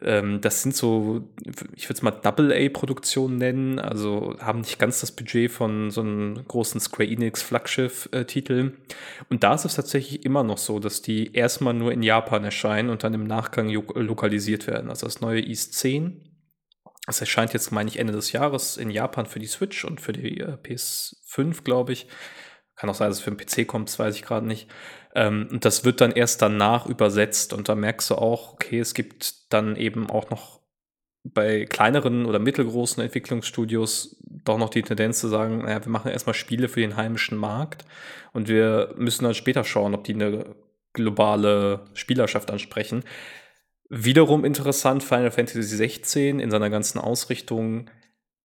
Ähm, 0.00 0.40
das 0.40 0.62
sind 0.62 0.74
so, 0.74 1.28
ich 1.76 1.88
würde 1.88 1.94
es 1.94 2.02
mal 2.02 2.12
Double-A-Produktionen 2.12 3.36
nennen, 3.36 3.78
also 3.78 4.36
haben 4.40 4.60
nicht 4.60 4.78
ganz 4.78 5.00
das 5.00 5.12
Budget 5.12 5.50
von 5.50 5.90
so 5.90 6.00
einem 6.00 6.44
großen 6.46 6.80
Square 6.80 7.08
Enix-Flaggschiff-Titel. 7.08 8.72
Und 9.28 9.42
da 9.42 9.54
ist 9.54 9.64
es 9.64 9.74
tatsächlich 9.74 10.24
immer 10.24 10.44
noch 10.44 10.58
so, 10.58 10.78
dass 10.78 11.02
die 11.02 11.34
erstmal 11.34 11.74
nur 11.74 11.92
in 11.92 12.02
Japan 12.02 12.44
erscheinen 12.44 12.90
und 12.90 13.04
dann 13.04 13.14
im 13.14 13.24
Nachgang 13.24 13.68
lokalisiert 13.70 14.66
werden. 14.66 14.88
Also 14.88 15.06
das 15.06 15.20
neue 15.20 15.42
East 15.42 15.74
10 15.74 16.28
das 17.06 17.20
erscheint 17.20 17.52
jetzt, 17.52 17.72
meine 17.72 17.90
ich, 17.90 17.98
Ende 17.98 18.12
des 18.12 18.32
Jahres 18.32 18.76
in 18.76 18.90
Japan 18.90 19.26
für 19.26 19.40
die 19.40 19.46
Switch 19.46 19.84
und 19.84 20.00
für 20.00 20.12
die 20.12 20.38
äh, 20.38 20.56
PS5, 20.62 21.64
glaube 21.64 21.92
ich. 21.92 22.06
Kann 22.76 22.88
auch 22.88 22.94
sein, 22.94 23.08
dass 23.08 23.18
es 23.18 23.24
für 23.24 23.32
den 23.32 23.36
PC 23.36 23.66
kommt, 23.66 23.88
das 23.88 23.98
weiß 23.98 24.14
ich 24.14 24.22
gerade 24.22 24.46
nicht. 24.46 24.68
Ähm, 25.14 25.48
und 25.50 25.64
das 25.64 25.84
wird 25.84 26.00
dann 26.00 26.12
erst 26.12 26.42
danach 26.42 26.86
übersetzt 26.86 27.52
und 27.52 27.68
da 27.68 27.74
merkst 27.74 28.10
du 28.10 28.14
auch, 28.16 28.54
okay, 28.54 28.80
es 28.80 28.94
gibt 28.94 29.52
dann 29.52 29.76
eben 29.76 30.10
auch 30.10 30.30
noch 30.30 30.60
bei 31.24 31.66
kleineren 31.66 32.26
oder 32.26 32.38
mittelgroßen 32.38 33.02
Entwicklungsstudios 33.02 34.16
doch 34.44 34.58
noch 34.58 34.70
die 34.70 34.82
Tendenz 34.82 35.20
zu 35.20 35.28
sagen, 35.28 35.58
naja, 35.58 35.84
wir 35.84 35.90
machen 35.90 36.10
erstmal 36.10 36.34
Spiele 36.34 36.68
für 36.68 36.80
den 36.80 36.96
heimischen 36.96 37.38
Markt 37.38 37.84
und 38.32 38.48
wir 38.48 38.94
müssen 38.96 39.24
dann 39.24 39.34
später 39.34 39.62
schauen, 39.62 39.94
ob 39.94 40.04
die 40.04 40.14
eine 40.14 40.56
globale 40.92 41.84
Spielerschaft 41.94 42.50
ansprechen. 42.50 43.04
Wiederum 43.88 44.44
interessant, 44.44 45.04
Final 45.04 45.30
Fantasy 45.30 45.62
16 45.62 46.40
in 46.40 46.50
seiner 46.50 46.70
ganzen 46.70 46.98
Ausrichtung 46.98 47.88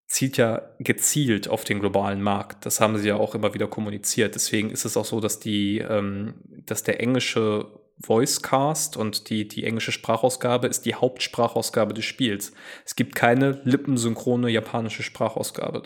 zielt 0.08 0.38
ja 0.38 0.62
gezielt 0.80 1.50
auf 1.50 1.65
den 1.65 1.80
globalen 1.80 2.22
Markt. 2.22 2.65
Das 2.65 2.80
haben 2.80 2.98
sie 2.98 3.10
ja 3.10 3.17
auch 3.17 3.36
immer 3.36 3.54
wieder 3.54 3.67
kommuniziert. 3.67 4.36
Deswegen 4.36 4.72
ist 4.72 4.86
es 4.86 4.96
auch 4.96 5.06
so, 5.06 5.20
dass 5.20 5.39
die, 5.39 5.80
ähm, 5.80 6.36
dass 6.65 6.84
der 6.84 7.02
englische 7.02 7.67
Voicecast 7.98 8.96
und 8.96 9.30
die, 9.30 9.48
die 9.48 9.63
englische 9.65 9.91
Sprachausgabe 9.91 10.67
ist 10.67 10.86
die 10.86 10.96
Hauptsprachausgabe 10.96 11.93
des 11.93 12.06
Spiels. 12.06 12.54
Es 12.86 12.96
gibt 12.96 13.15
keine 13.15 13.60
lippensynchrone 13.63 14.50
japanische 14.50 15.04
Sprachausgabe, 15.04 15.84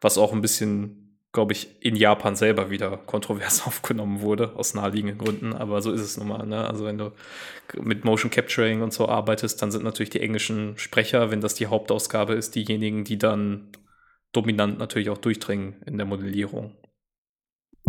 was 0.00 0.18
auch 0.18 0.32
ein 0.32 0.42
bisschen 0.42 1.11
glaube 1.32 1.54
ich, 1.54 1.68
in 1.80 1.96
Japan 1.96 2.36
selber 2.36 2.70
wieder 2.70 2.96
kontrovers 2.96 3.62
aufgenommen 3.66 4.20
wurde, 4.20 4.54
aus 4.54 4.74
naheliegenden 4.74 5.18
Gründen. 5.18 5.54
Aber 5.54 5.80
so 5.82 5.90
ist 5.92 6.02
es 6.02 6.16
nun 6.16 6.28
mal. 6.28 6.46
Ne? 6.46 6.66
Also 6.66 6.84
wenn 6.84 6.98
du 6.98 7.12
mit 7.74 8.04
Motion 8.04 8.30
Capturing 8.30 8.82
und 8.82 8.92
so 8.92 9.08
arbeitest, 9.08 9.60
dann 9.62 9.70
sind 9.70 9.84
natürlich 9.84 10.10
die 10.10 10.20
englischen 10.20 10.76
Sprecher, 10.78 11.30
wenn 11.30 11.40
das 11.40 11.54
die 11.54 11.66
Hauptausgabe 11.66 12.34
ist, 12.34 12.54
diejenigen, 12.54 13.04
die 13.04 13.18
dann 13.18 13.68
dominant 14.32 14.78
natürlich 14.78 15.10
auch 15.10 15.18
durchdringen 15.18 15.82
in 15.86 15.96
der 15.96 16.06
Modellierung. 16.06 16.76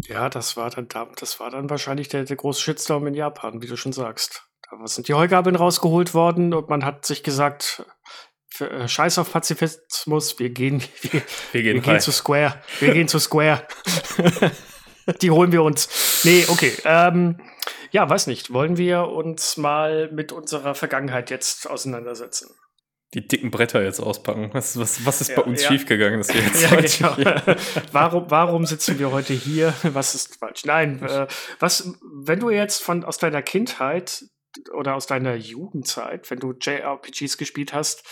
Ja, 0.08 0.30
das 0.30 0.58
war 0.58 0.70
dann, 0.70 0.88
das 1.18 1.40
war 1.40 1.52
dann 1.52 1.70
wahrscheinlich 1.70 2.10
der, 2.10 2.26
der 2.26 2.36
große 2.36 2.62
Shitstorm 2.62 3.08
in 3.08 3.14
Japan, 3.14 3.62
wie 3.62 3.68
du 3.68 3.78
schon 3.78 3.94
sagst. 3.94 4.50
Da 4.70 4.88
sind 4.88 5.08
die 5.08 5.14
Heugabeln 5.14 5.56
rausgeholt 5.56 6.14
worden 6.14 6.54
und 6.54 6.70
man 6.70 6.84
hat 6.84 7.06
sich 7.06 7.24
gesagt, 7.24 7.86
Scheiß 8.86 9.18
auf 9.18 9.32
Pazifismus, 9.32 10.40
wir 10.40 10.50
gehen, 10.50 10.82
wir, 11.02 11.22
wir 11.52 11.64
gehen, 11.64 11.76
wir 11.76 11.82
gehen 11.82 12.00
zu 12.00 12.12
Square. 12.12 12.62
Wir 12.80 12.94
gehen 12.94 13.08
zu 13.08 13.20
Square. 13.20 13.68
Die 15.22 15.32
holen 15.32 15.52
wir 15.52 15.64
uns. 15.64 16.22
Nee, 16.24 16.46
okay. 16.48 16.72
Ähm, 16.86 17.38
ja, 17.92 18.10
weiß 18.10 18.28
nicht. 18.28 18.54
Wollen 18.54 18.78
wir 18.78 19.08
uns 19.10 19.58
mal 19.58 20.10
mit 20.12 20.32
unserer 20.32 20.76
Vergangenheit 20.76 21.30
jetzt 21.30 21.70
auseinandersetzen? 21.70 22.50
Die 23.14 23.28
dicken 23.28 23.52
Bretter 23.52 23.84
jetzt 23.84 24.00
auspacken. 24.00 24.50
Was, 24.54 24.80
was, 24.80 25.06
was 25.06 25.22
ist 25.22 25.30
ja, 25.30 25.36
bei 25.36 25.44
uns 25.44 25.62
ja. 25.62 25.70
schiefgegangen, 25.70 26.20
dass 26.20 26.34
wir 26.34 26.42
jetzt 26.80 27.00
ja, 27.00 27.12
genau. 27.12 27.56
warum, 27.92 28.32
warum 28.32 28.66
sitzen 28.66 28.98
wir 28.98 29.12
heute 29.12 29.34
hier? 29.34 29.74
Was 29.84 30.16
ist 30.16 30.38
falsch? 30.38 30.66
Nein, 30.66 31.04
äh, 31.04 31.28
was, 31.60 31.94
wenn 32.24 32.40
du 32.40 32.50
jetzt 32.50 32.82
von 32.82 33.04
aus 33.04 33.20
deiner 33.20 33.44
Kindheit 33.44 34.24
oder 34.74 34.96
aus 34.96 35.08
deiner 35.08 35.36
Jugendzeit, 35.36 36.30
wenn 36.30 36.40
du 36.40 36.54
JRPGs 36.54 37.38
gespielt 37.38 37.74
hast, 37.74 38.04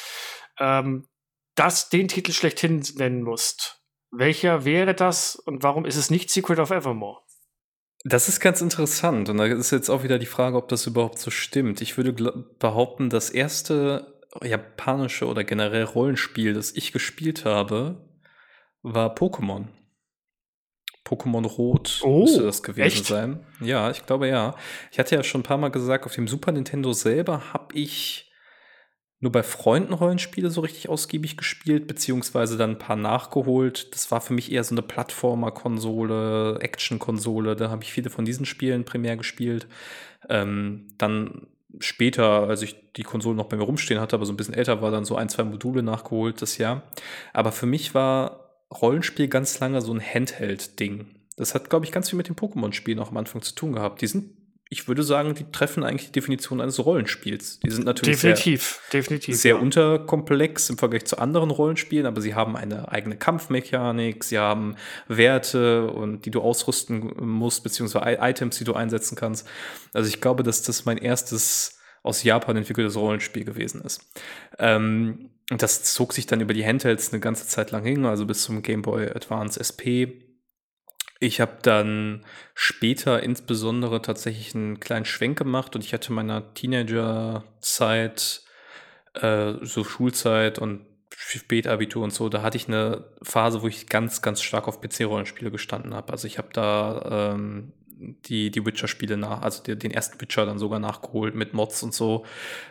ähm, 0.60 1.08
das 1.56 1.90
den 1.90 2.08
Titel 2.08 2.32
schlechthin 2.32 2.84
nennen 2.96 3.24
musst. 3.24 3.82
Welcher 4.12 4.66
wäre 4.66 4.94
das 4.94 5.36
und 5.36 5.64
warum 5.64 5.86
ist 5.86 5.96
es 5.96 6.10
nicht 6.10 6.30
Secret 6.30 6.60
of 6.60 6.72
Evermore? 6.72 7.20
Das 8.04 8.28
ist 8.28 8.40
ganz 8.40 8.62
interessant 8.62 9.30
und 9.30 9.38
da 9.38 9.46
ist 9.46 9.72
jetzt 9.72 9.90
auch 9.90 10.04
wieder 10.04 10.18
die 10.18 10.26
Frage, 10.26 10.58
ob 10.58 10.68
das 10.70 10.88
überhaupt 10.88 11.20
so 11.20 11.30
stimmt. 11.30 11.82
Ich 11.82 11.98
würde 11.98 12.14
behaupten, 12.58 13.10
das 13.10 13.30
erste 13.30 14.20
japanische 14.44 15.28
oder 15.28 15.44
generell 15.44 15.84
Rollenspiel, 15.84 16.54
das 16.54 16.72
ich 16.72 16.92
gespielt 16.94 17.46
habe, 17.46 18.10
war 18.82 19.14
Pokémon. 19.14 19.68
Pokémon 21.06 21.46
Rot 21.46 22.00
oh, 22.04 22.22
müsste 22.22 22.44
das 22.44 22.64
gewesen 22.64 22.86
echt? 22.86 23.06
sein. 23.06 23.40
Ja, 23.60 23.90
ich 23.90 24.06
glaube 24.06 24.28
ja. 24.28 24.56
Ich 24.92 25.00
hatte 25.00 25.16
ja 25.16 25.24
schon 25.24 25.42
ein 25.42 25.46
paar 25.46 25.58
Mal 25.58 25.70
gesagt, 25.70 26.06
auf 26.06 26.16
dem 26.16 26.28
Super 26.28 26.52
Nintendo 26.52 26.94
selber 26.94 27.54
habe 27.54 27.76
ich 27.76 28.32
nur 29.22 29.32
bei 29.32 29.44
Freunden 29.44 29.94
Rollenspiele 29.94 30.50
so 30.50 30.62
richtig 30.62 30.90
ausgiebig 30.90 31.38
gespielt, 31.38 31.86
beziehungsweise 31.86 32.58
dann 32.58 32.72
ein 32.72 32.80
paar 32.80 32.96
nachgeholt. 32.96 33.94
Das 33.94 34.10
war 34.10 34.20
für 34.20 34.34
mich 34.34 34.52
eher 34.52 34.64
so 34.64 34.74
eine 34.74 34.82
Plattformer-Konsole, 34.82 36.58
Action-Konsole. 36.60 37.56
Da 37.56 37.70
habe 37.70 37.84
ich 37.84 37.94
viele 37.94 38.10
von 38.10 38.26
diesen 38.26 38.48
Spielen 38.48 38.84
primär 38.84 39.18
gespielt. 39.18 39.68
Ähm, 40.28 40.88
dann 40.98 41.46
später, 41.80 42.48
als 42.48 42.64
ich 42.64 42.76
die 42.94 43.04
Konsole 43.04 43.36
noch 43.36 43.46
bei 43.46 43.58
mir 43.58 43.64
rumstehen 43.64 44.02
hatte, 44.02 44.16
aber 44.16 44.26
so 44.26 44.34
ein 44.34 44.38
bisschen 44.38 44.56
älter 44.56 44.82
war, 44.82 44.90
dann 44.90 45.06
so 45.06 45.16
ein, 45.16 45.30
zwei 45.30 45.44
Module 45.44 45.84
nachgeholt 45.84 46.42
das 46.42 46.58
Jahr. 46.58 46.82
Aber 47.32 47.52
für 47.52 47.68
mich 47.68 47.94
war 47.94 48.41
Rollenspiel 48.72 49.28
ganz 49.28 49.60
lange 49.60 49.82
so 49.82 49.94
ein 49.94 50.02
Handheld-Ding. 50.02 51.08
Das 51.38 51.56
hat, 51.56 51.70
glaube 51.70 51.86
ich, 51.86 51.92
ganz 51.92 52.10
viel 52.10 52.18
mit 52.18 52.28
dem 52.28 52.36
Pokémon-Spielen 52.36 53.00
auch 53.00 53.12
am 53.12 53.18
Anfang 53.18 53.42
zu 53.42 53.56
tun 53.56 53.74
gehabt. 53.74 54.02
Die 54.02 54.08
sind, 54.08 54.32
ich 54.70 54.88
würde 54.88 55.04
sagen, 55.04 55.36
die 55.36 55.50
treffen 55.52 55.84
eigentlich 55.84 56.08
die 56.08 56.12
Definition 56.14 56.62
eines 56.62 56.84
Rollenspiels. 56.86 57.60
Die 57.60 57.72
sind 57.72 57.86
natürlich 57.86 58.22
definitiv, 58.22 58.82
sehr, 58.90 59.02
definitiv, 59.02 59.38
sehr 59.38 59.56
ja. 59.56 59.62
unterkomplex 59.62 60.70
im 60.70 60.78
Vergleich 60.78 61.06
zu 61.06 61.18
anderen 61.18 61.52
Rollenspielen, 61.52 62.06
aber 62.06 62.22
sie 62.22 62.36
haben 62.36 62.56
eine 62.56 62.92
eigene 62.92 63.18
Kampfmechanik, 63.18 64.24
sie 64.24 64.38
haben 64.38 64.76
Werte 65.08 65.88
und 65.88 66.26
die 66.26 66.32
du 66.32 66.42
ausrüsten 66.42 67.12
musst, 67.20 67.64
beziehungsweise 67.64 68.06
Items, 68.22 68.58
die 68.58 68.64
du 68.64 68.74
einsetzen 68.74 69.16
kannst. 69.16 69.48
Also 69.94 70.08
ich 70.08 70.22
glaube, 70.22 70.44
dass 70.44 70.62
das 70.62 70.86
mein 70.86 70.98
erstes 70.98 71.80
aus 72.04 72.24
Japan 72.24 72.58
entwickeltes 72.58 72.96
Rollenspiel 72.96 73.44
gewesen 73.44 73.82
ist. 73.82 74.02
Ähm, 74.58 75.30
und 75.52 75.62
das 75.62 75.84
zog 75.84 76.14
sich 76.14 76.26
dann 76.28 76.40
über 76.40 76.54
die 76.54 76.66
Handhelds 76.66 77.12
eine 77.12 77.20
ganze 77.20 77.46
Zeit 77.46 77.72
lang 77.72 77.84
hin, 77.84 78.06
also 78.06 78.26
bis 78.26 78.44
zum 78.44 78.62
Game 78.62 78.84
Boy 78.84 79.10
Advance 79.10 79.60
SP. 79.60 80.24
Ich 81.20 81.42
habe 81.42 81.58
dann 81.62 82.26
später 82.56 83.22
insbesondere 83.22 84.02
tatsächlich 84.02 84.56
einen 84.56 84.80
kleinen 84.80 85.04
Schwenk 85.04 85.38
gemacht 85.38 85.76
und 85.76 85.84
ich 85.84 85.94
hatte 85.94 86.14
meiner 86.14 86.54
Teenagerzeit, 86.54 88.44
äh, 89.14 89.54
so 89.62 89.84
Schulzeit 89.84 90.58
und 90.58 90.86
Spätabitur 91.14 92.06
und 92.06 92.14
so, 92.14 92.30
da 92.30 92.44
hatte 92.44 92.56
ich 92.56 92.70
eine 92.70 93.12
Phase, 93.22 93.62
wo 93.62 93.68
ich 93.68 93.88
ganz, 93.88 94.22
ganz 94.22 94.42
stark 94.42 94.70
auf 94.70 94.80
PC-Rollenspiele 94.80 95.52
gestanden 95.52 95.94
habe. 95.94 96.14
Also 96.14 96.28
ich 96.28 96.38
habe 96.38 96.48
da 96.54 97.34
ähm, 97.34 97.74
die, 98.26 98.52
die 98.52 98.66
Witcher-Spiele 98.66 99.18
nach, 99.18 99.42
also 99.42 99.64
die, 99.64 99.78
den 99.78 99.92
ersten 99.92 100.20
Witcher 100.22 100.46
dann 100.46 100.60
sogar 100.60 100.80
nachgeholt 100.80 101.36
mit 101.36 101.54
Mods 101.54 101.84
und 101.84 101.94
so. 101.94 102.26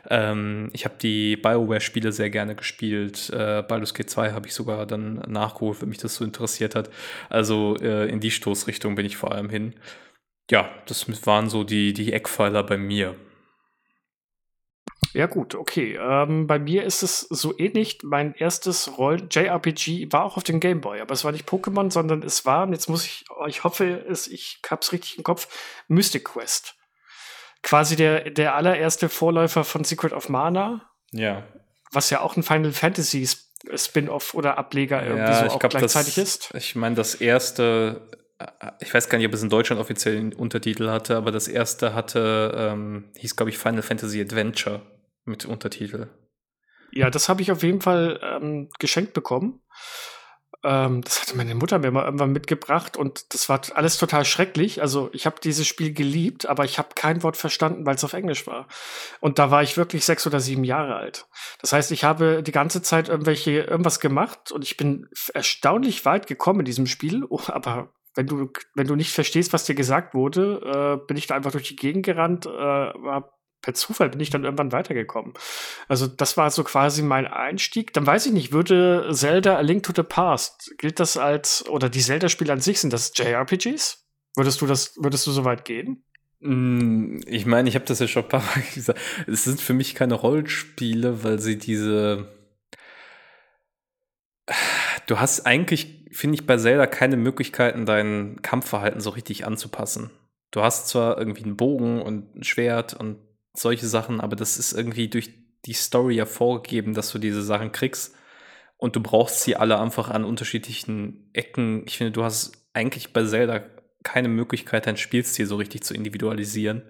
Ähm, 0.08 0.70
ich 0.72 0.84
habe 0.84 0.94
die 1.00 1.36
BioWare-Spiele 1.36 2.12
sehr 2.12 2.30
gerne 2.30 2.54
gespielt. 2.54 3.30
Äh, 3.30 3.62
Baldur's 3.62 3.94
Gate 3.94 4.10
2 4.10 4.32
habe 4.32 4.46
ich 4.46 4.54
sogar 4.54 4.86
dann 4.86 5.16
nachgeholt, 5.28 5.80
wenn 5.80 5.88
mich 5.88 5.98
das 5.98 6.14
so 6.16 6.24
interessiert 6.24 6.74
hat. 6.74 6.90
Also 7.28 7.76
äh, 7.80 8.08
in 8.08 8.20
die 8.20 8.30
Stoßrichtung 8.30 8.94
bin 8.94 9.06
ich 9.06 9.16
vor 9.16 9.32
allem 9.32 9.50
hin. 9.50 9.74
Ja, 10.50 10.68
das 10.86 11.06
waren 11.26 11.48
so 11.48 11.64
die, 11.64 11.92
die 11.92 12.12
Eckpfeiler 12.12 12.64
bei 12.64 12.76
mir. 12.76 13.14
Ja, 15.12 15.26
gut, 15.26 15.54
okay. 15.54 15.98
Ähm, 16.00 16.46
bei 16.46 16.58
mir 16.58 16.84
ist 16.84 17.02
es 17.02 17.20
so 17.20 17.58
ähnlich. 17.58 17.98
Mein 18.02 18.34
erstes 18.34 18.96
Roll 18.96 19.26
JRPG 19.30 20.12
war 20.12 20.24
auch 20.24 20.36
auf 20.36 20.44
dem 20.44 20.60
Game 20.60 20.80
Boy, 20.80 21.00
aber 21.00 21.12
es 21.12 21.24
war 21.24 21.32
nicht 21.32 21.48
Pokémon, 21.48 21.90
sondern 21.90 22.22
es 22.22 22.46
war, 22.46 22.64
und 22.64 22.72
jetzt 22.72 22.88
muss 22.88 23.04
ich, 23.04 23.24
oh, 23.36 23.46
ich 23.46 23.64
hoffe, 23.64 24.04
es, 24.08 24.28
ich 24.28 24.60
hab's 24.68 24.92
richtig 24.92 25.18
im 25.18 25.24
Kopf, 25.24 25.48
Mystic 25.88 26.24
Quest. 26.24 26.74
Quasi 27.62 27.96
der, 27.96 28.30
der 28.30 28.54
allererste 28.54 29.08
Vorläufer 29.08 29.64
von 29.64 29.84
Secret 29.84 30.12
of 30.12 30.28
Mana. 30.28 30.88
Ja. 31.10 31.44
Was 31.92 32.10
ja 32.10 32.20
auch 32.20 32.36
ein 32.36 32.42
Final 32.42 32.72
Fantasy 32.72 33.28
Spin-off 33.74 34.32
oder 34.32 34.56
Ableger 34.56 35.02
irgendwie 35.02 35.32
ja, 35.32 35.48
so 35.50 35.56
auch 35.56 35.58
glaub, 35.58 35.72
gleichzeitig 35.72 36.14
das, 36.14 36.36
ist. 36.36 36.54
Ich 36.54 36.76
meine, 36.76 36.94
das 36.94 37.16
erste 37.16 38.08
ich 38.80 38.94
weiß 38.94 39.10
gar 39.10 39.18
nicht, 39.18 39.26
ob 39.26 39.34
es 39.34 39.42
in 39.42 39.50
Deutschland 39.50 39.82
offiziell 39.82 40.16
einen 40.16 40.32
Untertitel 40.32 40.88
hatte, 40.88 41.16
aber 41.16 41.30
das 41.30 41.46
erste 41.46 41.94
hatte, 41.94 42.54
ähm, 42.56 43.04
hieß, 43.18 43.36
glaube 43.36 43.50
ich, 43.50 43.58
Final 43.58 43.82
Fantasy 43.82 44.18
Adventure 44.20 44.80
mit 45.24 45.44
Untertitel. 45.44 46.09
Ja, 46.92 47.11
das 47.11 47.28
habe 47.28 47.42
ich 47.42 47.52
auf 47.52 47.62
jeden 47.62 47.80
Fall 47.80 48.20
ähm, 48.22 48.68
geschenkt 48.78 49.12
bekommen. 49.12 49.62
Ähm, 50.62 51.00
das 51.02 51.22
hatte 51.22 51.37
meine 51.37 51.54
Mutter 51.54 51.78
mir 51.78 51.90
mal 51.90 52.04
irgendwann 52.04 52.33
mitgebracht 52.33 52.96
und 52.96 53.33
das 53.33 53.48
war 53.48 53.61
alles 53.74 53.96
total 53.96 54.24
schrecklich. 54.24 54.83
Also 54.83 55.09
ich 55.12 55.24
habe 55.24 55.37
dieses 55.42 55.66
Spiel 55.66 55.94
geliebt, 55.94 56.46
aber 56.46 56.64
ich 56.64 56.78
habe 56.78 56.90
kein 56.94 57.22
Wort 57.22 57.37
verstanden, 57.37 57.87
weil 57.87 57.94
es 57.94 58.04
auf 58.04 58.12
Englisch 58.12 58.46
war. 58.46 58.68
Und 59.20 59.38
da 59.38 59.50
war 59.50 59.62
ich 59.62 59.76
wirklich 59.76 60.04
sechs 60.04 60.26
oder 60.26 60.40
sieben 60.40 60.64
Jahre 60.64 60.96
alt. 60.96 61.26
Das 61.61 61.72
heißt, 61.72 61.92
ich 61.92 62.04
habe 62.04 62.42
die 62.42 62.52
ganze 62.52 62.83
Zeit 62.83 63.09
irgendwelche 63.09 63.52
irgendwas 63.52 64.00
gemacht 64.00 64.52
und 64.52 64.62
ich 64.62 64.76
bin 64.76 65.09
erstaunlich 65.33 66.04
weit 66.04 66.26
gekommen 66.26 66.61
in 66.61 66.66
diesem 66.66 66.87
Spiel. 66.87 67.24
Oh, 67.33 67.42
aber 67.46 67.92
wenn 68.16 68.26
du 68.26 68.50
wenn 68.74 68.88
du 68.88 68.96
nicht 68.96 69.12
verstehst, 69.12 69.52
was 69.52 69.64
dir 69.64 69.76
gesagt 69.76 70.14
wurde, 70.14 70.98
äh, 71.00 71.06
bin 71.06 71.16
ich 71.16 71.28
da 71.28 71.37
einfach 71.37 71.52
durch 71.52 71.68
die 71.68 71.76
Gegend 71.76 72.04
gerannt, 72.04 72.44
äh, 72.46 72.50
habe 72.50 73.30
per 73.62 73.74
Zufall 73.74 74.08
bin 74.10 74.20
ich 74.20 74.30
dann 74.30 74.44
irgendwann 74.44 74.72
weitergekommen. 74.72 75.34
Also 75.88 76.06
das 76.06 76.36
war 76.36 76.50
so 76.50 76.64
quasi 76.64 77.02
mein 77.02 77.26
Einstieg. 77.26 77.92
Dann 77.92 78.06
weiß 78.06 78.26
ich 78.26 78.32
nicht, 78.32 78.52
würde 78.52 79.10
Zelda 79.12 79.56
A 79.56 79.60
Link 79.60 79.82
to 79.82 79.92
the 79.94 80.02
Past, 80.02 80.74
gilt 80.78 81.00
das 81.00 81.16
als, 81.16 81.68
oder 81.68 81.88
die 81.88 82.00
Zelda-Spiele 82.00 82.52
an 82.52 82.60
sich, 82.60 82.80
sind 82.80 82.92
das 82.92 83.12
JRPGs? 83.14 84.06
Würdest 84.36 84.60
du 84.60 84.66
das, 84.66 84.94
würdest 84.96 85.26
du 85.26 85.32
so 85.32 85.44
weit 85.44 85.64
gehen? 85.64 86.04
Mm, 86.40 87.20
ich 87.26 87.46
meine, 87.46 87.68
ich 87.68 87.74
habe 87.74 87.84
das 87.84 87.98
ja 87.98 88.08
schon 88.08 88.24
ein 88.24 88.28
paar 88.28 88.42
Mal 88.56 88.64
gesagt. 88.74 88.98
Es 89.26 89.44
sind 89.44 89.60
für 89.60 89.74
mich 89.74 89.94
keine 89.94 90.14
Rollenspiele, 90.14 91.22
weil 91.22 91.38
sie 91.38 91.58
diese. 91.58 92.28
Du 95.06 95.20
hast 95.20 95.46
eigentlich, 95.46 96.08
finde 96.12 96.36
ich, 96.36 96.46
bei 96.46 96.56
Zelda 96.56 96.86
keine 96.86 97.16
Möglichkeiten, 97.16 97.86
dein 97.86 98.40
Kampfverhalten 98.42 99.00
so 99.00 99.10
richtig 99.10 99.46
anzupassen. 99.46 100.10
Du 100.50 100.62
hast 100.62 100.88
zwar 100.88 101.18
irgendwie 101.18 101.44
einen 101.44 101.56
Bogen 101.56 102.02
und 102.02 102.34
ein 102.34 102.42
Schwert 102.42 102.94
und 102.94 103.18
solche 103.52 103.86
Sachen, 103.86 104.20
aber 104.20 104.36
das 104.36 104.58
ist 104.58 104.72
irgendwie 104.72 105.08
durch 105.08 105.30
die 105.66 105.72
Story 105.72 106.16
ja 106.16 106.26
vorgegeben, 106.26 106.94
dass 106.94 107.10
du 107.12 107.18
diese 107.18 107.42
Sachen 107.42 107.72
kriegst 107.72 108.14
und 108.76 108.96
du 108.96 109.00
brauchst 109.00 109.42
sie 109.42 109.56
alle 109.56 109.78
einfach 109.78 110.08
an 110.10 110.24
unterschiedlichen 110.24 111.30
Ecken. 111.32 111.84
Ich 111.86 111.98
finde, 111.98 112.12
du 112.12 112.24
hast 112.24 112.52
eigentlich 112.72 113.12
bei 113.12 113.24
Zelda 113.24 113.62
keine 114.02 114.28
Möglichkeit, 114.28 114.86
dein 114.86 114.96
Spielstil 114.96 115.46
so 115.46 115.56
richtig 115.56 115.82
zu 115.82 115.94
individualisieren. 115.94 116.82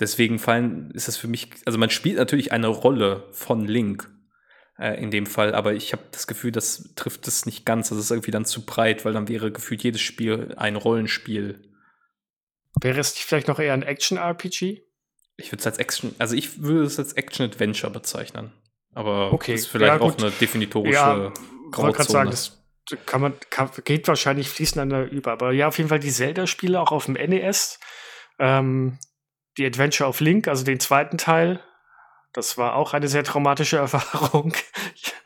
Deswegen 0.00 0.38
fallen, 0.38 0.90
ist 0.92 1.08
es 1.08 1.16
für 1.16 1.28
mich, 1.28 1.50
also 1.66 1.78
man 1.78 1.90
spielt 1.90 2.16
natürlich 2.16 2.50
eine 2.52 2.68
Rolle 2.68 3.28
von 3.32 3.66
Link 3.66 4.10
äh, 4.78 5.00
in 5.00 5.10
dem 5.10 5.26
Fall, 5.26 5.54
aber 5.54 5.74
ich 5.74 5.92
habe 5.92 6.02
das 6.12 6.26
Gefühl, 6.26 6.50
das 6.50 6.94
trifft 6.96 7.28
es 7.28 7.44
nicht 7.44 7.66
ganz. 7.66 7.90
Das 7.90 7.98
ist 7.98 8.10
irgendwie 8.10 8.30
dann 8.30 8.46
zu 8.46 8.64
breit, 8.64 9.04
weil 9.04 9.12
dann 9.12 9.28
wäre 9.28 9.52
gefühlt 9.52 9.82
jedes 9.82 10.00
Spiel 10.00 10.54
ein 10.56 10.76
Rollenspiel. 10.76 11.70
Wäre 12.80 13.00
es 13.00 13.12
vielleicht 13.12 13.48
noch 13.48 13.58
eher 13.58 13.74
ein 13.74 13.82
Action-RPG? 13.82 14.82
Ich 15.42 15.52
würde 15.52 15.60
es 15.60 15.66
als 15.66 15.78
Action, 15.78 16.14
also 16.18 16.34
ich 16.34 16.62
würde 16.62 16.84
es 16.84 16.98
als 16.98 17.12
Action-Adventure 17.14 17.92
bezeichnen. 17.92 18.52
Aber 18.94 19.32
okay. 19.32 19.52
das 19.52 19.62
ist 19.62 19.66
vielleicht 19.68 20.00
ja, 20.00 20.00
auch 20.00 20.16
eine 20.18 20.30
definitorische 20.30 20.94
ja, 20.94 21.32
Grauzone. 21.70 21.90
Ich 21.90 21.96
gerade 21.96 22.10
sagen, 22.10 22.30
das 22.30 22.58
kann 23.06 23.20
man, 23.20 23.34
kann, 23.50 23.70
geht 23.84 24.08
wahrscheinlich 24.08 24.48
fließend 24.48 25.10
über. 25.10 25.32
Aber 25.32 25.52
ja, 25.52 25.68
auf 25.68 25.78
jeden 25.78 25.88
Fall 25.88 26.00
die 26.00 26.10
Zelda-Spiele 26.10 26.80
auch 26.80 26.92
auf 26.92 27.06
dem 27.06 27.14
NES. 27.14 27.78
Ähm, 28.38 28.98
die 29.58 29.66
Adventure 29.66 30.08
of 30.08 30.20
Link, 30.20 30.48
also 30.48 30.64
den 30.64 30.80
zweiten 30.80 31.18
Teil, 31.18 31.60
das 32.32 32.56
war 32.56 32.76
auch 32.76 32.94
eine 32.94 33.08
sehr 33.08 33.24
traumatische 33.24 33.76
Erfahrung. 33.78 34.54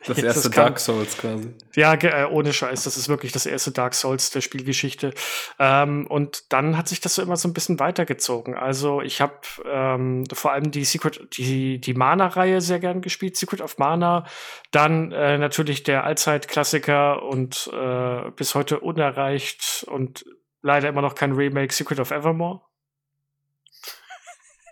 Das 0.17 0.19
erste 0.19 0.43
das 0.43 0.51
kann, 0.51 0.65
Dark 0.65 0.79
Souls 0.79 1.17
quasi. 1.17 1.53
Ja, 1.75 1.93
äh, 1.93 2.25
ohne 2.29 2.53
Scheiß, 2.53 2.83
das 2.83 2.95
ist 2.97 3.09
wirklich 3.09 3.31
das 3.33 3.45
erste 3.45 3.71
Dark 3.71 3.93
Souls 3.93 4.29
der 4.29 4.41
Spielgeschichte. 4.41 5.13
Ähm, 5.59 6.07
und 6.07 6.51
dann 6.53 6.77
hat 6.77 6.87
sich 6.87 7.01
das 7.01 7.15
so 7.15 7.21
immer 7.21 7.35
so 7.35 7.47
ein 7.47 7.53
bisschen 7.53 7.79
weitergezogen. 7.79 8.55
Also 8.55 9.01
ich 9.01 9.19
habe 9.19 9.35
ähm, 9.65 10.23
vor 10.31 10.53
allem 10.53 10.71
die 10.71 10.85
Secret, 10.85 11.37
die, 11.37 11.79
die 11.79 11.93
Mana-Reihe 11.93 12.61
sehr 12.61 12.79
gern 12.79 13.01
gespielt, 13.01 13.35
Secret 13.35 13.61
of 13.61 13.77
Mana. 13.77 14.25
Dann 14.71 15.11
äh, 15.11 15.37
natürlich 15.37 15.83
der 15.83 16.05
Allzeit-Klassiker 16.05 17.23
und 17.23 17.69
äh, 17.73 18.31
bis 18.31 18.55
heute 18.55 18.79
unerreicht 18.79 19.85
und 19.89 20.25
leider 20.61 20.87
immer 20.89 21.01
noch 21.01 21.15
kein 21.15 21.33
Remake, 21.33 21.73
Secret 21.73 21.99
of 21.99 22.11
Evermore. 22.11 22.61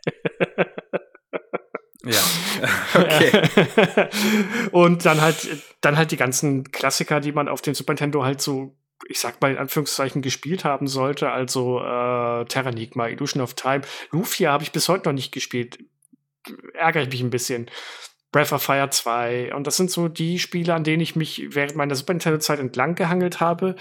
Ja, 2.06 2.22
okay. 3.02 4.10
und 4.72 5.06
dann 5.06 5.22
halt, 5.22 5.63
dann 5.82 5.98
halt 5.98 6.12
die 6.12 6.18
ganzen 6.18 6.72
Klassiker, 6.72 7.20
die 7.20 7.32
man 7.32 7.48
auf 7.48 7.62
dem 7.62 7.74
Super 7.74 7.94
Nintendo 7.94 8.24
halt 8.24 8.41
so, 8.41 8.78
ich 9.08 9.20
sag 9.20 9.41
mal 9.41 9.52
in 9.52 9.58
Anführungszeichen, 9.58 10.22
gespielt 10.22 10.63
haben 10.63 10.88
sollte. 10.88 11.32
Also 11.32 11.80
äh, 11.80 12.46
Terranigma, 12.46 13.08
Illusion 13.08 13.41
of 13.41 13.56
Time. 13.56 13.82
Lufia 14.12 14.52
habe 14.52 14.63
ich 14.63 14.72
bis 14.72 14.88
heute 14.88 15.10
noch 15.10 15.13
nicht 15.13 15.32
gespielt. 15.32 15.80
Ärgere 16.74 17.04
ich 17.04 17.10
mich 17.10 17.22
ein 17.22 17.32
bisschen. 17.32 17.70
Breath 18.32 18.52
of 18.52 18.62
Fire 18.62 18.89
2. 18.89 19.56
Und 19.56 19.65
das 19.65 19.78
sind 19.78 19.89
so 19.89 20.08
die 20.08 20.39
Spiele, 20.39 20.74
an 20.74 20.84
denen 20.84 21.02
ich 21.02 21.15
mich 21.15 21.48
während 21.50 21.76
meiner 21.76 21.96
Super 21.96 22.13
Nintendo-Zeit 22.13 22.60
entlang 22.60 22.96
gehangelt 22.96 23.39
habe. 23.39 23.76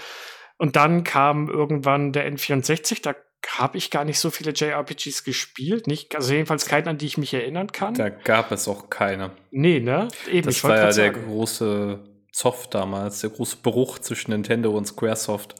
Und 0.57 0.75
dann 0.75 1.03
kam 1.03 1.49
irgendwann 1.49 2.13
der 2.13 2.31
N64, 2.31 3.01
da 3.01 3.15
habe 3.51 3.77
ich 3.77 3.91
gar 3.91 4.05
nicht 4.05 4.19
so 4.19 4.29
viele 4.29 4.51
JRPGs 4.51 5.23
gespielt. 5.23 5.87
Nicht, 5.87 6.15
also 6.15 6.33
jedenfalls 6.33 6.65
keinen, 6.65 6.87
an 6.87 6.97
die 6.97 7.05
ich 7.05 7.17
mich 7.17 7.33
erinnern 7.33 7.71
kann. 7.71 7.93
Da 7.93 8.09
gab 8.09 8.51
es 8.51 8.67
auch 8.67 8.89
keine. 8.89 9.31
Nee, 9.51 9.79
ne? 9.79 10.07
Eben, 10.31 10.45
das 10.45 10.63
war 10.63 10.75
ja 10.77 10.83
der 10.85 10.93
sagen. 10.93 11.25
große 11.25 12.03
Zoff 12.31 12.69
damals, 12.69 13.21
der 13.21 13.29
große 13.29 13.57
Bruch 13.57 13.99
zwischen 13.99 14.31
Nintendo 14.31 14.75
und 14.75 14.85
Squaresoft, 14.85 15.55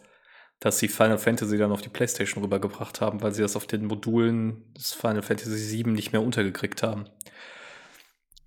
dass 0.60 0.80
sie 0.80 0.88
Final 0.88 1.18
Fantasy 1.18 1.58
dann 1.58 1.72
auf 1.72 1.82
die 1.82 1.90
Playstation 1.90 2.44
rübergebracht 2.44 3.02
haben, 3.02 3.22
weil 3.22 3.34
sie 3.34 3.42
das 3.42 3.56
auf 3.56 3.68
den 3.68 3.86
Modulen 3.86 4.74
des 4.74 4.94
Final 4.94 5.22
Fantasy 5.22 5.84
VII 5.84 5.92
nicht 5.92 6.12
mehr 6.12 6.22
untergekriegt 6.22 6.84
haben. 6.84 7.06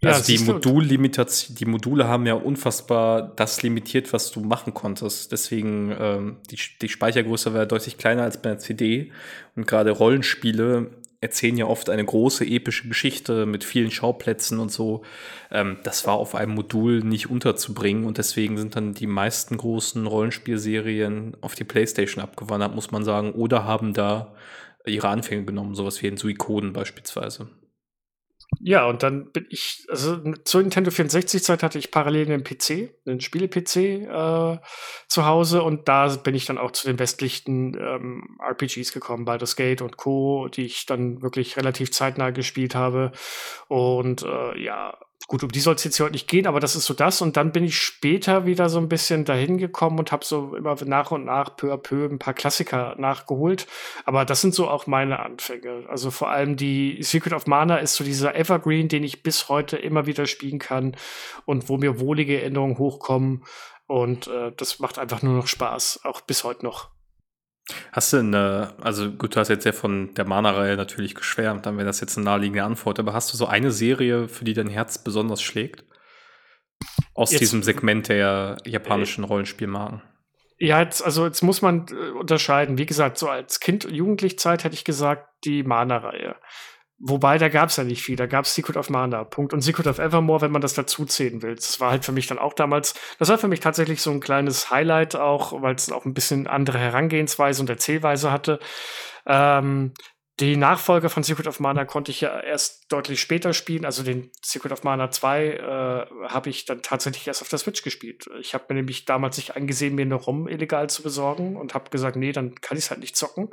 Ja, 0.01 0.11
also 0.13 0.33
die 0.33 0.39
Modullimitation, 0.45 1.57
die 1.57 1.65
Module 1.65 2.07
haben 2.07 2.25
ja 2.27 2.35
unfassbar 2.35 3.33
das 3.35 3.63
limitiert, 3.63 4.13
was 4.13 4.31
du 4.31 4.41
machen 4.41 4.73
konntest. 4.73 5.33
Deswegen 5.33 5.95
ähm, 5.99 6.37
die, 6.51 6.59
die 6.81 6.89
Speichergröße 6.89 7.53
war 7.53 7.67
deutlich 7.67 7.99
kleiner 7.99 8.23
als 8.23 8.41
bei 8.41 8.51
einer 8.51 8.59
CD 8.61 9.11
und 9.57 9.67
gerade 9.67 9.91
Rollenspiele 9.91 10.91
erzählen 11.21 11.57
ja 11.57 11.67
oft 11.67 11.91
eine 11.91 12.05
große 12.05 12.45
epische 12.45 12.87
Geschichte 12.87 13.45
mit 13.45 13.65
vielen 13.65 13.91
Schauplätzen 13.91 14.61
und 14.61 14.71
so. 14.71 15.03
Ähm, 15.51 15.79
das 15.83 16.07
war 16.07 16.15
auf 16.15 16.37
einem 16.37 16.55
Modul 16.55 17.01
nicht 17.01 17.29
unterzubringen 17.29 18.05
und 18.05 18.19
deswegen 18.19 18.57
sind 18.57 18.77
dann 18.77 18.95
die 18.95 19.09
meisten 19.09 19.57
großen 19.57 20.07
Rollenspielserien 20.07 21.37
auf 21.41 21.57
die 21.57 21.65
PlayStation 21.65 22.23
abgewandert, 22.23 22.73
muss 22.73 22.93
man 22.93 23.03
sagen, 23.03 23.33
oder 23.33 23.65
haben 23.65 23.95
da 23.95 24.33
ihre 24.87 25.09
Anfänge 25.09 25.45
genommen, 25.45 25.75
sowas 25.75 26.01
wie 26.03 26.07
in 26.07 26.17
Suikoden 26.17 26.73
beispielsweise. 26.73 27.49
Ja, 28.61 28.87
und 28.87 29.03
dann 29.03 29.31
bin 29.31 29.47
ich, 29.51 29.87
also 29.91 30.21
zur 30.45 30.63
Nintendo 30.63 30.91
64-Zeit 30.91 31.63
hatte 31.63 31.79
ich 31.79 31.91
parallel 31.91 32.33
einen 32.33 32.45
PC, 32.45 32.95
einen 33.07 33.21
Spiele-PC 33.21 33.77
äh, 33.77 34.59
zu 35.07 35.27
Hause 35.27 35.63
und 35.63 35.87
da 35.87 36.09
bin 36.17 36.35
ich 36.35 36.47
dann 36.47 36.57
auch 36.57 36.71
zu 36.71 36.87
den 36.87 36.99
westlichen 36.99 37.77
ähm, 37.79 38.39
RPGs 38.41 38.93
gekommen, 38.93 39.27
Baldur's 39.27 39.55
Gate 39.55 39.83
und 39.83 39.99
Co., 39.99 40.49
die 40.49 40.65
ich 40.65 40.87
dann 40.87 41.21
wirklich 41.21 41.57
relativ 41.59 41.93
zeitnah 41.93 42.31
gespielt 42.31 42.75
habe. 42.75 43.13
Und 43.69 44.23
äh, 44.23 44.59
ja, 44.59 44.97
Gut, 45.27 45.43
um 45.43 45.51
die 45.51 45.61
soll 45.61 45.75
es 45.75 45.85
jetzt 45.85 46.01
heute 46.01 46.13
nicht 46.13 46.29
gehen, 46.29 46.47
aber 46.47 46.61
das 46.61 46.75
ist 46.75 46.87
so 46.87 46.95
das. 46.95 47.21
Und 47.21 47.37
dann 47.37 47.53
bin 47.53 47.65
ich 47.65 47.79
später 47.79 48.47
wieder 48.47 48.71
so 48.71 48.79
ein 48.79 48.89
bisschen 48.89 49.25
dahin 49.25 49.59
gekommen 49.59 49.99
und 49.99 50.13
habe 50.13 50.25
so 50.25 50.55
immer 50.55 50.77
nach 50.85 51.11
und 51.11 51.25
nach 51.25 51.55
peu 51.57 51.73
à 51.73 51.77
peu 51.77 52.07
ein 52.07 52.19
paar 52.19 52.35
Klassiker 52.35 52.95
nachgeholt. 52.99 53.67
Aber 54.07 54.25
das 54.25 54.41
sind 54.41 54.55
so 54.55 54.69
auch 54.69 54.87
meine 54.87 55.19
Anfänge. 55.19 55.85
Also 55.89 56.11
vor 56.11 56.31
allem 56.31 56.57
die 56.57 57.03
Secret 57.03 57.35
of 57.35 57.47
Mana 57.47 57.77
ist 57.77 57.97
so 57.97 58.05
dieser 58.05 58.37
Evergreen, 58.37 58.89
den 58.89 59.05
ich 59.05 59.23
bis 59.23 59.49
heute 59.49 59.77
immer 59.77 60.07
wieder 60.07 60.25
spielen 60.27 60.61
kann 60.61 60.97
und 61.45 61.69
wo 61.69 61.77
mir 61.77 62.01
wohlige 62.01 62.41
Erinnerungen 62.41 62.79
hochkommen. 62.79 63.45
Und 63.87 64.29
äh, 64.29 64.53
das 64.57 64.79
macht 64.79 64.99
einfach 64.99 65.23
nur 65.23 65.35
noch 65.35 65.47
Spaß, 65.47 66.01
auch 66.05 66.21
bis 66.21 66.45
heute 66.45 66.65
noch. 66.65 66.89
Hast 67.93 68.13
du 68.13 68.19
eine, 68.19 68.73
also 68.81 69.11
gut, 69.11 69.37
du 69.37 69.41
hast 69.41 69.49
jetzt 69.49 69.65
ja 69.65 69.73
von 69.73 70.15
der 70.15 70.27
Mana-Reihe 70.27 70.77
natürlich 70.77 71.15
geschwärmt, 71.15 71.67
dann 71.67 71.77
wäre 71.77 71.87
das 71.87 72.01
jetzt 72.01 72.17
eine 72.17 72.25
naheliegende 72.25 72.65
Antwort, 72.65 72.99
aber 72.99 73.13
hast 73.13 73.33
du 73.33 73.37
so 73.37 73.47
eine 73.47 73.71
Serie, 73.71 74.29
für 74.29 74.45
die 74.45 74.55
dein 74.55 74.69
Herz 74.69 74.99
besonders 74.99 75.43
schlägt? 75.43 75.85
Aus 77.15 77.33
jetzt, 77.33 77.41
diesem 77.41 77.63
Segment 77.63 78.09
der 78.09 78.57
japanischen 78.65 79.25
äh, 79.25 79.27
Rollenspielmarken? 79.27 80.03
Ja, 80.59 80.81
jetzt, 80.81 81.03
also 81.03 81.27
jetzt 81.27 81.43
muss 81.43 81.63
man 81.63 81.87
äh, 81.91 82.11
unterscheiden. 82.11 82.79
Wie 82.79 82.87
gesagt, 82.87 83.19
so 83.19 83.29
als 83.29 83.61
Kind- 83.61 83.85
und 83.85 83.95
Jugendlichzeit 83.95 84.65
hätte 84.65 84.75
ich 84.75 84.85
gesagt, 84.85 85.29
die 85.45 85.63
Mana-Reihe. 85.63 86.37
Wobei, 87.01 87.39
da 87.39 87.49
gab 87.49 87.69
es 87.69 87.77
ja 87.77 87.85
nicht 87.85 88.03
viel. 88.03 88.17
Da 88.17 88.27
gab 88.27 88.45
es 88.45 88.55
Secret 88.55 88.77
of 88.77 88.91
Mana, 88.91 89.23
Punkt. 89.23 89.53
Und 89.53 89.61
Secret 89.61 89.87
of 89.87 90.01
Evermore, 90.01 90.41
wenn 90.41 90.51
man 90.51 90.63
das 90.63 90.75
dazu 90.75 91.05
zählen 91.05 91.43
will. 91.43 91.55
Das 91.55 91.79
war 91.79 91.93
halt 91.93 92.05
für 92.05 92.13
mich 92.13 92.27
dann 92.27 92.39
auch 92.39 92.55
damals, 92.55 92.95
das 93.21 93.29
war 93.29 93.39
für 93.39 93.47
mich 93.47 93.61
tatsächlich 93.61 94.03
so 94.03 94.11
ein 94.11 94.21
kleines 94.21 94.71
Highlight 94.71 95.15
auch, 95.15 95.63
weil 95.63 95.77
es 95.77 95.93
auch 95.93 96.07
ein 96.07 96.15
bisschen 96.15 96.49
andere 96.49 96.79
Herangehensweise 96.79 97.63
und 97.63 97.71
Erzählweise 97.71 98.33
hatte. 98.33 98.59
Ähm, 99.27 99.93
die 100.41 100.57
Nachfolger 100.57 101.09
von 101.09 101.23
Secret 101.25 101.49
of 101.49 101.59
Mana 101.59 101.85
konnte 101.85 102.13
ich 102.13 102.21
ja 102.21 102.41
erst 102.41 102.93
deutlich 102.93 103.21
später 103.21 103.53
spielen. 103.53 103.85
Also 103.85 104.03
den 104.03 104.31
Secret 104.41 104.73
of 104.73 104.85
Mana 104.85 105.11
2 105.11 105.47
äh, 105.47 106.29
habe 106.29 106.51
ich 106.51 106.65
dann 106.65 106.83
tatsächlich 106.83 107.27
erst 107.27 107.43
auf 107.43 107.49
der 107.49 107.59
Switch 107.59 107.83
gespielt. 107.83 108.29
Ich 108.41 108.55
habe 108.55 108.65
mir 108.69 108.77
nämlich 108.77 109.05
damals 109.05 109.37
nicht 109.37 109.57
eingesehen, 109.57 109.97
mir 109.97 110.03
eine 110.03 110.15
ROM 110.15 110.47
illegal 110.47 110.89
zu 110.91 111.03
besorgen 111.03 111.57
und 111.57 111.75
habe 111.75 111.91
gesagt, 111.91 112.17
nee, 112.17 112.33
dann 112.33 112.55
kann 112.57 112.77
ich 112.79 112.85
es 112.85 112.91
halt 112.91 113.01
nicht 113.01 113.17
zocken. 113.17 113.51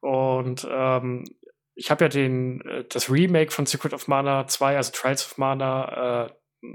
Und 0.00 0.66
ähm, 0.70 1.24
ich 1.76 1.90
habe 1.90 2.04
ja 2.04 2.08
den, 2.08 2.62
äh, 2.62 2.84
das 2.88 3.10
Remake 3.10 3.52
von 3.52 3.66
Secret 3.66 3.92
of 3.92 4.08
Mana 4.08 4.48
2, 4.48 4.76
also 4.76 4.90
Trials 4.92 5.24
of 5.24 5.38
Mana, 5.38 6.26
äh, 6.26 6.68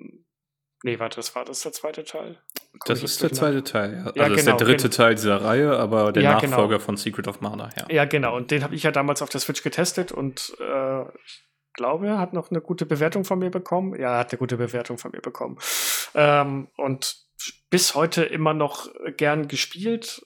nee, 0.83 0.99
warte, 0.99 1.17
das 1.17 1.35
war 1.35 1.43
das 1.43 1.61
der 1.61 1.73
zweite 1.73 2.05
Teil? 2.05 2.39
Komm 2.79 2.79
das 2.87 3.03
ist 3.03 3.21
der 3.21 3.33
zweite 3.33 3.63
Teil, 3.63 3.93
ja. 3.93 3.97
ja 3.97 4.05
also 4.05 4.13
genau, 4.15 4.35
ist 4.35 4.45
der 4.45 4.53
genau, 4.53 4.65
dritte 4.65 4.89
genau. 4.89 4.95
Teil 4.95 5.15
dieser 5.15 5.43
Reihe, 5.43 5.77
aber 5.77 6.11
der 6.13 6.23
ja. 6.23 6.33
Nachfolger 6.33 6.75
genau. 6.75 6.79
von 6.79 6.97
Secret 6.97 7.27
of 7.27 7.41
Mana, 7.41 7.69
ja. 7.77 7.85
Ja, 7.89 8.05
genau. 8.05 8.35
Und 8.37 8.51
den 8.51 8.63
habe 8.63 8.75
ich 8.75 8.83
ja 8.83 8.91
damals 8.91 9.21
auf 9.21 9.29
der 9.29 9.41
Switch 9.41 9.63
getestet 9.63 10.11
und 10.11 10.55
äh, 10.59 11.01
ich 11.01 11.43
glaube, 11.73 12.07
er 12.07 12.19
hat 12.19 12.33
noch 12.33 12.51
eine 12.51 12.61
gute 12.61 12.85
Bewertung 12.85 13.23
von 13.23 13.39
mir 13.39 13.49
bekommen. 13.49 13.99
Ja, 13.99 14.13
er 14.13 14.19
hat 14.19 14.31
eine 14.31 14.39
gute 14.39 14.57
Bewertung 14.57 14.97
von 14.97 15.11
mir 15.11 15.21
bekommen. 15.21 15.57
Ähm, 16.13 16.67
und 16.77 17.15
bis 17.69 17.95
heute 17.95 18.23
immer 18.23 18.53
noch 18.53 18.89
gern 19.17 19.47
gespielt. 19.47 20.21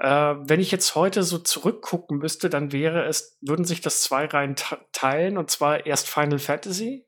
Äh, 0.00 0.36
wenn 0.48 0.60
ich 0.60 0.70
jetzt 0.70 0.94
heute 0.94 1.22
so 1.22 1.38
zurückgucken 1.38 2.18
müsste, 2.18 2.48
dann 2.48 2.72
wäre 2.72 3.04
es, 3.04 3.36
würden 3.42 3.66
sich 3.66 3.82
das 3.82 4.00
zwei 4.00 4.24
Reihen 4.24 4.56
teilen 4.92 5.36
und 5.36 5.50
zwar 5.50 5.84
erst 5.84 6.08
Final 6.08 6.38
Fantasy 6.38 7.06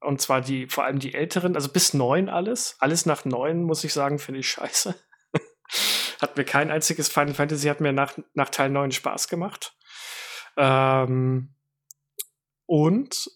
und 0.00 0.22
zwar 0.22 0.40
die, 0.40 0.66
vor 0.66 0.84
allem 0.84 0.98
die 0.98 1.12
älteren, 1.12 1.56
also 1.56 1.68
bis 1.68 1.92
neun 1.92 2.30
alles. 2.30 2.76
Alles 2.80 3.04
nach 3.04 3.26
neun, 3.26 3.62
muss 3.62 3.84
ich 3.84 3.92
sagen, 3.92 4.18
finde 4.18 4.40
ich 4.40 4.48
scheiße. 4.48 4.94
hat 6.22 6.36
mir 6.38 6.44
kein 6.44 6.70
einziges 6.70 7.10
Final 7.10 7.34
Fantasy, 7.34 7.68
hat 7.68 7.82
mir 7.82 7.92
nach, 7.92 8.16
nach 8.32 8.48
Teil 8.48 8.70
neun 8.70 8.92
Spaß 8.92 9.28
gemacht. 9.28 9.76
Ähm, 10.56 11.54
und 12.64 13.30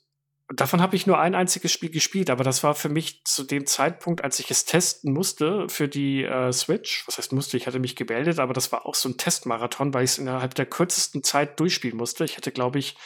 Davon 0.49 0.81
habe 0.81 0.95
ich 0.95 1.09
nur 1.09 1.19
ein 1.19 1.35
einziges 1.35 1.73
Spiel 1.73 1.91
gespielt, 1.91 2.31
aber 2.31 2.45
das 2.45 2.63
war 2.63 2.77
für 2.77 2.89
mich 2.89 3.25
zu 3.25 3.43
dem 3.43 3.67
Zeitpunkt, 3.67 4.23
als 4.23 4.39
ich 4.39 4.49
es 4.51 4.65
testen 4.65 5.13
musste 5.13 5.69
für 5.69 5.89
die 5.89 6.23
äh, 6.23 6.53
Switch. 6.53 7.05
Was 7.07 7.19
heißt 7.19 7.33
musste? 7.33 7.57
Ich 7.57 7.67
hatte 7.67 7.81
mich 7.81 7.97
gemeldet, 7.97 8.39
aber 8.39 8.53
das 8.53 8.71
war 8.71 8.87
auch 8.87 8.95
so 8.95 9.09
ein 9.09 9.17
Testmarathon, 9.17 9.93
weil 9.93 10.05
ich 10.05 10.13
es 10.13 10.19
innerhalb 10.19 10.55
der 10.55 10.67
kürzesten 10.67 11.25
Zeit 11.25 11.59
durchspielen 11.59 11.97
musste. 11.97 12.25
Ich 12.25 12.37
hatte, 12.37 12.53
glaube 12.53 12.79
ich, 12.79 12.97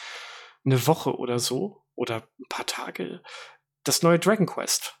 eine 0.63 0.85
Woche 0.85 1.17
oder 1.17 1.39
so 1.39 1.83
oder 1.95 2.27
ein 2.39 2.47
paar 2.47 2.67
Tage 2.67 3.21
das 3.83 4.03
neue 4.03 4.19
Dragon 4.19 4.45
Quest. 4.45 4.97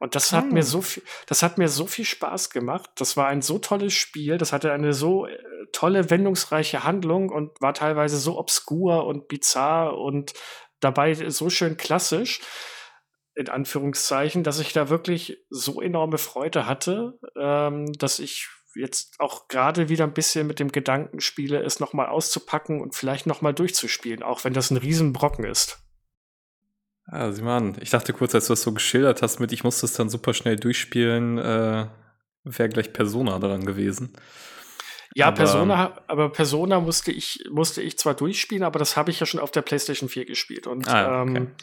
Und 0.00 0.14
das 0.14 0.32
hat 0.32 0.44
hm. 0.44 0.54
mir 0.54 0.62
so 0.62 0.80
viel, 0.80 1.02
das 1.26 1.42
hat 1.42 1.58
mir 1.58 1.68
so 1.68 1.86
viel 1.86 2.04
Spaß 2.04 2.50
gemacht. 2.50 2.90
Das 2.96 3.16
war 3.16 3.26
ein 3.26 3.42
so 3.42 3.58
tolles 3.58 3.94
Spiel. 3.94 4.38
Das 4.38 4.52
hatte 4.52 4.72
eine 4.72 4.92
so 4.92 5.26
äh, 5.26 5.36
tolle, 5.72 6.08
wendungsreiche 6.10 6.84
Handlung 6.84 7.30
und 7.30 7.60
war 7.60 7.74
teilweise 7.74 8.16
so 8.18 8.38
obskur 8.38 9.06
und 9.06 9.26
bizarr 9.26 9.98
und 9.98 10.34
dabei 10.80 11.14
so 11.14 11.50
schön 11.50 11.76
klassisch, 11.76 12.40
in 13.34 13.48
Anführungszeichen, 13.48 14.42
dass 14.42 14.58
ich 14.58 14.72
da 14.72 14.88
wirklich 14.88 15.38
so 15.48 15.80
enorme 15.80 16.18
Freude 16.18 16.66
hatte, 16.66 17.18
ähm, 17.36 17.92
dass 17.92 18.18
ich 18.18 18.48
jetzt 18.74 19.14
auch 19.18 19.48
gerade 19.48 19.88
wieder 19.88 20.04
ein 20.04 20.12
bisschen 20.12 20.46
mit 20.46 20.60
dem 20.60 20.72
Gedanken 20.72 21.20
spiele, 21.20 21.62
es 21.62 21.80
nochmal 21.80 22.06
auszupacken 22.06 22.80
und 22.80 22.94
vielleicht 22.94 23.26
nochmal 23.26 23.54
durchzuspielen, 23.54 24.22
auch 24.22 24.44
wenn 24.44 24.52
das 24.52 24.70
ein 24.70 24.76
Riesenbrocken 24.76 25.44
ist. 25.44 25.78
Mal 27.10 27.56
an. 27.56 27.76
Ich 27.80 27.90
dachte 27.90 28.12
kurz, 28.12 28.34
als 28.34 28.46
du 28.46 28.52
das 28.52 28.62
so 28.62 28.72
geschildert 28.72 29.22
hast 29.22 29.40
mit, 29.40 29.52
ich 29.52 29.64
musste 29.64 29.86
es 29.86 29.94
dann 29.94 30.10
super 30.10 30.34
schnell 30.34 30.56
durchspielen, 30.56 31.38
äh, 31.38 31.88
wäre 32.44 32.68
gleich 32.68 32.92
Persona 32.92 33.38
daran 33.38 33.64
gewesen. 33.64 34.12
Ja, 35.14 35.28
aber, 35.28 35.36
Persona, 35.36 36.00
aber 36.06 36.30
Persona 36.30 36.80
musste 36.80 37.12
ich, 37.12 37.44
musste 37.50 37.82
ich 37.82 37.98
zwar 37.98 38.14
durchspielen, 38.14 38.64
aber 38.64 38.78
das 38.78 38.96
habe 38.96 39.10
ich 39.10 39.20
ja 39.20 39.26
schon 39.26 39.40
auf 39.40 39.50
der 39.50 39.62
PlayStation 39.62 40.08
4 40.08 40.26
gespielt. 40.26 40.66
Und 40.66 40.88
ah, 40.88 41.22
okay. 41.22 41.36
ähm, 41.36 41.54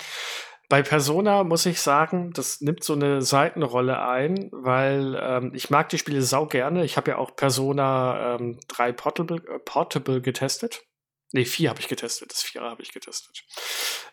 bei 0.67 0.81
Persona 0.81 1.43
muss 1.43 1.65
ich 1.65 1.79
sagen, 1.79 2.31
das 2.33 2.61
nimmt 2.61 2.83
so 2.83 2.93
eine 2.93 3.21
Seitenrolle 3.21 4.01
ein, 4.01 4.49
weil 4.51 5.19
ähm, 5.21 5.51
ich 5.53 5.69
mag 5.69 5.89
die 5.89 5.99
Spiele 5.99 6.21
sau 6.21 6.47
gerne. 6.47 6.83
Ich 6.83 6.97
habe 6.97 7.11
ja 7.11 7.17
auch 7.17 7.35
Persona 7.35 8.35
ähm, 8.35 8.59
3 8.67 8.91
Portable, 8.93 9.37
äh, 9.37 9.59
Portable 9.59 10.21
getestet. 10.21 10.83
Nee, 11.31 11.45
4 11.45 11.69
habe 11.69 11.79
ich 11.79 11.87
getestet. 11.87 12.31
Das 12.31 12.41
4 12.41 12.61
habe 12.61 12.81
ich 12.81 12.91
getestet. 12.91 13.43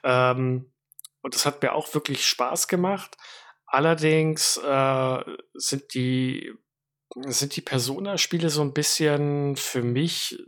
Ähm, 0.04 0.72
und 1.22 1.34
das 1.34 1.46
hat 1.46 1.62
mir 1.62 1.72
auch 1.72 1.94
wirklich 1.94 2.26
Spaß 2.26 2.68
gemacht. 2.68 3.16
Allerdings 3.66 4.58
äh, 4.58 5.24
sind 5.54 5.94
die 5.94 6.52
sind 7.26 7.56
die 7.56 7.60
Persona-Spiele 7.60 8.50
so 8.50 8.62
ein 8.62 8.72
bisschen 8.72 9.56
für 9.56 9.82
mich, 9.82 10.38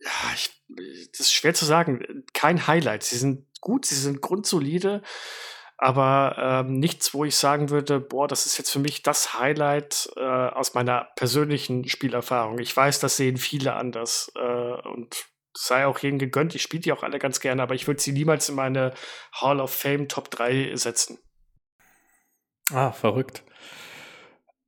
ja, 0.00 0.10
ich, 0.34 0.50
das 1.12 1.20
ist 1.20 1.32
schwer 1.32 1.54
zu 1.54 1.64
sagen, 1.64 2.24
kein 2.32 2.66
Highlight. 2.66 3.02
Sie 3.02 3.18
sind 3.18 3.46
gut, 3.60 3.86
sie 3.86 3.94
sind 3.94 4.20
grundsolide, 4.20 5.02
aber 5.76 6.64
ähm, 6.66 6.78
nichts, 6.78 7.12
wo 7.14 7.24
ich 7.24 7.36
sagen 7.36 7.70
würde, 7.70 8.00
boah, 8.00 8.28
das 8.28 8.46
ist 8.46 8.56
jetzt 8.58 8.70
für 8.70 8.78
mich 8.78 9.02
das 9.02 9.38
Highlight 9.38 10.10
äh, 10.16 10.20
aus 10.20 10.74
meiner 10.74 11.08
persönlichen 11.16 11.88
Spielerfahrung. 11.88 12.58
Ich 12.58 12.76
weiß, 12.76 13.00
das 13.00 13.16
sehen 13.16 13.36
viele 13.36 13.74
anders 13.74 14.32
äh, 14.36 14.40
und 14.88 15.26
sei 15.54 15.86
auch 15.86 15.98
jedem 15.98 16.18
gegönnt. 16.18 16.54
Ich 16.54 16.62
spiele 16.62 16.82
die 16.82 16.92
auch 16.92 17.02
alle 17.02 17.18
ganz 17.18 17.40
gerne, 17.40 17.62
aber 17.62 17.74
ich 17.74 17.86
würde 17.86 18.00
sie 18.00 18.12
niemals 18.12 18.48
in 18.48 18.54
meine 18.54 18.94
Hall 19.32 19.60
of 19.60 19.74
Fame 19.74 20.08
Top 20.08 20.30
3 20.30 20.74
setzen. 20.76 21.18
Ah, 22.72 22.92
verrückt. 22.92 23.42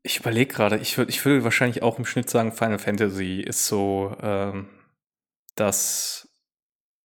Ich 0.07 0.19
überlege 0.19 0.53
gerade, 0.53 0.77
ich 0.77 0.99
würde 0.99 1.11
ich 1.11 1.25
würd 1.25 1.45
wahrscheinlich 1.45 1.83
auch 1.83 1.99
im 1.99 2.05
Schnitt 2.05 2.29
sagen, 2.29 2.53
Final 2.53 2.79
Fantasy 2.79 3.41
ist 3.41 3.65
so 3.65 4.15
ähm, 4.21 4.69
das, 5.57 6.29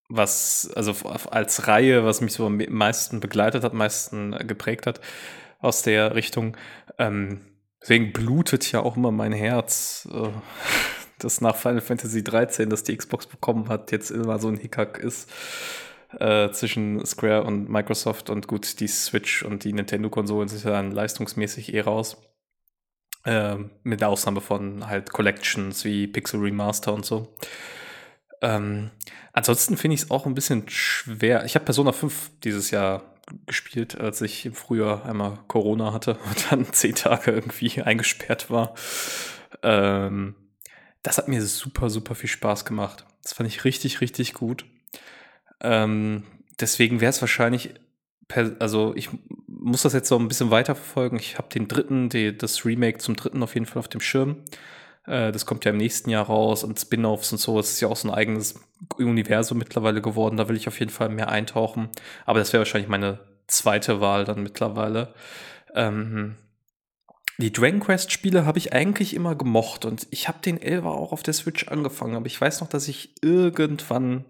was, 0.10 0.70
also 0.76 0.94
als 1.08 1.68
Reihe, 1.70 2.04
was 2.04 2.20
mich 2.20 2.34
so 2.34 2.46
am 2.46 2.58
meisten 2.58 3.22
begleitet 3.22 3.64
hat, 3.64 3.72
am 3.72 3.78
meisten 3.78 4.32
geprägt 4.46 4.86
hat 4.86 5.00
aus 5.60 5.82
der 5.82 6.14
Richtung. 6.14 6.58
Ähm, 6.98 7.46
deswegen 7.82 8.12
blutet 8.12 8.70
ja 8.74 8.82
auch 8.82 8.98
immer 8.98 9.12
mein 9.12 9.32
Herz, 9.32 10.06
äh, 10.12 10.28
dass 11.20 11.40
nach 11.40 11.56
Final 11.56 11.80
Fantasy 11.80 12.22
13, 12.22 12.70
das 12.70 12.84
die 12.84 12.98
Xbox 12.98 13.28
bekommen 13.28 13.70
hat, 13.70 13.94
jetzt 13.94 14.12
immer 14.12 14.40
so 14.40 14.50
ein 14.50 14.58
Hickhack 14.58 14.98
ist. 14.98 15.32
Äh, 16.20 16.52
zwischen 16.52 17.06
Square 17.06 17.44
und 17.44 17.70
Microsoft 17.70 18.30
und 18.30 18.48
gut, 18.48 18.82
die 18.82 18.88
Switch 18.88 19.44
und 19.44 19.64
die 19.64 19.72
Nintendo-Konsolen 19.72 20.50
sind 20.50 20.66
ja 20.66 20.72
dann 20.72 20.92
leistungsmäßig 20.92 21.74
eh 21.74 21.82
raus. 21.82 22.18
Ähm, 23.26 23.72
mit 23.84 24.02
der 24.02 24.10
Ausnahme 24.10 24.42
von 24.42 24.88
halt 24.88 25.12
Collections 25.12 25.84
wie 25.84 26.08
Pixel 26.08 26.40
Remaster 26.40 26.94
und 26.94 27.06
so. 27.06 27.36
Ähm, 28.42 28.92
ansonsten 29.34 29.76
finde 29.76 29.96
ich 29.96 30.04
es 30.04 30.12
auch 30.12 30.26
ein 30.26 30.34
bisschen 30.34 30.70
schwer. 30.70 31.44
Ich 31.44 31.56
habe 31.56 31.66
Persona 31.66 31.92
5 31.92 32.32
dieses 32.44 32.72
Jahr 32.72 33.04
gespielt, 33.46 34.00
als 34.00 34.22
ich 34.22 34.46
im 34.46 34.54
Frühjahr 34.54 35.06
einmal 35.06 35.40
Corona 35.48 35.94
hatte 35.94 36.18
und 36.30 36.52
dann 36.52 36.72
zehn 36.72 36.96
Tage 36.96 37.32
irgendwie 37.32 37.82
eingesperrt 37.84 38.50
war. 38.50 38.74
Ähm, 39.64 40.36
das 41.04 41.18
hat 41.18 41.28
mir 41.28 41.42
super, 41.42 41.90
super 41.90 42.16
viel 42.16 42.30
Spaß 42.30 42.66
gemacht. 42.66 43.06
Das 43.24 43.34
fand 43.34 43.50
ich 43.50 43.64
richtig, 43.64 44.02
richtig 44.02 44.34
gut. 44.34 44.66
Ähm, 45.62 46.24
deswegen 46.60 47.02
wäre 47.02 47.10
es 47.10 47.22
wahrscheinlich, 47.22 47.74
also 48.60 48.94
ich 48.96 49.10
muss 49.60 49.84
das 49.84 49.94
jetzt 49.94 50.08
so 50.08 50.18
ein 50.18 50.28
bisschen 50.28 50.52
weiterverfolgen. 50.52 51.20
Ich 51.20 51.38
habe 51.38 51.50
den 51.50 51.68
dritten, 51.68 52.10
die, 52.10 52.36
das 52.38 52.66
Remake 52.66 53.00
zum 53.00 53.16
dritten 53.16 53.44
auf 53.44 53.54
jeden 53.54 53.66
Fall 53.66 53.80
auf 53.80 53.88
dem 53.88 54.02
Schirm. 54.02 54.38
Äh, 55.06 55.32
das 55.32 55.46
kommt 55.46 55.66
ja 55.66 55.72
im 55.72 55.78
nächsten 55.78 56.10
Jahr 56.10 56.26
raus 56.26 56.64
und 56.64 56.80
Spin-offs 56.80 57.32
und 57.32 57.40
so. 57.40 57.58
Das 57.58 57.70
ist 57.70 57.82
ja 57.82 57.88
auch 57.88 57.98
so 57.98 58.08
ein 58.08 58.14
eigenes 58.14 58.56
Universum 58.98 59.58
mittlerweile 59.58 60.02
geworden. 60.02 60.38
Da 60.38 60.48
will 60.48 60.56
ich 60.56 60.68
auf 60.68 60.80
jeden 60.80 60.92
Fall 60.92 61.10
mehr 61.10 61.30
eintauchen. 61.30 61.90
Aber 62.26 62.40
das 62.40 62.54
wäre 62.54 62.62
wahrscheinlich 62.62 62.90
meine 62.90 63.20
zweite 63.48 64.02
Wahl 64.02 64.26
dann 64.26 64.44
mittlerweile. 64.44 65.14
Ähm, 65.76 66.36
die 67.38 67.54
Dragon 67.54 67.80
Quest 67.80 68.12
Spiele 68.12 68.46
habe 68.46 68.58
ich 68.58 68.74
eigentlich 68.74 69.14
immer 69.14 69.34
gemocht 69.34 69.86
und 69.86 70.08
ich 70.12 70.28
habe 70.28 70.40
den 70.44 70.62
Elva 70.62 70.90
auch 70.90 71.14
auf 71.14 71.24
der 71.24 71.34
Switch 71.34 71.70
angefangen, 71.70 72.18
aber 72.18 72.26
ich 72.26 72.40
weiß 72.40 72.60
noch, 72.60 72.68
dass 72.68 72.90
ich 72.90 73.16
irgendwann 73.22 74.26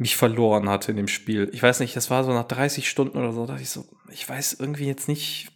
mich 0.00 0.16
verloren 0.16 0.70
hatte 0.70 0.92
in 0.92 0.96
dem 0.96 1.08
Spiel. 1.08 1.50
Ich 1.52 1.62
weiß 1.62 1.80
nicht, 1.80 1.94
das 1.94 2.08
war 2.08 2.24
so 2.24 2.32
nach 2.32 2.48
30 2.48 2.88
Stunden 2.88 3.18
oder 3.18 3.34
so, 3.34 3.44
dachte 3.44 3.60
ich 3.60 3.68
so, 3.68 3.84
ich 4.10 4.26
weiß 4.26 4.56
irgendwie 4.58 4.86
jetzt 4.86 5.08
nicht, 5.08 5.52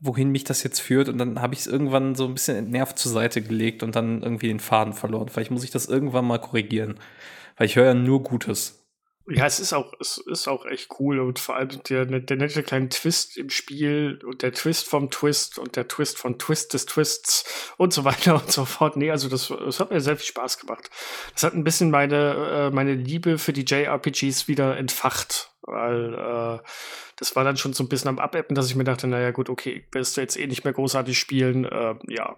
wohin 0.00 0.30
mich 0.30 0.44
das 0.44 0.62
jetzt 0.62 0.80
führt 0.80 1.10
und 1.10 1.18
dann 1.18 1.42
habe 1.42 1.52
ich 1.52 1.60
es 1.60 1.66
irgendwann 1.66 2.14
so 2.14 2.24
ein 2.24 2.32
bisschen 2.32 2.56
entnervt 2.56 2.98
zur 2.98 3.12
Seite 3.12 3.42
gelegt 3.42 3.82
und 3.82 3.94
dann 3.94 4.22
irgendwie 4.22 4.48
den 4.48 4.58
Faden 4.58 4.94
verloren. 4.94 5.28
Vielleicht 5.28 5.50
muss 5.50 5.64
ich 5.64 5.70
das 5.70 5.84
irgendwann 5.84 6.24
mal 6.24 6.38
korrigieren, 6.38 6.94
weil 7.58 7.66
ich 7.66 7.76
höre 7.76 7.84
ja 7.84 7.94
nur 7.94 8.22
Gutes. 8.22 8.79
Ja, 9.28 9.46
es 9.46 9.60
ist 9.60 9.72
auch, 9.72 9.92
es 10.00 10.18
ist 10.18 10.48
auch 10.48 10.66
echt 10.66 10.88
cool 10.98 11.20
und 11.20 11.38
vor 11.38 11.56
allem 11.56 11.82
der, 11.88 12.04
der 12.06 12.36
nette 12.36 12.62
kleine 12.62 12.88
Twist 12.88 13.36
im 13.36 13.50
Spiel 13.50 14.18
und 14.24 14.42
der 14.42 14.52
Twist 14.52 14.88
vom 14.88 15.10
Twist 15.10 15.58
und 15.58 15.76
der 15.76 15.86
Twist 15.86 16.18
von 16.18 16.38
Twist 16.38 16.74
des 16.74 16.86
Twists 16.86 17.74
und 17.76 17.92
so 17.92 18.04
weiter 18.04 18.34
und 18.42 18.50
so 18.50 18.64
fort. 18.64 18.96
Nee, 18.96 19.10
also 19.10 19.28
das, 19.28 19.48
das 19.48 19.78
hat 19.78 19.90
mir 19.90 20.00
sehr 20.00 20.16
viel 20.16 20.26
Spaß 20.26 20.58
gemacht. 20.58 20.90
Das 21.34 21.44
hat 21.44 21.54
ein 21.54 21.64
bisschen 21.64 21.90
meine, 21.90 22.70
äh, 22.70 22.74
meine 22.74 22.94
Liebe 22.94 23.38
für 23.38 23.52
die 23.52 23.64
JRPGs 23.64 24.48
wieder 24.48 24.76
entfacht, 24.76 25.49
weil 25.70 26.14
äh, 26.14 26.58
das 27.16 27.36
war 27.36 27.44
dann 27.44 27.56
schon 27.56 27.72
so 27.72 27.84
ein 27.84 27.88
bisschen 27.88 28.08
am 28.08 28.18
Abebben, 28.18 28.54
dass 28.54 28.68
ich 28.68 28.76
mir 28.76 28.84
dachte, 28.84 29.06
naja 29.06 29.30
gut, 29.30 29.48
okay, 29.48 29.84
wirst 29.92 30.16
du 30.16 30.20
jetzt 30.20 30.38
eh 30.38 30.46
nicht 30.46 30.64
mehr 30.64 30.72
großartig 30.72 31.18
spielen. 31.18 31.64
Äh, 31.64 31.94
ja. 32.08 32.36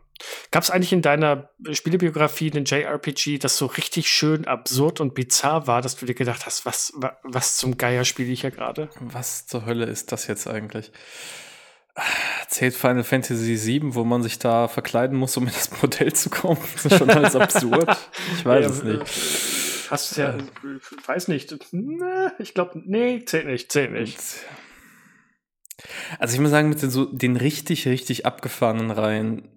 Gab 0.50 0.62
es 0.62 0.70
eigentlich 0.70 0.92
in 0.92 1.02
deiner 1.02 1.50
Spielebiografie 1.70 2.50
einen 2.52 2.64
JRPG, 2.64 3.38
das 3.38 3.56
so 3.56 3.66
richtig 3.66 4.08
schön 4.08 4.46
absurd 4.46 5.00
und 5.00 5.14
bizarr 5.14 5.66
war, 5.66 5.82
dass 5.82 5.96
du 5.96 6.06
dir 6.06 6.14
gedacht 6.14 6.46
hast, 6.46 6.66
was, 6.66 6.92
was 7.22 7.56
zum 7.56 7.78
Geier 7.78 8.04
spiele 8.04 8.32
ich 8.32 8.42
hier 8.42 8.50
gerade? 8.50 8.88
Was 9.00 9.46
zur 9.46 9.66
Hölle 9.66 9.86
ist 9.86 10.12
das 10.12 10.26
jetzt 10.26 10.46
eigentlich? 10.46 10.92
Zählt 12.48 12.74
Final 12.74 13.04
Fantasy 13.04 13.56
VII, 13.56 13.94
wo 13.94 14.04
man 14.04 14.22
sich 14.22 14.38
da 14.38 14.66
verkleiden 14.66 15.18
muss, 15.18 15.36
um 15.36 15.46
in 15.46 15.52
das 15.52 15.70
Modell 15.82 16.12
zu 16.12 16.30
kommen? 16.30 16.58
Das 16.74 16.86
ist 16.86 16.98
schon 16.98 17.10
alles 17.10 17.36
absurd. 17.36 17.96
Ich 18.36 18.44
weiß 18.44 18.64
ja, 18.64 18.70
es 18.70 18.82
nicht. 18.82 19.61
Hast 19.92 20.16
du 20.16 20.22
ja, 20.22 20.30
äh, 20.30 20.40
weiß 21.06 21.28
nicht. 21.28 21.54
Ich 22.38 22.54
glaube, 22.54 22.82
nee, 22.82 23.22
zählt 23.26 23.46
nicht, 23.46 23.70
zählt 23.70 23.92
nicht. 23.92 24.18
Also 26.18 26.32
ich 26.32 26.40
muss 26.40 26.50
sagen, 26.50 26.70
mit 26.70 26.80
den, 26.80 26.88
so, 26.88 27.04
den 27.04 27.36
richtig, 27.36 27.86
richtig 27.86 28.24
abgefahrenen 28.24 28.90
Reihen 28.90 29.48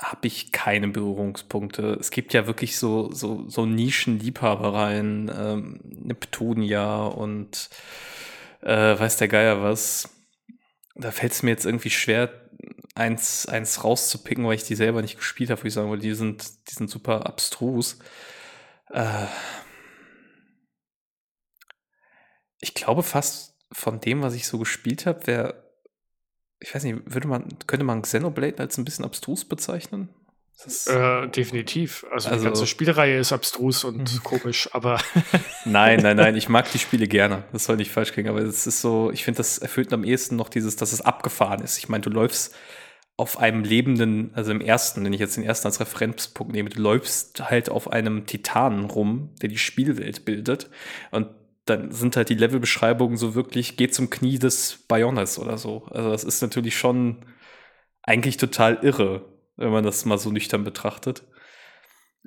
habe 0.00 0.28
ich 0.28 0.52
keine 0.52 0.86
Berührungspunkte. 0.86 1.96
Es 1.98 2.12
gibt 2.12 2.32
ja 2.32 2.46
wirklich 2.46 2.76
so, 2.76 3.12
so, 3.12 3.48
so 3.48 3.66
Nischen-Liebhabereien, 3.66 5.28
ähm, 5.36 5.80
Neptunia 5.82 7.06
und 7.06 7.68
äh, 8.60 8.96
weiß 8.98 9.16
der 9.16 9.28
Geier 9.28 9.64
was. 9.64 10.10
Da 10.94 11.10
fällt 11.10 11.32
es 11.32 11.42
mir 11.42 11.50
jetzt 11.50 11.66
irgendwie 11.66 11.90
schwer, 11.90 12.30
eins, 12.94 13.46
eins 13.46 13.82
rauszupicken, 13.82 14.46
weil 14.46 14.54
ich 14.54 14.64
die 14.64 14.76
selber 14.76 15.02
nicht 15.02 15.16
gespielt 15.16 15.50
habe, 15.50 15.60
würde 15.60 15.68
ich 15.68 15.74
sagen, 15.74 15.90
weil 15.90 15.98
die 15.98 16.14
sind, 16.14 16.44
die 16.70 16.74
sind 16.74 16.88
super 16.88 17.26
abstrus. 17.26 17.98
Äh, 18.90 19.26
ich 22.62 22.72
glaube 22.72 23.02
fast 23.02 23.54
von 23.70 24.00
dem, 24.00 24.22
was 24.22 24.34
ich 24.34 24.46
so 24.46 24.58
gespielt 24.58 25.04
habe, 25.04 25.26
wäre 25.26 25.62
ich 26.62 26.74
weiß 26.74 26.84
nicht, 26.84 27.00
würde 27.06 27.28
man, 27.28 27.48
könnte 27.66 27.84
man 27.84 28.02
Xenoblade 28.02 28.60
als 28.60 28.78
ein 28.78 28.84
bisschen 28.84 29.04
abstrus 29.04 29.44
bezeichnen? 29.44 30.08
Äh, 30.86 31.28
definitiv. 31.28 32.06
Also, 32.12 32.28
also, 32.28 32.40
die 32.40 32.44
ganze 32.44 32.66
Spielreihe 32.68 33.18
ist 33.18 33.32
abstrus 33.32 33.82
und 33.82 34.14
mhm. 34.14 34.22
komisch, 34.22 34.68
aber. 34.72 35.00
nein, 35.64 36.00
nein, 36.00 36.16
nein, 36.16 36.36
ich 36.36 36.48
mag 36.48 36.70
die 36.70 36.78
Spiele 36.78 37.08
gerne. 37.08 37.44
Das 37.52 37.64
soll 37.64 37.76
nicht 37.76 37.90
falsch 37.90 38.12
klingen, 38.12 38.28
aber 38.28 38.40
es 38.40 38.66
ist 38.66 38.80
so, 38.80 39.10
ich 39.10 39.24
finde, 39.24 39.38
das 39.38 39.58
erfüllt 39.58 39.92
am 39.92 40.04
ehesten 40.04 40.36
noch 40.36 40.48
dieses, 40.48 40.76
dass 40.76 40.92
es 40.92 41.00
abgefahren 41.00 41.62
ist. 41.64 41.78
Ich 41.78 41.88
meine, 41.88 42.02
du 42.02 42.10
läufst 42.10 42.54
auf 43.16 43.38
einem 43.38 43.64
lebenden, 43.64 44.30
also 44.34 44.52
im 44.52 44.60
ersten, 44.60 45.04
wenn 45.04 45.12
ich 45.12 45.20
jetzt 45.20 45.36
den 45.36 45.44
ersten 45.44 45.66
als 45.66 45.80
Referenzpunkt 45.80 46.52
nehme, 46.52 46.70
du 46.70 46.80
läufst 46.80 47.50
halt 47.50 47.68
auf 47.68 47.90
einem 47.90 48.26
Titanen 48.26 48.84
rum, 48.84 49.34
der 49.42 49.48
die 49.48 49.58
Spielwelt 49.58 50.24
bildet. 50.24 50.70
Und 51.10 51.26
dann 51.64 51.92
sind 51.92 52.16
halt 52.16 52.28
die 52.28 52.34
Levelbeschreibungen 52.34 53.16
so 53.16 53.34
wirklich, 53.34 53.76
geht 53.76 53.94
zum 53.94 54.10
Knie 54.10 54.38
des 54.38 54.84
Bionis 54.88 55.38
oder 55.38 55.58
so. 55.58 55.86
Also 55.90 56.10
das 56.10 56.24
ist 56.24 56.42
natürlich 56.42 56.76
schon 56.76 57.24
eigentlich 58.02 58.36
total 58.36 58.78
irre, 58.82 59.24
wenn 59.56 59.70
man 59.70 59.84
das 59.84 60.04
mal 60.04 60.18
so 60.18 60.30
nüchtern 60.30 60.64
betrachtet. 60.64 61.22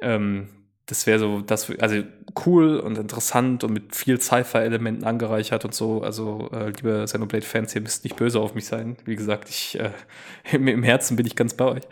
Ähm, 0.01 0.49
das 0.85 1.07
wäre 1.07 1.19
so, 1.19 1.41
das, 1.41 1.71
also 1.79 2.03
cool 2.45 2.79
und 2.79 2.97
interessant 2.97 3.63
und 3.63 3.73
mit 3.73 3.95
viel 3.95 4.21
Sci-Fi-Elementen 4.21 5.03
angereichert 5.03 5.65
und 5.65 5.73
so. 5.73 6.01
Also, 6.01 6.49
äh, 6.53 6.67
liebe 6.67 7.03
Xenoblade-Fans, 7.05 7.73
ihr 7.75 7.81
müsst 7.81 8.03
nicht 8.03 8.15
böse 8.15 8.39
auf 8.39 8.53
mich 8.53 8.67
sein. 8.67 8.95
Wie 9.05 9.15
gesagt, 9.15 9.49
ich, 9.49 9.79
äh, 9.79 9.91
im, 10.51 10.67
im, 10.67 10.83
Herzen 10.83 11.17
bin 11.17 11.25
ich 11.25 11.35
ganz 11.35 11.55
bei 11.55 11.65
euch. 11.65 11.83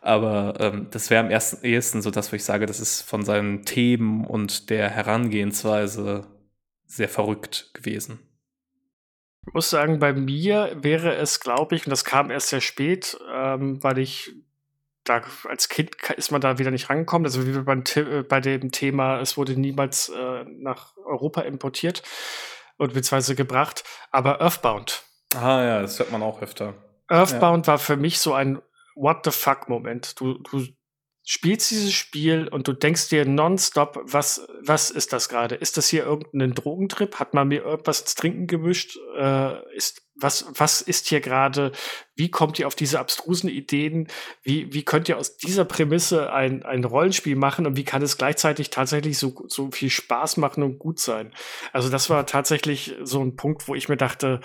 Aber 0.00 0.54
ähm, 0.58 0.86
das 0.90 1.10
wäre 1.10 1.22
am 1.22 1.30
ersten, 1.30 1.64
ehesten 1.64 2.00
so 2.00 2.10
das, 2.10 2.32
wo 2.32 2.36
ich 2.36 2.44
sage, 2.44 2.64
das 2.64 2.80
ist 2.80 3.02
von 3.02 3.22
seinen 3.24 3.64
Themen 3.66 4.24
und 4.24 4.70
der 4.70 4.88
Herangehensweise 4.88 6.26
sehr 6.90 7.08
verrückt 7.08 7.70
gewesen. 7.72 8.18
Ich 9.46 9.54
muss 9.54 9.70
sagen, 9.70 10.00
bei 10.00 10.12
mir 10.12 10.76
wäre 10.80 11.14
es, 11.14 11.40
glaube 11.40 11.74
ich, 11.74 11.86
und 11.86 11.90
das 11.90 12.04
kam 12.04 12.30
erst 12.30 12.48
sehr 12.48 12.60
spät, 12.60 13.18
ähm, 13.32 13.82
weil 13.82 13.98
ich 13.98 14.32
da 15.04 15.22
als 15.48 15.68
Kind 15.68 15.96
ist 16.16 16.30
man 16.30 16.40
da 16.40 16.58
wieder 16.58 16.70
nicht 16.70 16.90
rangekommen. 16.90 17.24
Also 17.24 17.46
wie 17.46 17.58
beim, 17.62 17.82
äh, 17.94 18.22
bei 18.22 18.40
dem 18.40 18.70
Thema, 18.70 19.20
es 19.20 19.36
wurde 19.36 19.58
niemals 19.58 20.10
äh, 20.10 20.44
nach 20.44 20.94
Europa 20.96 21.40
importiert 21.42 22.02
und 22.76 22.92
beziehungsweise 22.92 23.34
gebracht, 23.34 23.84
aber 24.10 24.40
Earthbound. 24.40 25.04
Ah 25.34 25.62
ja, 25.62 25.80
das 25.80 25.98
hört 25.98 26.12
man 26.12 26.22
auch 26.22 26.42
öfter. 26.42 26.74
Earthbound 27.08 27.66
ja. 27.66 27.72
war 27.72 27.78
für 27.78 27.96
mich 27.96 28.20
so 28.20 28.34
ein 28.34 28.60
What 28.94 29.24
the 29.24 29.30
fuck 29.30 29.68
Moment. 29.68 30.20
Du, 30.20 30.34
du 30.34 30.66
spielst 31.24 31.70
dieses 31.70 31.92
Spiel 31.92 32.48
und 32.48 32.66
du 32.66 32.72
denkst 32.72 33.08
dir 33.08 33.24
nonstop, 33.24 34.00
was, 34.04 34.46
was 34.62 34.90
ist 34.90 35.12
das 35.12 35.28
gerade? 35.28 35.54
Ist 35.54 35.76
das 35.76 35.88
hier 35.88 36.04
irgendein 36.04 36.54
Drogentrip? 36.54 37.16
Hat 37.16 37.34
man 37.34 37.48
mir 37.48 37.62
irgendwas 37.62 38.00
ins 38.00 38.14
Trinken 38.14 38.46
gemischt? 38.46 38.98
Äh, 39.16 39.76
ist, 39.76 40.02
was, 40.16 40.46
was 40.54 40.80
ist 40.80 41.08
hier 41.08 41.20
gerade? 41.20 41.72
Wie 42.16 42.30
kommt 42.30 42.58
ihr 42.58 42.66
auf 42.66 42.74
diese 42.74 42.98
abstrusen 42.98 43.48
Ideen? 43.48 44.08
Wie, 44.42 44.72
wie 44.72 44.84
könnt 44.84 45.08
ihr 45.08 45.18
aus 45.18 45.36
dieser 45.36 45.64
Prämisse 45.64 46.32
ein, 46.32 46.62
ein 46.62 46.84
Rollenspiel 46.84 47.36
machen 47.36 47.66
und 47.66 47.76
wie 47.76 47.84
kann 47.84 48.02
es 48.02 48.16
gleichzeitig 48.16 48.70
tatsächlich 48.70 49.18
so, 49.18 49.44
so 49.46 49.70
viel 49.70 49.90
Spaß 49.90 50.38
machen 50.38 50.62
und 50.62 50.78
gut 50.78 50.98
sein? 50.98 51.32
Also 51.72 51.90
das 51.90 52.08
war 52.10 52.26
tatsächlich 52.26 52.96
so 53.02 53.22
ein 53.22 53.36
Punkt, 53.36 53.68
wo 53.68 53.74
ich 53.74 53.88
mir 53.88 53.96
dachte, 53.96 54.40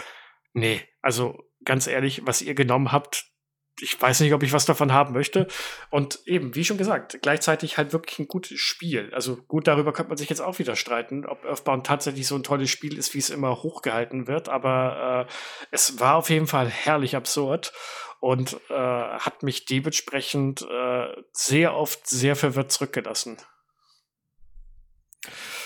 nee, 0.54 0.82
also 1.02 1.40
ganz 1.64 1.88
ehrlich, 1.88 2.22
was 2.26 2.42
ihr 2.42 2.54
genommen 2.54 2.92
habt, 2.92 3.35
ich 3.80 4.02
weiß 4.02 4.22
nicht, 4.22 4.34
ob 4.34 4.44
ich 4.44 4.54
was 4.54 4.66
davon 4.66 4.94
haben 4.94 5.14
möchte. 5.14 5.48
Und 5.90 6.20
eben, 6.26 6.56
wie 6.56 6.64
schon 6.64 6.78
gesagt, 6.78 7.20
gleichzeitig 7.22 7.78
halt 7.78 7.94
wirklich 7.94 8.20
ein 8.20 8.28
gutes 8.28 8.60
Spiel. 8.60 9.12
Also 9.14 9.36
gut, 9.36 9.68
darüber 9.68 9.92
könnte 9.92 10.10
man 10.10 10.18
sich 10.18 10.30
jetzt 10.30 10.42
auch 10.42 10.60
wieder 10.60 10.76
streiten, 10.76 11.26
ob 11.26 11.44
Earthbound 11.44 11.86
tatsächlich 11.86 12.28
so 12.28 12.36
ein 12.36 12.44
tolles 12.44 12.70
Spiel 12.70 12.98
ist, 12.98 13.14
wie 13.14 13.20
es 13.20 13.30
immer 13.30 13.64
hochgehalten 13.64 14.28
wird. 14.28 14.50
Aber 14.50 15.28
äh, 15.28 15.34
es 15.72 16.00
war 16.00 16.16
auf 16.16 16.30
jeden 16.30 16.48
Fall 16.48 16.70
herrlich 16.70 17.16
absurd 17.16 17.74
und 18.20 18.60
äh, 18.70 18.74
hat 18.74 19.44
mich 19.44 19.66
dementsprechend 19.66 20.62
äh, 20.62 21.08
sehr 21.34 21.76
oft 21.76 22.08
sehr 22.08 22.36
verwirrt 22.36 22.72
zurückgelassen. 22.72 23.38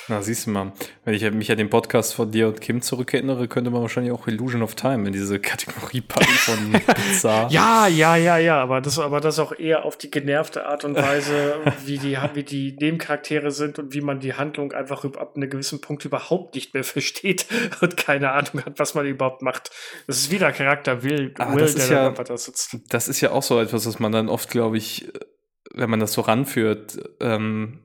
Na, 0.10 0.24
siehst 0.24 0.48
du 0.48 0.50
mal, 0.50 0.74
wenn 1.06 1.14
ich 1.14 1.32
mich 1.32 1.52
an 1.52 1.60
den 1.60 1.70
Podcast 1.70 2.16
von 2.16 2.32
dir 2.32 2.48
und 2.48 2.62
Kim 2.62 2.82
zurückerinnere, 2.82 3.48
könnte 3.48 3.70
man 3.70 3.84
wahrscheinlich 3.84 4.12
auch 4.12 4.28
Illusion 4.28 4.64
of 4.64 4.74
Time 4.74 5.06
in 5.06 5.14
diese 5.14 5.40
Kategorie 5.40 6.02
packen 6.02 6.26
von 6.26 6.72
Bizarre. 7.10 7.54
ja, 7.54 7.86
ja, 7.86 8.16
ja, 8.16 8.40
ja, 8.40 8.60
aber 8.60 8.82
das, 8.82 8.98
aber 8.98 9.22
das 9.22 9.38
auch 9.38 9.52
eher 9.52 9.86
auf 9.86 9.98
die 9.98 10.10
genervte 10.10 10.66
Art 10.66 10.84
und 10.84 10.96
Weise, 10.96 11.58
wie 11.86 12.00
die, 12.00 12.18
wie 12.34 12.44
die 12.44 12.76
Nebencharaktere 12.80 13.52
sind 13.52 13.78
und 13.78 13.94
wie 13.94 14.02
man 14.02 14.20
die 14.20 14.34
Handlung 14.34 14.72
einfach 14.72 15.06
ab 15.06 15.34
einem 15.36 15.48
gewissen 15.48 15.80
Punkt 15.80 16.04
überhaupt 16.06 16.56
nicht 16.56 16.74
mehr 16.74 16.84
versteht 16.90 17.46
und 17.82 17.96
keine 17.96 18.32
Ahnung 18.32 18.66
hat, 18.66 18.80
was 18.80 18.96
man 18.96 19.06
überhaupt 19.06 19.44
macht. 19.44 19.70
Das 20.08 20.18
ist 20.18 20.32
wieder 20.32 20.52
Charakter 20.52 21.04
Will, 21.04 21.36
Will 21.38 21.74
der 21.76 21.88
ja, 21.88 22.10
da 22.10 22.36
sitzt. 22.36 22.78
Das 22.90 23.08
ist 23.08 23.22
ja 23.22 23.30
auch 23.30 23.44
so 23.44 23.60
etwas, 23.60 23.86
was 23.86 24.00
man 24.00 24.12
dann 24.12 24.28
oft, 24.28 24.50
glaube 24.50 24.78
ich, 24.78 25.12
wenn 25.76 25.92
man 25.92 26.00
das 26.00 26.14
so 26.14 26.22
ranführt, 26.22 26.98
ähm, 27.20 27.84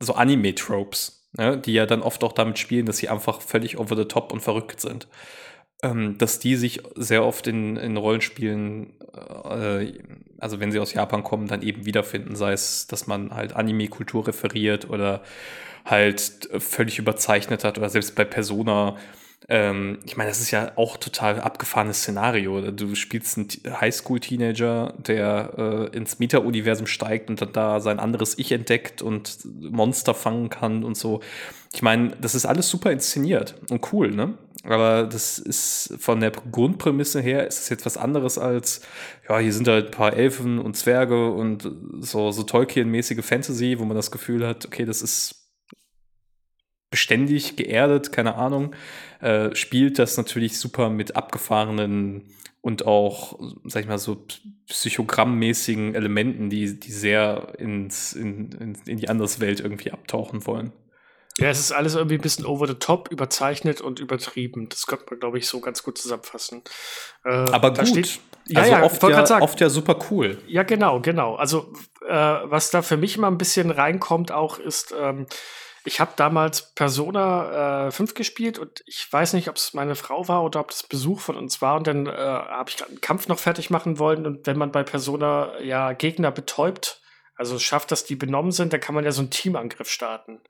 so 0.00 0.14
Anime-Tropes, 0.14 1.21
ne, 1.36 1.58
die 1.58 1.72
ja 1.72 1.86
dann 1.86 2.02
oft 2.02 2.22
auch 2.24 2.32
damit 2.32 2.58
spielen, 2.58 2.86
dass 2.86 2.98
sie 2.98 3.08
einfach 3.08 3.40
völlig 3.40 3.78
over 3.78 3.96
the 3.96 4.04
top 4.04 4.32
und 4.32 4.40
verrückt 4.40 4.80
sind. 4.80 5.08
Ähm, 5.82 6.16
dass 6.18 6.38
die 6.38 6.56
sich 6.56 6.80
sehr 6.94 7.24
oft 7.24 7.46
in, 7.48 7.76
in 7.76 7.96
Rollenspielen, 7.96 8.94
äh, 9.44 9.92
also 10.38 10.60
wenn 10.60 10.70
sie 10.70 10.78
aus 10.78 10.94
Japan 10.94 11.24
kommen, 11.24 11.48
dann 11.48 11.62
eben 11.62 11.86
wiederfinden, 11.86 12.36
sei 12.36 12.52
es, 12.52 12.86
dass 12.86 13.06
man 13.06 13.34
halt 13.34 13.54
Anime-Kultur 13.54 14.28
referiert 14.28 14.88
oder 14.88 15.22
halt 15.84 16.48
völlig 16.58 16.98
überzeichnet 16.98 17.64
hat 17.64 17.78
oder 17.78 17.88
selbst 17.88 18.14
bei 18.14 18.24
Persona 18.24 18.96
ähm, 19.48 19.98
ich 20.04 20.16
meine, 20.16 20.30
das 20.30 20.40
ist 20.40 20.50
ja 20.50 20.72
auch 20.76 20.96
total 20.96 21.40
abgefahrenes 21.40 21.98
Szenario. 21.98 22.70
Du 22.70 22.94
spielst 22.94 23.38
einen 23.38 23.48
Highschool-Teenager, 23.80 24.94
der 24.98 25.90
äh, 25.92 25.96
ins 25.96 26.18
Meta-Universum 26.18 26.86
steigt 26.86 27.30
und 27.30 27.40
dann 27.40 27.52
da 27.52 27.80
sein 27.80 27.98
anderes 27.98 28.38
Ich 28.38 28.52
entdeckt 28.52 29.02
und 29.02 29.38
Monster 29.44 30.14
fangen 30.14 30.48
kann 30.48 30.84
und 30.84 30.96
so. 30.96 31.20
Ich 31.74 31.82
meine, 31.82 32.16
das 32.20 32.34
ist 32.34 32.46
alles 32.46 32.68
super 32.68 32.92
inszeniert 32.92 33.54
und 33.70 33.92
cool, 33.92 34.10
ne? 34.10 34.34
Aber 34.64 35.04
das 35.04 35.38
ist 35.40 35.94
von 35.98 36.20
der 36.20 36.30
Grundprämisse 36.30 37.20
her 37.20 37.46
ist 37.48 37.62
es 37.62 37.68
jetzt 37.68 37.84
was 37.84 37.96
anderes 37.96 38.38
als, 38.38 38.82
ja, 39.28 39.38
hier 39.38 39.52
sind 39.52 39.66
halt 39.66 39.86
ein 39.86 39.90
paar 39.90 40.12
Elfen 40.12 40.60
und 40.60 40.76
Zwerge 40.76 41.32
und 41.32 41.68
so, 41.98 42.30
so 42.30 42.44
Tolkien-mäßige 42.44 43.24
Fantasy, 43.24 43.80
wo 43.80 43.84
man 43.84 43.96
das 43.96 44.12
Gefühl 44.12 44.46
hat, 44.46 44.64
okay, 44.66 44.84
das 44.84 45.02
ist 45.02 45.41
beständig, 46.92 47.56
geerdet, 47.56 48.12
keine 48.12 48.36
Ahnung, 48.36 48.76
äh, 49.20 49.52
spielt 49.56 49.98
das 49.98 50.16
natürlich 50.16 50.60
super 50.60 50.90
mit 50.90 51.16
abgefahrenen 51.16 52.28
und 52.60 52.86
auch, 52.86 53.40
sag 53.64 53.82
ich 53.82 53.88
mal, 53.88 53.98
so 53.98 54.24
psychogrammmäßigen 54.68 55.96
Elementen, 55.96 56.48
die, 56.48 56.78
die 56.78 56.92
sehr 56.92 57.54
ins, 57.58 58.12
in, 58.12 58.52
in, 58.52 58.78
in 58.86 58.98
die 58.98 59.08
Anderswelt 59.08 59.58
irgendwie 59.58 59.90
abtauchen 59.90 60.46
wollen. 60.46 60.72
Ja, 61.38 61.48
es 61.48 61.58
ist 61.58 61.72
alles 61.72 61.94
irgendwie 61.94 62.16
ein 62.16 62.20
bisschen 62.20 62.44
over 62.44 62.68
the 62.68 62.74
top, 62.74 63.10
überzeichnet 63.10 63.80
und 63.80 63.98
übertrieben. 63.98 64.68
Das 64.68 64.86
könnte 64.86 65.06
man, 65.10 65.18
glaube 65.18 65.38
ich, 65.38 65.48
so 65.48 65.60
ganz 65.60 65.82
gut 65.82 65.98
zusammenfassen. 65.98 66.62
Äh, 67.24 67.30
Aber 67.30 67.72
gut. 67.72 67.88
Steht, 67.88 68.20
ja, 68.48 68.60
also 68.60 68.72
ja, 68.72 68.82
oft, 68.82 69.02
ja, 69.02 69.40
oft 69.40 69.60
ja 69.60 69.70
super 69.70 69.98
cool. 70.10 70.38
Ja, 70.46 70.62
genau, 70.62 71.00
genau. 71.00 71.36
Also, 71.36 71.72
äh, 72.06 72.12
was 72.14 72.70
da 72.70 72.82
für 72.82 72.98
mich 72.98 73.16
immer 73.16 73.28
ein 73.28 73.38
bisschen 73.38 73.70
reinkommt, 73.70 74.30
auch 74.30 74.58
ist, 74.58 74.94
ähm, 74.96 75.26
ich 75.84 76.00
habe 76.00 76.12
damals 76.16 76.74
Persona 76.74 77.88
äh, 77.88 77.90
5 77.90 78.14
gespielt 78.14 78.58
und 78.58 78.82
ich 78.86 79.10
weiß 79.10 79.32
nicht, 79.32 79.48
ob 79.48 79.56
es 79.56 79.74
meine 79.74 79.94
Frau 79.94 80.28
war 80.28 80.44
oder 80.44 80.60
ob 80.60 80.70
das 80.70 80.82
Besuch 80.84 81.20
von 81.20 81.36
uns 81.36 81.60
war. 81.60 81.76
Und 81.76 81.86
dann 81.86 82.06
äh, 82.06 82.10
habe 82.12 82.70
ich 82.70 82.84
einen 82.84 83.00
Kampf 83.00 83.28
noch 83.28 83.38
fertig 83.38 83.70
machen 83.70 83.98
wollen. 83.98 84.26
Und 84.26 84.46
wenn 84.46 84.58
man 84.58 84.72
bei 84.72 84.82
Persona 84.82 85.58
ja 85.60 85.92
Gegner 85.92 86.30
betäubt, 86.30 87.00
also 87.34 87.58
schafft, 87.58 87.90
dass 87.90 88.04
die 88.04 88.16
benommen 88.16 88.52
sind, 88.52 88.72
dann 88.72 88.80
kann 88.80 88.94
man 88.94 89.04
ja 89.04 89.12
so 89.12 89.22
einen 89.22 89.30
Teamangriff 89.30 89.90
starten 89.90 90.40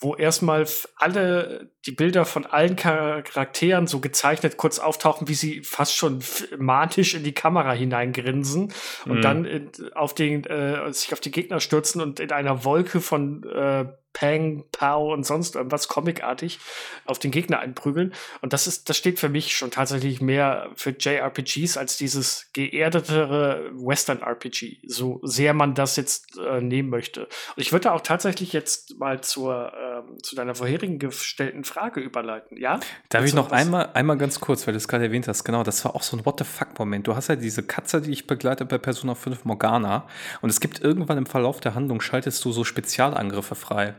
wo 0.00 0.16
erstmal 0.16 0.66
alle 0.96 1.70
die 1.84 1.92
Bilder 1.92 2.24
von 2.24 2.46
allen 2.46 2.74
Charakteren 2.74 3.86
so 3.86 4.00
gezeichnet 4.00 4.56
kurz 4.56 4.78
auftauchen, 4.78 5.28
wie 5.28 5.34
sie 5.34 5.62
fast 5.62 5.94
schon 5.94 6.20
manisch 6.58 7.14
in 7.14 7.22
die 7.22 7.34
Kamera 7.34 7.72
hineingrinsen 7.72 8.72
und 9.04 9.18
mhm. 9.18 9.22
dann 9.22 9.44
in, 9.44 9.70
auf 9.94 10.14
den 10.14 10.44
äh, 10.44 10.90
sich 10.92 11.12
auf 11.12 11.20
die 11.20 11.30
Gegner 11.30 11.60
stürzen 11.60 12.00
und 12.00 12.18
in 12.18 12.32
einer 12.32 12.64
Wolke 12.64 13.02
von 13.02 13.44
äh, 13.44 13.86
Pang, 14.12 14.64
Pow 14.72 15.12
und 15.12 15.24
sonst 15.24 15.54
irgendwas 15.54 15.88
comicartig 15.88 16.58
auf 17.04 17.18
den 17.18 17.30
Gegner 17.30 17.60
einprügeln. 17.60 18.12
Und 18.40 18.52
das 18.52 18.66
ist, 18.66 18.88
das 18.88 18.96
steht 18.96 19.18
für 19.18 19.28
mich 19.28 19.56
schon 19.56 19.70
tatsächlich 19.70 20.20
mehr 20.20 20.70
für 20.74 20.90
JRPGs 20.90 21.76
als 21.76 21.96
dieses 21.96 22.50
geerdetere 22.52 23.70
Western-RPG, 23.72 24.78
so 24.86 25.20
sehr 25.22 25.54
man 25.54 25.74
das 25.74 25.96
jetzt 25.96 26.38
äh, 26.38 26.60
nehmen 26.60 26.90
möchte. 26.90 27.22
Und 27.22 27.62
ich 27.62 27.72
würde 27.72 27.92
auch 27.92 28.00
tatsächlich 28.00 28.52
jetzt 28.52 28.98
mal 28.98 29.20
zur, 29.20 29.72
ähm, 29.74 30.22
zu 30.22 30.34
deiner 30.34 30.54
vorherigen 30.54 30.98
gestellten 30.98 31.64
Frage 31.64 32.00
überleiten, 32.00 32.56
ja? 32.56 32.80
Darf 33.08 33.24
ich 33.24 33.34
noch 33.34 33.52
einmal, 33.52 33.90
einmal 33.94 34.18
ganz 34.18 34.40
kurz, 34.40 34.66
weil 34.66 34.72
du 34.72 34.78
es 34.78 34.88
gerade 34.88 35.04
erwähnt 35.04 35.28
hast, 35.28 35.44
genau, 35.44 35.62
das 35.62 35.84
war 35.84 35.94
auch 35.94 36.02
so 36.02 36.16
ein 36.16 36.26
What 36.26 36.40
the 36.40 36.44
fuck-Moment. 36.44 37.06
Du 37.06 37.14
hast 37.14 37.28
ja 37.28 37.36
diese 37.36 37.62
Katze, 37.62 38.00
die 38.00 38.10
ich 38.10 38.26
begleite 38.26 38.64
bei 38.64 38.78
Persona 38.78 39.14
5 39.14 39.44
Morgana 39.44 40.06
und 40.40 40.50
es 40.50 40.60
gibt 40.60 40.80
irgendwann 40.80 41.18
im 41.18 41.26
Verlauf 41.26 41.60
der 41.60 41.74
Handlung 41.74 42.00
schaltest 42.00 42.44
du 42.44 42.52
so 42.52 42.64
Spezialangriffe 42.64 43.54
frei 43.54 43.94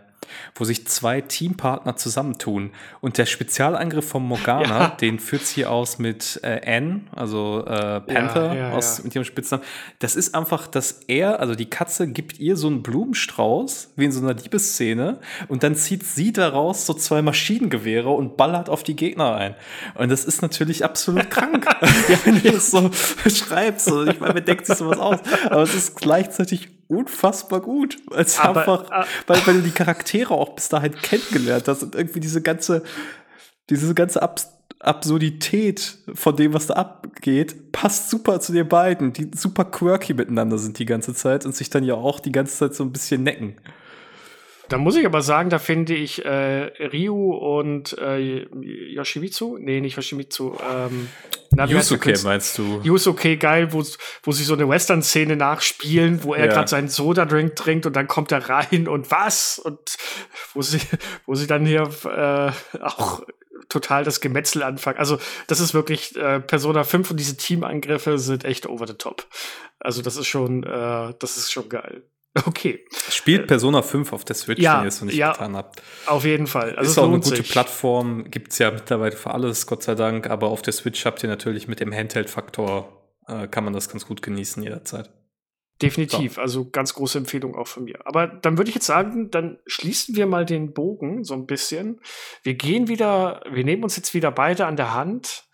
wo 0.56 0.64
sich 0.64 0.88
zwei 0.88 1.22
Teampartner 1.22 1.96
zusammentun. 1.96 2.72
Und 3.02 3.18
der 3.18 3.26
Spezialangriff 3.26 4.08
von 4.08 4.24
Morgana, 4.24 4.80
ja. 4.80 4.88
den 4.90 5.20
führt 5.20 5.46
sie 5.46 5.66
aus 5.66 6.00
mit 6.00 6.40
äh, 6.44 6.62
Anne, 6.66 7.02
also 7.16 7.66
äh, 7.66 8.02
Panther, 8.02 8.48
ja, 8.48 8.56
ja, 8.56 8.72
aus, 8.72 9.04
mit 9.04 9.16
ihrem 9.16 9.26
Spitznamen. 9.26 9.66
Das 10.00 10.16
ist 10.16 10.36
einfach, 10.36 10.68
dass 10.68 11.02
er, 11.08 11.40
also 11.40 11.56
die 11.56 11.70
Katze, 11.70 12.08
gibt 12.08 12.40
ihr 12.40 12.56
so 12.56 12.68
einen 12.68 12.84
Blumenstrauß, 12.84 13.94
wie 13.96 14.06
in 14.06 14.12
so 14.12 14.22
einer 14.22 14.34
Liebesszene, 14.34 15.20
und 15.48 15.64
dann 15.64 15.76
zieht 15.76 16.06
sie 16.06 16.32
daraus 16.32 16.86
so 16.86 16.94
zwei 16.94 17.22
Maschinengewehre 17.22 18.10
und 18.10 18.38
ballert 18.38 18.70
auf 18.70 18.84
die 18.84 18.96
Gegner 18.96 19.36
ein. 19.36 19.56
Und 19.96 20.10
das 20.10 20.26
ist 20.26 20.42
natürlich 20.42 20.84
absolut 20.84 21.30
krank. 21.30 21.66
wenn 22.26 22.42
du 22.42 22.52
das 22.52 22.72
so 22.72 22.90
beschreibst. 23.24 23.86
So, 23.86 24.06
ich 24.06 24.20
meine, 24.20 24.36
wer 24.36 24.42
denkt 24.42 24.66
sich 24.66 24.78
sowas 24.78 25.00
aus? 25.00 25.20
Aber 25.46 25.62
es 25.62 25.74
ist 25.74 25.96
gleichzeitig 25.98 26.70
unfassbar 26.92 27.62
gut. 27.62 27.98
Weil 28.08 28.26
es 28.26 28.40
einfach, 28.40 28.90
äh, 28.92 29.06
weil, 29.28 29.48
weil 29.48 29.54
du 29.56 29.62
die 29.62 29.72
Charaktere 29.72 30.34
auch 30.34 30.50
bis 30.50 30.70
dahin 30.70 30.94
kennengelernt 30.94 31.68
hast 31.68 31.84
und 31.84 31.96
irgendwie 31.96 32.20
diese 32.20 32.42
ganze, 32.42 32.84
diese 33.70 33.94
ganze 33.96 34.22
Abs 34.22 34.50
Absurdität 34.80 36.00
von 36.12 36.36
dem, 36.36 36.56
was 36.56 36.66
da 36.66 36.74
abgeht, 36.74 37.72
passt 37.72 38.10
super 38.10 38.40
zu 38.40 38.52
den 38.52 38.68
beiden, 38.68 39.14
die 39.14 39.30
super 39.36 39.64
quirky 39.64 40.16
miteinander 40.16 40.58
sind 40.58 40.80
die 40.80 40.88
ganze 40.88 41.14
Zeit 41.14 41.46
und 41.46 41.56
sich 41.56 41.70
dann 41.70 41.84
ja 41.84 41.94
auch 41.94 42.20
die 42.20 42.32
ganze 42.32 42.58
Zeit 42.58 42.74
so 42.74 42.84
ein 42.84 42.92
bisschen 42.92 43.22
necken. 43.22 43.58
Da 44.70 44.80
muss 44.80 44.96
ich 44.96 45.06
aber 45.06 45.22
sagen, 45.22 45.52
da 45.52 45.60
finde 45.60 45.94
ich 45.94 46.26
äh, 46.26 46.72
Ryu 46.88 47.32
und 47.32 47.96
äh, 48.00 48.48
Yoshimitsu, 48.96 49.60
nee, 49.60 49.82
nicht 49.82 49.98
Yoshimitsu, 49.98 50.56
ähm, 50.74 51.10
na, 51.54 51.66
Yusuke 51.66 52.14
meinst 52.24 52.58
du? 52.58 52.80
Yusuke, 52.84 53.38
geil, 53.38 53.74
wo, 53.74 53.84
wo 54.24 54.32
sie 54.32 54.44
so 54.44 54.54
eine 54.54 54.68
Western-Szene 54.68 55.36
nachspielen, 55.36 56.24
wo 56.24 56.34
er 56.34 56.46
ja. 56.46 56.54
gerade 56.54 56.68
seinen 56.68 56.88
Soda-Drink 56.88 57.56
trinkt 57.56 57.86
und 57.86 57.96
dann 57.96 58.08
kommt 58.08 58.32
er 58.32 58.48
rein 58.48 58.88
und 58.88 59.12
was? 59.12 59.60
Und 59.60 59.98
wo 60.54 60.62
sie, 60.62 60.80
wo 61.26 61.36
sie 61.36 61.48
dann 61.48 61.66
hier 61.66 61.90
äh, 62.06 62.82
auch 62.82 63.22
total 63.68 64.04
das 64.04 64.22
Gemetzel 64.22 64.64
anfangen. 64.64 64.98
Also, 64.98 65.18
das 65.48 65.60
ist 65.60 65.74
wirklich 65.74 66.16
äh, 66.16 66.40
Persona 66.40 66.84
5 66.84 67.12
und 67.12 67.18
diese 67.18 67.38
Teamangriffe 67.38 68.18
sind 68.20 68.46
echt 68.46 68.68
over 68.68 68.88
the 68.88 68.94
top. 68.94 69.26
Also, 69.80 70.02
das 70.02 70.18
ist 70.18 70.28
schon, 70.28 70.64
äh, 70.64 71.14
das 71.20 71.38
ist 71.38 71.52
schon 71.52 71.70
geil. 71.70 72.04
Okay. 72.34 72.86
Spielt 73.10 73.48
Persona 73.48 73.82
5 73.82 74.14
auf 74.14 74.24
der 74.24 74.36
Switch, 74.36 74.62
ja, 74.62 74.78
wenn 74.78 74.86
ihr 74.86 74.88
es 74.88 75.02
noch 75.02 75.08
nicht 75.08 75.18
ja, 75.18 75.34
getan 75.34 75.56
habt. 75.56 75.82
Auf 76.06 76.24
jeden 76.24 76.48
Fall. 76.48 76.76
Also 76.76 76.92
ist 76.92 76.98
auch 76.98 77.10
eine 77.10 77.20
gute 77.20 77.36
sich. 77.36 77.52
Plattform, 77.52 78.32
gibt 78.32 78.54
es 78.54 78.60
ja 78.60 78.72
mittlerweile 78.72 79.16
für 79.16 79.32
alles, 79.32 79.68
Gott 79.68 79.84
sei 79.84 79.96
Dank, 79.96 80.30
aber 80.30 80.48
auf 80.48 80.62
der 80.62 80.72
Switch 80.72 81.06
habt 81.06 81.24
ihr 81.24 81.30
natürlich 81.30 81.68
mit 81.68 81.82
dem 81.82 81.94
Handheld-Faktor, 81.94 83.18
äh, 83.28 83.48
kann 83.48 83.66
man 83.66 83.74
das 83.74 83.90
ganz 83.90 84.06
gut 84.06 84.22
genießen 84.22 84.64
jederzeit. 84.64 85.10
Definitiv, 85.82 86.36
so. 86.36 86.42
also 86.42 86.70
ganz 86.70 86.94
große 86.94 87.18
Empfehlung 87.18 87.56
auch 87.56 87.68
von 87.68 87.84
mir. 87.84 88.00
Aber 88.06 88.28
dann 88.28 88.58
würde 88.58 88.70
ich 88.70 88.76
jetzt 88.76 88.86
sagen, 88.86 89.32
dann 89.32 89.58
schließen 89.66 90.16
wir 90.16 90.28
mal 90.28 90.46
den 90.46 90.74
Bogen 90.74 91.24
so 91.24 91.34
ein 91.34 91.48
bisschen. 91.48 92.00
Wir 92.44 92.54
gehen 92.54 92.88
wieder, 92.88 93.42
wir 93.52 93.64
nehmen 93.64 93.84
uns 93.84 93.98
jetzt 93.98 94.14
wieder 94.14 94.32
beide 94.32 94.68
an 94.68 94.76
der 94.78 94.94
Hand 94.94 95.46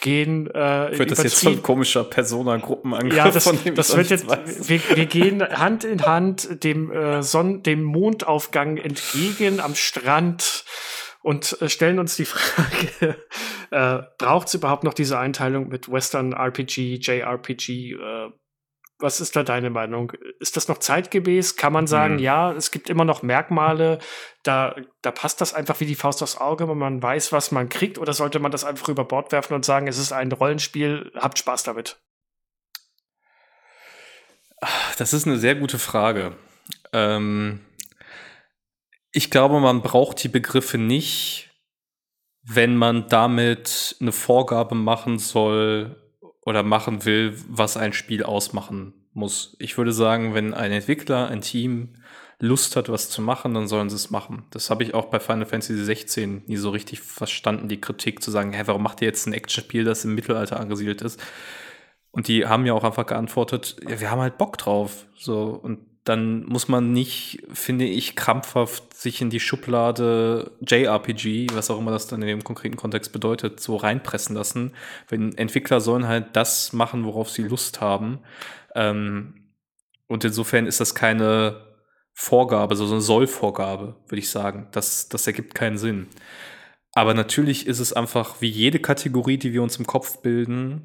gehen. 0.00 0.46
Äh, 0.50 0.98
wird 0.98 1.10
das 1.10 1.22
jetzt 1.22 1.40
so 1.40 1.50
ein 1.50 1.62
komischer 1.62 2.04
Persona-Gruppenangriff? 2.04 3.14
Ja, 3.14 3.30
das, 3.30 3.44
von 3.44 3.62
dem 3.62 3.74
das 3.74 3.96
wird 3.96 4.10
jetzt. 4.10 4.26
Wir, 4.68 4.80
wir, 4.96 5.06
gehen 5.06 5.42
Hand 5.42 5.84
in 5.84 6.02
Hand 6.02 6.64
dem 6.64 6.90
äh, 6.90 7.22
Sonn 7.22 7.62
dem 7.62 7.82
Mondaufgang 7.82 8.76
entgegen 8.76 9.60
am 9.60 9.74
Strand 9.74 10.64
und 11.22 11.60
äh, 11.60 11.68
stellen 11.68 11.98
uns 11.98 12.16
die 12.16 12.24
Frage: 12.24 13.16
äh, 13.70 13.98
Braucht 14.18 14.48
es 14.48 14.54
überhaupt 14.54 14.84
noch 14.84 14.94
diese 14.94 15.18
Einteilung 15.18 15.68
mit 15.68 15.90
Western 15.90 16.32
RPG, 16.32 16.98
JRPG? 17.00 17.92
Äh, 17.92 18.30
was 18.98 19.20
ist 19.20 19.36
da 19.36 19.42
deine 19.42 19.70
Meinung? 19.70 20.12
Ist 20.40 20.56
das 20.56 20.68
noch 20.68 20.78
zeitgemäß? 20.78 21.56
Kann 21.56 21.72
man 21.72 21.86
sagen, 21.86 22.14
mhm. 22.14 22.20
ja, 22.20 22.52
es 22.52 22.70
gibt 22.70 22.90
immer 22.90 23.04
noch 23.04 23.22
Merkmale, 23.22 23.98
da, 24.42 24.74
da 25.02 25.10
passt 25.10 25.40
das 25.40 25.54
einfach 25.54 25.78
wie 25.80 25.86
die 25.86 25.94
Faust 25.94 26.22
aufs 26.22 26.36
Auge, 26.36 26.68
wenn 26.68 26.78
man 26.78 27.02
weiß, 27.02 27.32
was 27.32 27.52
man 27.52 27.68
kriegt? 27.68 27.98
Oder 27.98 28.12
sollte 28.12 28.40
man 28.40 28.50
das 28.50 28.64
einfach 28.64 28.88
über 28.88 29.04
Bord 29.04 29.30
werfen 29.30 29.54
und 29.54 29.64
sagen, 29.64 29.86
es 29.86 29.98
ist 29.98 30.12
ein 30.12 30.32
Rollenspiel, 30.32 31.12
habt 31.14 31.38
Spaß 31.38 31.62
damit? 31.62 32.00
Das 34.98 35.12
ist 35.12 35.26
eine 35.26 35.38
sehr 35.38 35.54
gute 35.54 35.78
Frage. 35.78 36.36
Ähm, 36.92 37.60
ich 39.12 39.30
glaube, 39.30 39.60
man 39.60 39.82
braucht 39.82 40.22
die 40.22 40.28
Begriffe 40.28 40.78
nicht, 40.78 41.50
wenn 42.42 42.76
man 42.76 43.08
damit 43.08 43.96
eine 44.00 44.12
Vorgabe 44.12 44.74
machen 44.74 45.18
soll, 45.18 46.07
oder 46.48 46.62
machen 46.62 47.04
will, 47.04 47.36
was 47.48 47.76
ein 47.76 47.92
Spiel 47.92 48.22
ausmachen 48.22 48.94
muss. 49.12 49.54
Ich 49.58 49.76
würde 49.76 49.92
sagen, 49.92 50.32
wenn 50.34 50.54
ein 50.54 50.72
Entwickler, 50.72 51.28
ein 51.28 51.42
Team 51.42 51.90
Lust 52.40 52.74
hat, 52.74 52.88
was 52.88 53.10
zu 53.10 53.20
machen, 53.20 53.52
dann 53.52 53.68
sollen 53.68 53.90
sie 53.90 53.96
es 53.96 54.10
machen. 54.10 54.44
Das 54.50 54.70
habe 54.70 54.82
ich 54.82 54.94
auch 54.94 55.06
bei 55.06 55.20
Final 55.20 55.44
Fantasy 55.44 55.76
16 55.76 56.44
nie 56.46 56.56
so 56.56 56.70
richtig 56.70 57.00
verstanden, 57.00 57.68
die 57.68 57.80
Kritik 57.80 58.22
zu 58.22 58.30
sagen, 58.30 58.52
hä, 58.52 58.62
warum 58.64 58.82
macht 58.82 59.02
ihr 59.02 59.08
jetzt 59.08 59.26
ein 59.26 59.34
Actionspiel, 59.34 59.84
das 59.84 60.04
im 60.06 60.14
Mittelalter 60.14 60.58
angesiedelt 60.58 61.02
ist? 61.02 61.20
Und 62.12 62.28
die 62.28 62.46
haben 62.46 62.64
ja 62.64 62.72
auch 62.72 62.84
einfach 62.84 63.06
geantwortet, 63.06 63.76
ja, 63.86 64.00
wir 64.00 64.10
haben 64.10 64.20
halt 64.20 64.38
Bock 64.38 64.56
drauf. 64.56 65.04
So, 65.16 65.60
und 65.62 65.80
dann 66.08 66.44
muss 66.46 66.68
man 66.68 66.92
nicht, 66.92 67.42
finde 67.52 67.84
ich, 67.84 68.16
krampfhaft 68.16 68.94
sich 68.94 69.20
in 69.20 69.28
die 69.28 69.40
Schublade 69.40 70.52
JRPG, 70.66 71.48
was 71.52 71.70
auch 71.70 71.78
immer 71.78 71.90
das 71.90 72.06
dann 72.06 72.22
in 72.22 72.28
dem 72.28 72.44
konkreten 72.44 72.76
Kontext 72.76 73.12
bedeutet, 73.12 73.60
so 73.60 73.76
reinpressen 73.76 74.34
lassen. 74.34 74.72
Wenn 75.08 75.36
Entwickler 75.36 75.80
sollen 75.80 76.08
halt 76.08 76.34
das 76.34 76.72
machen, 76.72 77.04
worauf 77.04 77.28
sie 77.28 77.42
Lust 77.42 77.82
haben. 77.82 78.20
Ähm, 78.74 79.52
und 80.06 80.24
insofern 80.24 80.66
ist 80.66 80.80
das 80.80 80.94
keine 80.94 81.66
Vorgabe, 82.14 82.74
so 82.74 82.86
eine 82.86 83.02
Sollvorgabe, 83.02 83.96
würde 84.06 84.18
ich 84.18 84.30
sagen. 84.30 84.68
Das, 84.72 85.10
das 85.10 85.26
ergibt 85.26 85.54
keinen 85.54 85.76
Sinn. 85.76 86.08
Aber 86.94 87.12
natürlich 87.12 87.66
ist 87.66 87.80
es 87.80 87.92
einfach 87.92 88.40
wie 88.40 88.48
jede 88.48 88.78
Kategorie, 88.78 89.36
die 89.36 89.52
wir 89.52 89.62
uns 89.62 89.76
im 89.76 89.86
Kopf 89.86 90.22
bilden, 90.22 90.84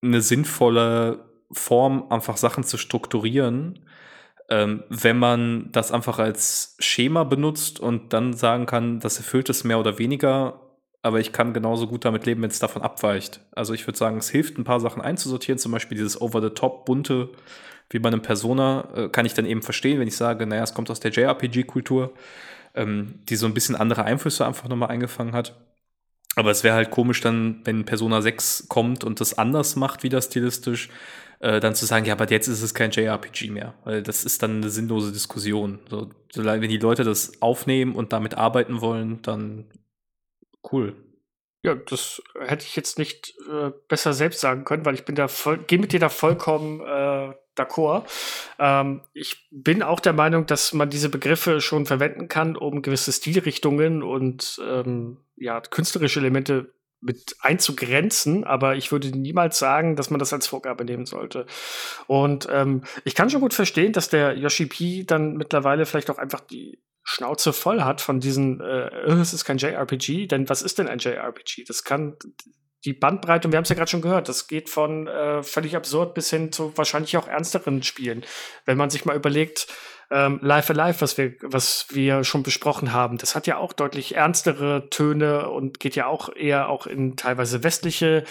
eine 0.00 0.20
sinnvolle 0.20 1.24
Form, 1.50 2.06
einfach 2.10 2.36
Sachen 2.36 2.62
zu 2.62 2.78
strukturieren, 2.78 3.80
ähm, 4.50 4.82
wenn 4.88 5.18
man 5.18 5.70
das 5.72 5.92
einfach 5.92 6.18
als 6.18 6.76
Schema 6.78 7.24
benutzt 7.24 7.80
und 7.80 8.12
dann 8.12 8.34
sagen 8.34 8.66
kann, 8.66 9.00
das 9.00 9.18
erfüllt 9.18 9.48
es 9.48 9.64
mehr 9.64 9.78
oder 9.78 9.98
weniger, 9.98 10.60
aber 11.02 11.20
ich 11.20 11.32
kann 11.32 11.52
genauso 11.52 11.86
gut 11.86 12.04
damit 12.04 12.26
leben, 12.26 12.42
wenn 12.42 12.50
es 12.50 12.58
davon 12.58 12.82
abweicht. 12.82 13.40
Also 13.52 13.74
ich 13.74 13.86
würde 13.86 13.98
sagen, 13.98 14.18
es 14.18 14.30
hilft, 14.30 14.58
ein 14.58 14.64
paar 14.64 14.80
Sachen 14.80 15.02
einzusortieren, 15.02 15.58
zum 15.58 15.72
Beispiel 15.72 15.96
dieses 15.96 16.20
Over-the-Top, 16.20 16.84
bunte, 16.86 17.30
wie 17.90 17.98
bei 17.98 18.08
einem 18.08 18.22
Persona, 18.22 18.88
äh, 18.94 19.08
kann 19.08 19.26
ich 19.26 19.34
dann 19.34 19.46
eben 19.46 19.62
verstehen, 19.62 20.00
wenn 20.00 20.08
ich 20.08 20.16
sage, 20.16 20.46
naja, 20.46 20.62
es 20.62 20.74
kommt 20.74 20.90
aus 20.90 21.00
der 21.00 21.10
JRPG-Kultur, 21.10 22.12
ähm, 22.74 23.20
die 23.28 23.36
so 23.36 23.46
ein 23.46 23.54
bisschen 23.54 23.76
andere 23.76 24.04
Einflüsse 24.04 24.46
einfach 24.46 24.68
nochmal 24.68 24.90
eingefangen 24.90 25.34
hat. 25.34 25.56
Aber 26.36 26.50
es 26.50 26.64
wäre 26.64 26.74
halt 26.74 26.90
komisch 26.90 27.20
dann, 27.20 27.60
wenn 27.64 27.84
Persona 27.84 28.20
6 28.20 28.66
kommt 28.68 29.04
und 29.04 29.20
das 29.20 29.38
anders 29.38 29.76
macht, 29.76 30.02
wieder 30.02 30.20
stilistisch, 30.20 30.88
äh, 31.40 31.60
dann 31.60 31.74
zu 31.74 31.86
sagen, 31.86 32.06
ja, 32.06 32.14
aber 32.14 32.30
jetzt 32.30 32.48
ist 32.48 32.62
es 32.62 32.74
kein 32.74 32.90
JRPG 32.90 33.50
mehr. 33.50 33.74
Weil 33.84 34.02
das 34.02 34.24
ist 34.24 34.42
dann 34.42 34.56
eine 34.56 34.70
sinnlose 34.70 35.12
Diskussion. 35.12 35.80
So, 35.88 36.10
wenn 36.34 36.60
die 36.68 36.78
Leute 36.78 37.04
das 37.04 37.40
aufnehmen 37.42 37.94
und 37.94 38.12
damit 38.12 38.34
arbeiten 38.34 38.80
wollen, 38.80 39.22
dann 39.22 39.66
cool. 40.72 40.94
Ja, 41.62 41.74
das 41.74 42.22
hätte 42.40 42.66
ich 42.66 42.76
jetzt 42.76 42.98
nicht 42.98 43.34
äh, 43.50 43.70
besser 43.88 44.12
selbst 44.12 44.40
sagen 44.40 44.64
können, 44.64 44.84
weil 44.84 44.94
ich 44.94 45.06
bin 45.06 45.14
da 45.14 45.28
voll, 45.28 45.58
gehe 45.58 45.78
mit 45.78 45.92
dir 45.92 46.00
da 46.00 46.10
vollkommen 46.10 46.80
äh, 46.80 47.32
d'accord. 47.56 48.04
Ähm, 48.58 49.00
ich 49.12 49.48
bin 49.50 49.82
auch 49.82 50.00
der 50.00 50.12
Meinung, 50.12 50.44
dass 50.46 50.72
man 50.72 50.90
diese 50.90 51.08
Begriffe 51.08 51.60
schon 51.60 51.86
verwenden 51.86 52.28
kann, 52.28 52.56
um 52.56 52.82
gewisse 52.82 53.12
Stilrichtungen 53.12 54.02
und 54.02 54.60
ähm, 54.62 55.18
ja, 55.36 55.60
künstlerische 55.60 56.20
Elemente 56.20 56.73
mit 57.04 57.36
einzugrenzen, 57.40 58.44
aber 58.44 58.76
ich 58.76 58.90
würde 58.90 59.08
niemals 59.08 59.58
sagen, 59.58 59.94
dass 59.94 60.10
man 60.10 60.18
das 60.18 60.32
als 60.32 60.46
Vorgabe 60.46 60.84
nehmen 60.84 61.04
sollte. 61.04 61.46
Und 62.06 62.48
ähm, 62.50 62.82
ich 63.04 63.14
kann 63.14 63.28
schon 63.28 63.42
gut 63.42 63.54
verstehen, 63.54 63.92
dass 63.92 64.08
der 64.08 64.36
Yoshi 64.36 64.66
P 64.66 65.04
dann 65.04 65.36
mittlerweile 65.36 65.84
vielleicht 65.84 66.10
auch 66.10 66.18
einfach 66.18 66.40
die 66.40 66.82
Schnauze 67.02 67.52
voll 67.52 67.82
hat 67.82 68.00
von 68.00 68.20
diesen, 68.20 68.60
äh, 68.60 68.86
äh 68.86 69.12
es 69.20 69.34
ist 69.34 69.44
kein 69.44 69.58
JRPG, 69.58 70.26
denn 70.26 70.48
was 70.48 70.62
ist 70.62 70.78
denn 70.78 70.88
ein 70.88 70.98
JRPG? 70.98 71.64
Das 71.64 71.84
kann 71.84 72.16
die 72.86 72.94
Bandbreite, 72.94 73.48
und 73.48 73.52
wir 73.52 73.58
haben 73.58 73.64
es 73.64 73.68
ja 73.68 73.76
gerade 73.76 73.90
schon 73.90 74.02
gehört, 74.02 74.28
das 74.28 74.46
geht 74.46 74.70
von 74.70 75.06
äh, 75.06 75.42
völlig 75.42 75.76
absurd 75.76 76.14
bis 76.14 76.30
hin 76.30 76.52
zu 76.52 76.76
wahrscheinlich 76.76 77.16
auch 77.18 77.28
ernsteren 77.28 77.82
Spielen. 77.82 78.24
Wenn 78.64 78.78
man 78.78 78.90
sich 78.90 79.04
mal 79.04 79.16
überlegt, 79.16 79.68
ähm, 80.10 80.38
Life 80.42 80.72
Alive, 80.72 81.00
was 81.00 81.18
wir, 81.18 81.34
was 81.42 81.86
wir 81.90 82.24
schon 82.24 82.42
besprochen 82.42 82.92
haben, 82.92 83.18
das 83.18 83.34
hat 83.34 83.46
ja 83.46 83.58
auch 83.58 83.72
deutlich 83.72 84.14
ernstere 84.14 84.88
Töne 84.90 85.50
und 85.50 85.80
geht 85.80 85.96
ja 85.96 86.06
auch 86.06 86.34
eher 86.34 86.68
auch 86.68 86.86
in 86.86 87.16
teilweise 87.16 87.62
westliche 87.62 88.24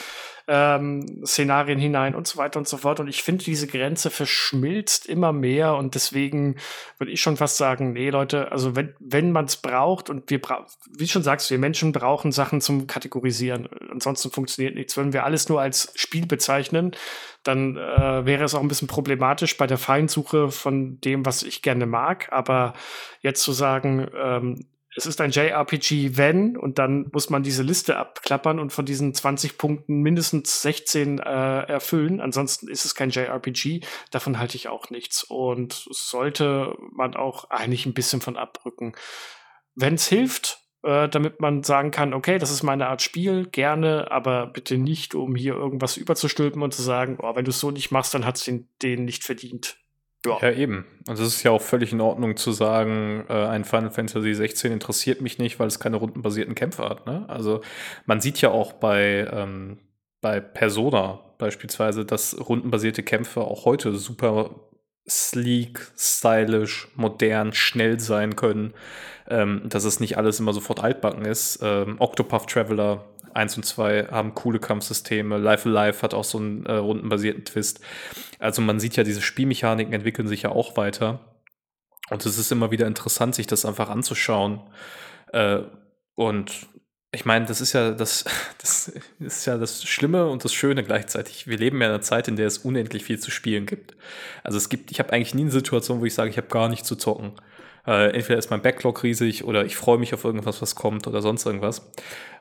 ähm, 0.48 1.24
Szenarien 1.26 1.80
hinein 1.80 2.16
und 2.16 2.28
so 2.28 2.38
weiter 2.38 2.60
und 2.60 2.68
so 2.68 2.78
fort. 2.78 3.00
Und 3.00 3.08
ich 3.08 3.24
finde, 3.24 3.44
diese 3.44 3.68
Grenze 3.68 4.10
verschmilzt 4.10 5.06
immer 5.06 5.32
mehr 5.32 5.76
und 5.76 5.96
deswegen 5.96 6.58
würde 6.98 7.12
ich 7.12 7.22
schon 7.22 7.38
fast 7.38 7.58
sagen, 7.58 7.94
nee, 7.94 8.10
Leute, 8.10 8.52
also 8.52 8.76
wenn, 8.76 8.94
wenn 9.00 9.32
man 9.32 9.46
es 9.46 9.58
braucht 9.58 10.10
und 10.10 10.30
wir 10.30 10.42
brauchen, 10.42 10.66
wie 10.98 11.08
schon 11.08 11.24
sagst, 11.24 11.50
wir 11.50 11.60
Menschen 11.60 11.92
brauchen 11.92 12.32
Sachen 12.32 12.62
zum 12.62 12.88
Kategorisieren. 12.88 13.70
Ansonsten 13.90 14.32
funktioniert 14.32 14.76
nichts. 14.76 14.98
Wenn 14.98 15.14
wir 15.14 15.24
alles 15.24 15.48
nur 15.48 15.62
als 15.62 15.92
Spiel 15.96 16.26
bezeichnen, 16.26 16.96
dann 17.44 17.78
äh, 17.78 18.26
wäre 18.26 18.44
es 18.44 18.56
auch 18.56 18.62
ein 18.62 18.68
bisschen 18.68 18.88
problematisch 18.88 19.58
bei 19.58 19.68
der 19.68 19.78
Feinsuche 19.78 20.50
von 20.50 21.00
dem, 21.02 21.26
was 21.26 21.44
ich 21.44 21.62
gerne 21.62 21.86
mag. 21.86 22.28
Aber 22.32 22.74
jetzt 23.22 23.44
zu 23.44 23.52
sagen, 23.52 24.08
ähm, 24.16 24.66
es 24.96 25.06
ist 25.06 25.20
ein 25.22 25.32
JRPG, 25.32 26.18
wenn, 26.18 26.58
und 26.58 26.78
dann 26.78 27.10
muss 27.12 27.30
man 27.30 27.44
diese 27.44 27.64
Liste 27.64 27.98
abklappern 27.98 28.60
und 28.60 28.72
von 28.72 28.86
diesen 28.86 29.14
20 29.14 29.58
Punkten 29.58 30.02
mindestens 30.02 30.62
16 30.62 31.20
äh, 31.20 31.24
erfüllen. 31.24 32.22
Ansonsten 32.22 32.68
ist 32.68 32.86
es 32.86 32.96
kein 32.96 33.10
JRPG. 33.10 33.82
Davon 34.12 34.40
halte 34.40 34.56
ich 34.56 34.68
auch 34.68 34.90
nichts. 34.90 35.24
Und 35.24 35.88
sollte 35.90 36.76
man 36.92 37.16
auch 37.16 37.50
eigentlich 37.50 37.86
ein 37.86 37.94
bisschen 37.94 38.22
von 38.22 38.38
abrücken. 38.38 38.94
Wenn 39.76 39.96
es 39.96 40.08
hilft, 40.08 40.60
äh, 40.84 41.10
damit 41.10 41.40
man 41.40 41.64
sagen 41.64 41.92
kann, 41.92 42.14
okay, 42.14 42.38
das 42.38 42.52
ist 42.52 42.62
meine 42.62 42.88
Art 42.88 43.02
Spiel, 43.02 43.48
gerne, 43.48 44.12
aber 44.12 44.48
bitte 44.48 44.78
nicht, 44.78 45.16
um 45.16 45.36
hier 45.36 45.54
irgendwas 45.54 45.98
überzustülpen 45.98 46.62
und 46.62 46.74
zu 46.74 46.82
sagen, 46.82 47.18
oh, 47.22 47.36
wenn 47.36 47.46
du 47.46 47.52
es 47.52 47.60
so 47.60 47.72
nicht 47.72 47.92
machst, 47.92 48.14
dann 48.14 48.26
hat 48.26 48.38
es 48.38 48.44
den, 48.44 48.70
den 48.82 49.06
nicht 49.06 49.24
verdient. 49.24 49.78
Ja. 50.26 50.38
ja, 50.42 50.52
eben. 50.52 50.86
Also 51.08 51.24
es 51.24 51.36
ist 51.36 51.44
ja 51.44 51.52
auch 51.52 51.62
völlig 51.62 51.92
in 51.92 52.00
Ordnung 52.00 52.38
zu 52.38 52.52
sagen, 52.54 53.26
äh, 53.28 53.34
ein 53.34 53.66
Final 53.66 53.92
Fantasy 53.92 54.34
16 54.34 54.72
interessiert 54.72 55.22
mich 55.22 55.38
nicht, 55.38 55.60
weil 55.60 55.68
es 55.68 55.80
keine 55.80 55.98
rundenbasierten 55.98 56.56
Kämpfe 56.56 56.88
hat. 56.88 57.06
Ne? 57.06 57.26
Also 57.28 57.62
man 58.06 58.22
sieht 58.22 58.40
ja 58.40 58.50
auch 58.50 58.74
bei, 58.74 59.28
ähm, 59.32 59.80
bei 60.22 60.40
Persona 60.40 61.20
beispielsweise, 61.38 62.06
dass 62.06 62.38
rundenbasierte 62.40 63.04
Kämpfe 63.04 63.42
auch 63.42 63.66
heute 63.66 63.96
super 63.96 64.52
sleek, 65.10 65.92
stylisch, 65.98 66.88
modern, 66.96 67.52
schnell 67.52 68.00
sein 68.00 68.38
können. 68.38 68.74
Ähm, 69.30 69.62
dass 69.66 69.86
es 69.86 70.02
nicht 70.02 70.18
alles 70.18 70.40
immer 70.40 70.54
sofort 70.54 70.84
altbacken 70.84 71.24
ist. 71.26 71.60
Ähm, 71.62 71.96
Octopath 72.00 72.50
Traveler 72.50 73.06
1 73.34 73.58
und 73.58 73.64
2 73.64 74.08
haben 74.12 74.34
coole 74.36 74.60
Kampfsysteme. 74.60 75.38
Life 75.38 75.68
Alive 75.68 76.02
hat 76.02 76.14
auch 76.14 76.24
so 76.24 76.38
einen 76.38 76.66
äh, 76.66 76.74
rundenbasierten 76.74 77.46
Twist. 77.46 77.80
Also 78.40 78.62
man 78.62 78.80
sieht 78.80 78.96
ja, 78.96 79.04
diese 79.04 79.22
Spielmechaniken 79.22 79.94
entwickeln 79.94 80.28
sich 80.28 80.44
ja 80.44 80.50
auch 80.50 80.78
weiter. 80.78 81.20
Und 82.10 82.26
es 82.26 82.38
ist 82.38 82.52
immer 82.52 82.72
wieder 82.72 82.88
interessant, 82.88 83.36
sich 83.36 83.48
das 83.48 83.66
einfach 83.66 83.90
anzuschauen. 83.90 84.62
Äh, 85.32 85.60
und 86.16 86.68
ich 87.12 87.26
meine, 87.26 87.46
das 87.46 87.62
ist 87.62 87.74
ja 87.74 87.92
das, 87.92 88.26
das 88.60 88.92
ist 89.20 89.46
ja 89.46 89.58
das 89.58 89.84
Schlimme 89.84 90.28
und 90.28 90.44
das 90.44 90.54
Schöne 90.54 90.84
gleichzeitig. 90.84 91.48
Wir 91.48 91.58
leben 91.58 91.80
ja 91.80 91.88
in 91.88 91.94
einer 91.94 92.02
Zeit, 92.02 92.28
in 92.28 92.36
der 92.36 92.48
es 92.48 92.60
unendlich 92.60 93.04
viel 93.04 93.20
zu 93.20 93.32
spielen 93.32 93.66
gibt. 93.66 93.96
Also 94.44 94.58
es 94.58 94.70
gibt, 94.70 94.92
ich 94.92 95.00
habe 95.00 95.14
eigentlich 95.14 95.34
nie 95.34 95.44
eine 95.44 95.52
Situation, 95.52 96.02
wo 96.02 96.06
ich 96.06 96.14
sage, 96.14 96.30
ich 96.30 96.38
habe 96.38 96.48
gar 96.48 96.70
nichts 96.70 96.88
zu 96.88 96.96
zocken. 96.96 97.34
Äh, 97.86 98.16
entweder 98.16 98.40
ist 98.40 98.50
mein 98.50 98.62
Backlog 98.62 99.04
riesig 99.04 99.44
oder 99.44 99.66
ich 99.66 99.76
freue 99.76 99.98
mich 99.98 100.14
auf 100.14 100.24
irgendwas, 100.24 100.62
was 100.62 100.76
kommt 100.76 101.06
oder 101.06 101.22
sonst 101.22 101.46
irgendwas. 101.46 101.92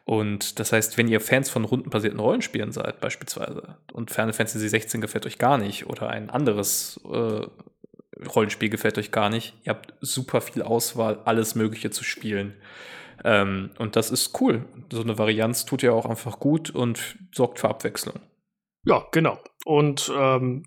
Und 0.05 0.59
das 0.59 0.73
heißt, 0.73 0.99
wenn 0.99 1.09
ihr 1.09 1.21
Fans 1.21 1.49
von 1.49 1.65
rundenbasierten 1.65 2.19
Rollenspielen 2.19 2.73
seid, 2.73 3.01
beispielsweise, 3.01 3.77
und 3.93 4.11
Final 4.11 4.33
Fantasy 4.33 4.69
16 4.69 5.01
gefällt 5.01 5.27
euch 5.27 5.39
gar 5.39 5.59
nicht 5.59 5.87
oder 5.87 6.09
ein 6.11 6.29
anderes 6.29 7.01
äh, 7.05 7.47
Rollenspiel 8.27 8.69
gefällt 8.69 8.99
euch 8.99 9.13
gar 9.13 9.31
nicht, 9.31 9.55
ihr 9.65 9.71
habt 9.71 9.95
super 10.01 10.41
viel 10.41 10.63
Auswahl, 10.63 11.21
alles 11.25 11.55
Mögliche 11.55 11.91
zu 11.91 12.05
spielen. 12.05 12.55
Ähm, 13.25 13.71
und 13.79 13.97
das 13.97 14.11
ist 14.11 14.41
cool. 14.41 14.65
So 14.93 15.03
eine 15.03 15.19
Varianz 15.19 15.65
tut 15.65 15.83
ja 15.83 15.93
auch 15.93 16.07
einfach 16.07 16.41
gut 16.41 16.71
und 16.71 17.17
sorgt 17.33 17.61
für 17.61 17.69
Abwechslung. 17.69 18.19
Ja, 18.85 19.07
genau. 19.13 19.39
Und 19.65 20.11
ähm, 20.15 20.65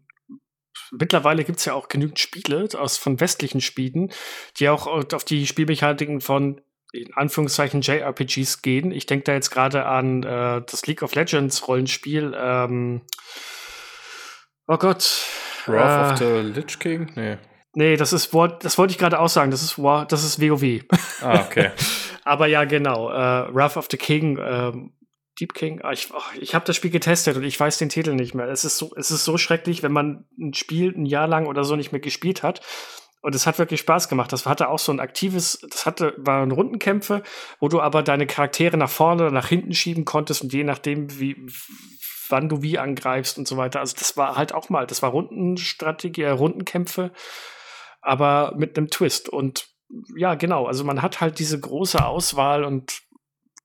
mittlerweile 0.91 1.43
gibt 1.43 1.59
es 1.59 1.65
ja 1.65 1.73
auch 1.73 1.89
genügend 1.89 2.19
Spiele 2.19 2.67
aus 2.77 2.97
von 2.97 3.19
westlichen 3.19 3.59
Spielen, 3.59 4.11
die 4.57 4.69
auch 4.69 4.87
auf 4.87 5.25
die 5.25 5.47
Spielmechaniken 5.47 6.21
von 6.21 6.61
in 6.95 7.13
Anführungszeichen 7.13 7.81
JRPGs 7.81 8.61
gehen. 8.61 8.91
Ich 8.91 9.05
denke 9.05 9.25
da 9.25 9.33
jetzt 9.33 9.49
gerade 9.49 9.85
an 9.85 10.23
äh, 10.23 10.61
das 10.65 10.85
League 10.87 11.03
of 11.03 11.13
Legends 11.15 11.67
Rollenspiel. 11.67 12.35
Ähm, 12.37 13.01
oh 14.67 14.77
Gott. 14.77 15.25
Wrath 15.65 16.21
äh, 16.21 16.23
of 16.25 16.43
the 16.43 16.59
Lich 16.59 16.79
King? 16.79 17.11
Nee. 17.15 17.37
Nee, 17.73 17.97
das 17.97 18.13
ist 18.13 18.33
das 18.33 18.77
wollte 18.77 18.91
ich 18.91 18.97
gerade 18.97 19.19
auch 19.19 19.27
sagen. 19.27 19.51
Das 19.51 19.61
ist 19.61 19.77
das 20.07 20.23
ist 20.23 20.41
WoW. 20.41 20.83
Ah, 21.21 21.41
okay. 21.41 21.71
Aber 22.23 22.47
ja, 22.47 22.63
genau. 22.63 23.11
Äh, 23.11 23.53
Wrath 23.53 23.75
of 23.75 23.87
the 23.91 23.97
King, 23.97 24.39
ähm, 24.41 24.93
Deep 25.39 25.53
King. 25.53 25.81
Ah, 25.83 25.91
ich, 25.91 26.09
oh, 26.13 26.21
ich 26.39 26.55
habe 26.55 26.63
das 26.65 26.77
Spiel 26.77 26.91
getestet 26.91 27.35
und 27.35 27.43
ich 27.43 27.59
weiß 27.59 27.77
den 27.77 27.89
Titel 27.89 28.13
nicht 28.13 28.33
mehr. 28.33 28.47
Es 28.47 28.63
ist 28.63 28.77
so, 28.77 28.93
es 28.95 29.11
ist 29.11 29.25
so 29.25 29.37
schrecklich, 29.37 29.83
wenn 29.83 29.91
man 29.91 30.25
ein 30.39 30.53
Spiel 30.53 30.93
ein 30.95 31.05
Jahr 31.05 31.27
lang 31.27 31.47
oder 31.47 31.65
so 31.65 31.75
nicht 31.75 31.91
mehr 31.91 31.99
gespielt 31.99 32.41
hat 32.41 32.61
und 33.25 33.33
es 33.33 33.47
hat 33.47 33.57
wirklich 33.57 33.79
Spaß 33.79 34.07
gemacht. 34.07 34.31
Das 34.31 34.45
hatte 34.45 34.69
auch 34.69 34.77
so 34.77 34.91
ein 34.91 34.99
aktives, 34.99 35.57
das 35.67 35.87
hatte, 35.87 36.13
waren 36.17 36.51
Rundenkämpfe, 36.51 37.23
wo 37.59 37.67
du 37.67 37.81
aber 37.81 38.03
deine 38.03 38.27
Charaktere 38.27 38.77
nach 38.77 38.89
vorne 38.91 39.23
oder 39.23 39.31
nach 39.31 39.47
hinten 39.47 39.73
schieben 39.73 40.05
konntest 40.05 40.43
und 40.43 40.53
je 40.53 40.63
nachdem, 40.63 41.19
wie, 41.19 41.35
wann 42.29 42.49
du 42.49 42.61
wie 42.61 42.77
angreifst 42.77 43.39
und 43.39 43.47
so 43.47 43.57
weiter. 43.57 43.79
Also 43.79 43.95
das 43.97 44.15
war 44.15 44.35
halt 44.35 44.53
auch 44.53 44.69
mal, 44.69 44.85
das 44.85 45.01
war 45.01 45.09
Rundenstrategie, 45.09 46.21
äh, 46.21 46.29
Rundenkämpfe, 46.29 47.11
aber 47.99 48.53
mit 48.57 48.77
einem 48.77 48.91
Twist. 48.91 49.27
Und 49.27 49.69
ja, 50.15 50.35
genau, 50.35 50.67
also 50.67 50.83
man 50.83 51.01
hat 51.01 51.19
halt 51.19 51.39
diese 51.39 51.59
große 51.59 52.05
Auswahl 52.05 52.63
und 52.63 53.01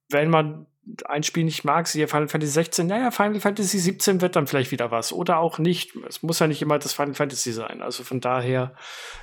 wenn 0.08 0.30
man 0.30 0.68
ein 1.04 1.22
Spiel 1.22 1.44
nicht 1.44 1.64
mag, 1.64 1.86
siehe 1.86 2.08
Final 2.08 2.28
Fantasy 2.28 2.52
16, 2.52 2.86
naja, 2.86 3.10
Final 3.10 3.40
Fantasy 3.40 3.78
17 3.78 4.20
wird 4.20 4.36
dann 4.36 4.46
vielleicht 4.46 4.70
wieder 4.70 4.90
was. 4.90 5.12
Oder 5.12 5.38
auch 5.38 5.58
nicht. 5.58 5.94
Es 6.08 6.22
muss 6.22 6.38
ja 6.38 6.46
nicht 6.46 6.62
immer 6.62 6.78
das 6.78 6.92
Final 6.92 7.14
Fantasy 7.14 7.52
sein. 7.52 7.82
Also 7.82 8.02
von 8.04 8.20
daher, 8.20 8.74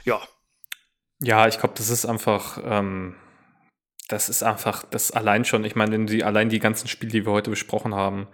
ja. 0.03 0.22
Ja, 1.20 1.47
ich 1.47 1.60
glaube, 1.60 1.74
das 1.76 1.89
ist 1.89 2.05
einfach, 2.05 2.60
ähm, 2.64 3.16
das 4.08 4.30
ist 4.30 4.43
einfach, 4.43 4.84
das 4.84 5.12
allein 5.12 5.45
schon, 5.45 5.64
ich 5.66 5.76
meine, 5.76 6.26
allein 6.26 6.49
die 6.49 6.60
ganzen 6.60 6.88
Spiele, 6.88 7.12
die 7.12 7.26
wir 7.26 7.34
heute 7.34 7.49
besprochen 7.49 7.95
haben, 7.95 8.28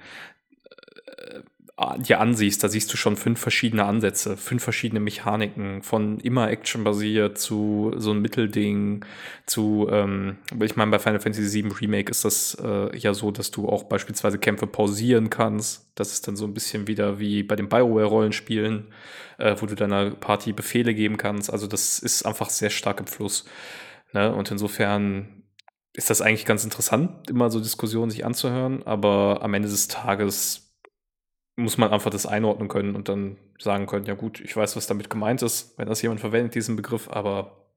dir 1.97 2.19
ansiehst, 2.19 2.63
da 2.63 2.69
siehst 2.69 2.93
du 2.93 2.97
schon 2.97 3.17
fünf 3.17 3.39
verschiedene 3.39 3.85
Ansätze, 3.85 4.37
fünf 4.37 4.63
verschiedene 4.63 4.99
Mechaniken, 4.99 5.81
von 5.81 6.19
immer 6.19 6.51
Action-basiert 6.51 7.39
zu 7.39 7.91
so 7.97 8.11
ein 8.11 8.21
Mittelding, 8.21 9.03
zu, 9.47 9.87
ähm, 9.89 10.37
ich 10.61 10.75
meine, 10.75 10.91
bei 10.91 10.99
Final 10.99 11.19
Fantasy 11.19 11.63
VII 11.63 11.71
Remake 11.81 12.11
ist 12.11 12.25
das 12.25 12.55
äh, 12.63 12.95
ja 12.95 13.15
so, 13.15 13.31
dass 13.31 13.49
du 13.49 13.67
auch 13.67 13.85
beispielsweise 13.85 14.37
Kämpfe 14.37 14.67
pausieren 14.67 15.31
kannst. 15.31 15.89
Das 15.95 16.13
ist 16.13 16.27
dann 16.27 16.35
so 16.35 16.45
ein 16.45 16.53
bisschen 16.53 16.87
wieder 16.87 17.17
wie 17.17 17.41
bei 17.41 17.55
den 17.55 17.69
Bioware-Rollenspielen, 17.69 18.93
äh, 19.39 19.55
wo 19.59 19.65
du 19.65 19.73
deiner 19.73 20.11
Party 20.11 20.53
Befehle 20.53 20.93
geben 20.93 21.17
kannst. 21.17 21.51
Also 21.51 21.65
das 21.65 21.97
ist 21.97 22.23
einfach 22.23 22.51
sehr 22.51 22.69
stark 22.69 22.99
im 22.99 23.07
Fluss. 23.07 23.45
Ne? 24.13 24.31
Und 24.33 24.51
insofern 24.51 25.43
ist 25.93 26.11
das 26.11 26.21
eigentlich 26.21 26.45
ganz 26.45 26.63
interessant, 26.63 27.31
immer 27.31 27.49
so 27.49 27.59
Diskussionen 27.59 28.11
sich 28.11 28.25
anzuhören, 28.25 28.83
aber 28.83 29.39
am 29.41 29.53
Ende 29.55 29.69
des 29.69 29.87
Tages 29.87 30.63
muss 31.55 31.77
man 31.77 31.91
einfach 31.91 32.09
das 32.09 32.25
einordnen 32.25 32.67
können 32.67 32.95
und 32.95 33.09
dann 33.09 33.37
sagen 33.59 33.85
können, 33.85 34.05
ja 34.05 34.15
gut, 34.15 34.39
ich 34.39 34.55
weiß, 34.55 34.75
was 34.75 34.87
damit 34.87 35.09
gemeint 35.09 35.41
ist, 35.41 35.77
wenn 35.77 35.87
das 35.87 36.01
jemand 36.01 36.19
verwendet, 36.19 36.55
diesen 36.55 36.75
Begriff, 36.75 37.09
aber 37.09 37.67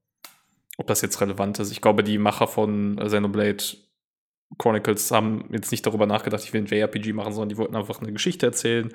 ob 0.77 0.87
das 0.87 1.01
jetzt 1.01 1.21
relevant 1.21 1.59
ist. 1.59 1.71
Ich 1.71 1.81
glaube, 1.81 2.03
die 2.03 2.17
Macher 2.17 2.47
von 2.47 2.97
Xenoblade 2.97 3.63
Chronicles 4.57 5.11
haben 5.11 5.49
jetzt 5.51 5.71
nicht 5.71 5.85
darüber 5.85 6.05
nachgedacht, 6.05 6.43
ich 6.43 6.53
will 6.53 6.61
ein 6.61 6.67
JRPG 6.67 7.13
machen, 7.13 7.33
sondern 7.33 7.49
die 7.49 7.57
wollten 7.57 7.75
einfach 7.75 8.01
eine 8.01 8.13
Geschichte 8.13 8.45
erzählen 8.45 8.93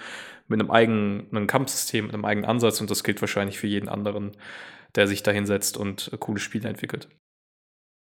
mit 0.49 0.59
einem 0.59 0.71
eigenen 0.71 1.47
Kampfsystem, 1.47 2.07
mit 2.07 2.15
einem 2.15 2.25
eigenen 2.25 2.49
Ansatz 2.49 2.81
und 2.81 2.91
das 2.91 3.05
gilt 3.05 3.21
wahrscheinlich 3.21 3.59
für 3.59 3.67
jeden 3.67 3.89
anderen, 3.89 4.33
der 4.95 5.07
sich 5.07 5.23
da 5.23 5.31
hinsetzt 5.31 5.77
und 5.77 6.11
coole 6.21 6.41
Spiele 6.41 6.69
entwickelt. 6.69 7.09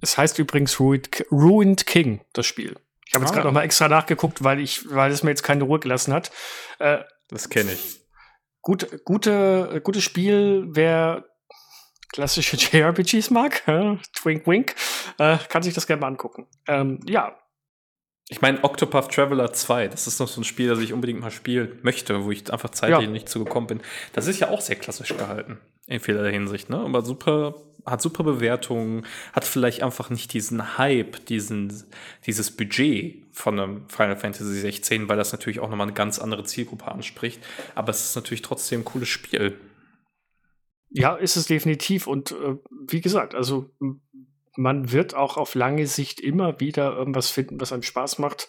Es 0.01 0.17
heißt 0.17 0.39
übrigens 0.39 0.79
Ruined 0.79 1.85
King, 1.85 2.21
das 2.33 2.45
Spiel. 2.45 2.75
Ich 3.07 3.13
habe 3.13 3.23
jetzt 3.23 3.31
ah. 3.31 3.35
gerade 3.35 3.47
noch 3.47 3.53
mal 3.53 3.63
extra 3.63 3.87
nachgeguckt, 3.87 4.43
weil 4.43 4.59
ich, 4.59 4.89
weil 4.89 5.11
es 5.11 5.23
mir 5.23 5.29
jetzt 5.29 5.43
keine 5.43 5.63
Ruhe 5.63 5.79
gelassen 5.79 6.13
hat. 6.13 6.31
Äh, 6.79 6.99
das 7.29 7.49
kenne 7.49 7.73
ich. 7.73 8.01
Gut, 8.61 9.03
gute, 9.05 9.79
gutes 9.83 10.03
Spiel, 10.03 10.65
wer 10.69 11.25
klassische 12.11 12.57
JRPGs 12.77 13.29
mag, 13.29 13.67
äh, 13.67 13.97
Twink 14.13 14.47
Wink, 14.47 14.75
äh, 15.19 15.37
kann 15.49 15.63
sich 15.63 15.73
das 15.73 15.85
gerne 15.85 16.01
mal 16.01 16.07
angucken. 16.07 16.47
Ähm, 16.67 16.99
ja. 17.05 17.37
Ich 18.27 18.41
meine, 18.41 18.63
Octopath 18.63 19.13
Traveler 19.13 19.53
2, 19.53 19.89
das 19.89 20.07
ist 20.07 20.19
noch 20.19 20.27
so 20.27 20.41
ein 20.41 20.45
Spiel, 20.45 20.69
das 20.69 20.79
ich 20.79 20.93
unbedingt 20.93 21.19
mal 21.19 21.29
spielen 21.29 21.77
möchte, 21.83 22.23
wo 22.23 22.31
ich 22.31 22.51
einfach 22.51 22.71
zeitlich 22.71 23.05
ja. 23.05 23.11
nicht 23.11 23.29
zugekommen 23.29 23.67
bin. 23.67 23.81
Das 24.13 24.25
ist 24.25 24.39
ja 24.39 24.49
auch 24.49 24.61
sehr 24.61 24.77
klassisch 24.77 25.15
gehalten, 25.15 25.59
in 25.85 25.99
vielerlei 25.99 26.31
Hinsicht, 26.31 26.71
ne? 26.71 26.79
Aber 26.79 27.03
super 27.03 27.53
hat 27.85 28.01
super 28.01 28.23
Bewertungen, 28.23 29.05
hat 29.33 29.45
vielleicht 29.45 29.83
einfach 29.83 30.09
nicht 30.09 30.33
diesen 30.33 30.77
Hype, 30.77 31.25
diesen, 31.27 31.83
dieses 32.25 32.51
Budget 32.51 33.23
von 33.31 33.59
einem 33.59 33.89
Final 33.89 34.17
Fantasy 34.17 34.55
16, 34.55 35.07
weil 35.07 35.17
das 35.17 35.31
natürlich 35.31 35.59
auch 35.59 35.69
nochmal 35.69 35.87
eine 35.87 35.93
ganz 35.93 36.19
andere 36.19 36.43
Zielgruppe 36.43 36.87
anspricht. 36.87 37.41
Aber 37.75 37.89
es 37.89 38.05
ist 38.05 38.15
natürlich 38.15 38.41
trotzdem 38.41 38.81
ein 38.81 38.85
cooles 38.85 39.09
Spiel. 39.09 39.59
Ja, 40.89 41.15
ist 41.15 41.35
es 41.35 41.45
definitiv. 41.45 42.07
Und 42.07 42.31
äh, 42.31 42.55
wie 42.87 43.01
gesagt, 43.01 43.35
also 43.35 43.69
man 44.55 44.91
wird 44.91 45.13
auch 45.13 45.37
auf 45.37 45.55
lange 45.55 45.87
Sicht 45.87 46.19
immer 46.19 46.59
wieder 46.59 46.95
irgendwas 46.95 47.29
finden, 47.29 47.59
was 47.59 47.73
einem 47.73 47.83
Spaß 47.83 48.19
macht. 48.19 48.47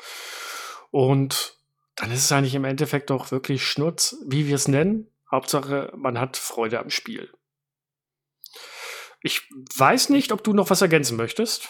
Und 0.90 1.58
dann 1.96 2.12
ist 2.12 2.24
es 2.24 2.32
eigentlich 2.32 2.54
im 2.54 2.64
Endeffekt 2.64 3.10
auch 3.10 3.30
wirklich 3.30 3.66
Schnurz, 3.66 4.16
wie 4.26 4.46
wir 4.46 4.54
es 4.54 4.68
nennen. 4.68 5.08
Hauptsache, 5.30 5.92
man 5.96 6.20
hat 6.20 6.36
Freude 6.36 6.78
am 6.78 6.90
Spiel. 6.90 7.30
Ich 9.26 9.42
weiß 9.76 10.10
nicht, 10.10 10.30
ob 10.30 10.44
du 10.44 10.52
noch 10.52 10.70
was 10.70 10.82
ergänzen 10.82 11.16
möchtest. 11.16 11.68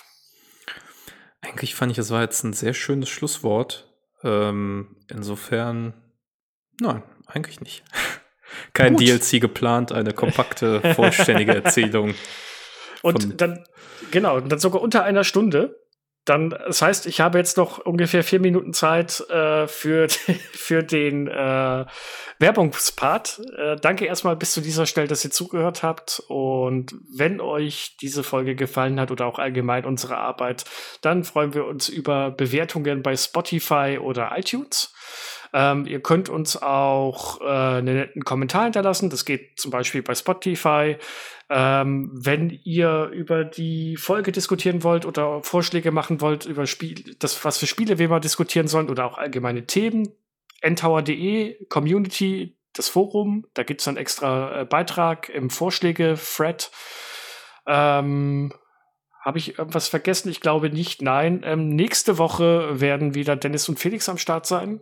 Eigentlich 1.40 1.74
fand 1.74 1.90
ich, 1.90 1.96
es 1.96 2.11
war 2.11 2.20
jetzt 2.20 2.44
ein 2.44 2.52
sehr 2.52 2.74
schönes 2.74 3.09
Schlusswort. 3.09 3.90
Ähm, 4.22 4.96
insofern, 5.09 5.94
nein, 6.82 7.02
eigentlich 7.24 7.62
nicht. 7.62 7.82
Kein 8.74 8.96
Gut. 8.96 9.09
DLC 9.09 9.40
geplant, 9.40 9.90
eine 9.90 10.12
kompakte, 10.12 10.82
vollständige 10.94 11.54
Erzählung. 11.54 12.14
Und 13.00 13.40
dann, 13.40 13.64
genau, 14.11 14.38
dann 14.38 14.59
sogar 14.59 14.82
unter 14.82 15.02
einer 15.04 15.24
Stunde. 15.24 15.80
Dann, 16.27 16.51
das 16.51 16.83
heißt, 16.83 17.07
ich 17.07 17.20
habe 17.20 17.39
jetzt 17.39 17.57
noch 17.57 17.79
ungefähr 17.79 18.24
vier 18.24 18.41
Minuten 18.41 18.74
Zeit 18.74 19.20
äh, 19.31 19.68
für, 19.68 20.09
für 20.53 20.83
den 20.83 21.29
äh, 21.29 21.87
Werbungspart. 22.39 23.41
Äh, 23.57 23.77
danke 23.77 24.07
erstmal 24.07 24.35
bis 24.35 24.53
zu 24.53 24.61
dieser 24.61 24.87
Stelle, 24.87 25.07
dass 25.07 25.24
ihr 25.24 25.31
zugehört 25.31 25.85
habt. 25.85 26.20
Und 26.27 26.97
wenn 27.16 27.41
euch 27.41 27.97
diese 28.01 28.24
Folge 28.24 28.57
gefallen 28.57 28.99
hat 28.99 29.12
oder 29.12 29.27
auch 29.27 29.39
allgemein 29.39 29.85
unsere 29.85 30.18
Arbeit, 30.18 30.64
dann 31.01 31.22
freuen 31.22 31.55
wir 31.55 31.64
uns 31.64 31.89
über 31.89 32.33
Bewertungen 32.33 33.03
bei 33.03 33.16
Spotify 33.16 33.99
oder 34.03 34.37
iTunes. 34.37 34.93
Ähm, 35.53 35.87
ihr 35.87 36.01
könnt 36.01 36.29
uns 36.29 36.61
auch 36.61 37.41
äh, 37.41 37.45
einen 37.45 37.97
netten 37.97 38.24
Kommentar 38.24 38.64
hinterlassen. 38.64 39.11
Das 39.11 39.24
geht 39.24 39.59
zum 39.61 39.70
Beispiel 39.70 40.03
bei 40.03 40.14
Spotify. 40.14 40.97
Ähm, 41.49 42.11
wenn 42.12 42.51
ihr 42.64 43.11
über 43.12 43.44
die 43.44 43.97
Folge 43.97 44.32
diskutieren 44.32 44.82
wollt 44.82 45.07
oder 45.07 45.42
Vorschläge 45.44 45.92
machen 45.92 46.20
wollt 46.20 46.44
über 46.44 46.66
Spiel, 46.66 47.14
das, 47.20 47.44
was 47.44 47.59
für 47.59 47.66
Spiele 47.66 47.99
wir 47.99 48.09
mal 48.09 48.20
diskutieren 48.20 48.66
sollen 48.66 48.90
oder 48.90 49.05
auch 49.07 49.16
allgemeine 49.16 49.64
Themen, 49.64 50.09
ntower.de, 50.62 51.66
Community, 51.66 52.59
das 52.72 52.88
Forum, 52.88 53.47
da 53.55 53.62
gibt 53.62 53.80
es 53.80 53.88
einen 53.88 53.97
extra 53.97 54.62
äh, 54.62 54.64
Beitrag 54.64 55.28
im 55.28 55.51
Vorschläge-Thread. 55.51 56.70
Ähm, 57.66 58.53
Habe 59.24 59.38
ich 59.38 59.59
irgendwas 59.59 59.88
vergessen? 59.88 60.30
Ich 60.30 60.40
glaube 60.40 60.70
nicht. 60.70 61.01
Nein. 61.01 61.42
Ähm, 61.44 61.68
nächste 61.68 62.18
Woche 62.18 62.80
werden 62.80 63.14
wieder 63.14 63.36
Dennis 63.36 63.68
und 63.68 63.78
Felix 63.78 64.09
am 64.09 64.18
Start 64.18 64.47
sein 64.47 64.80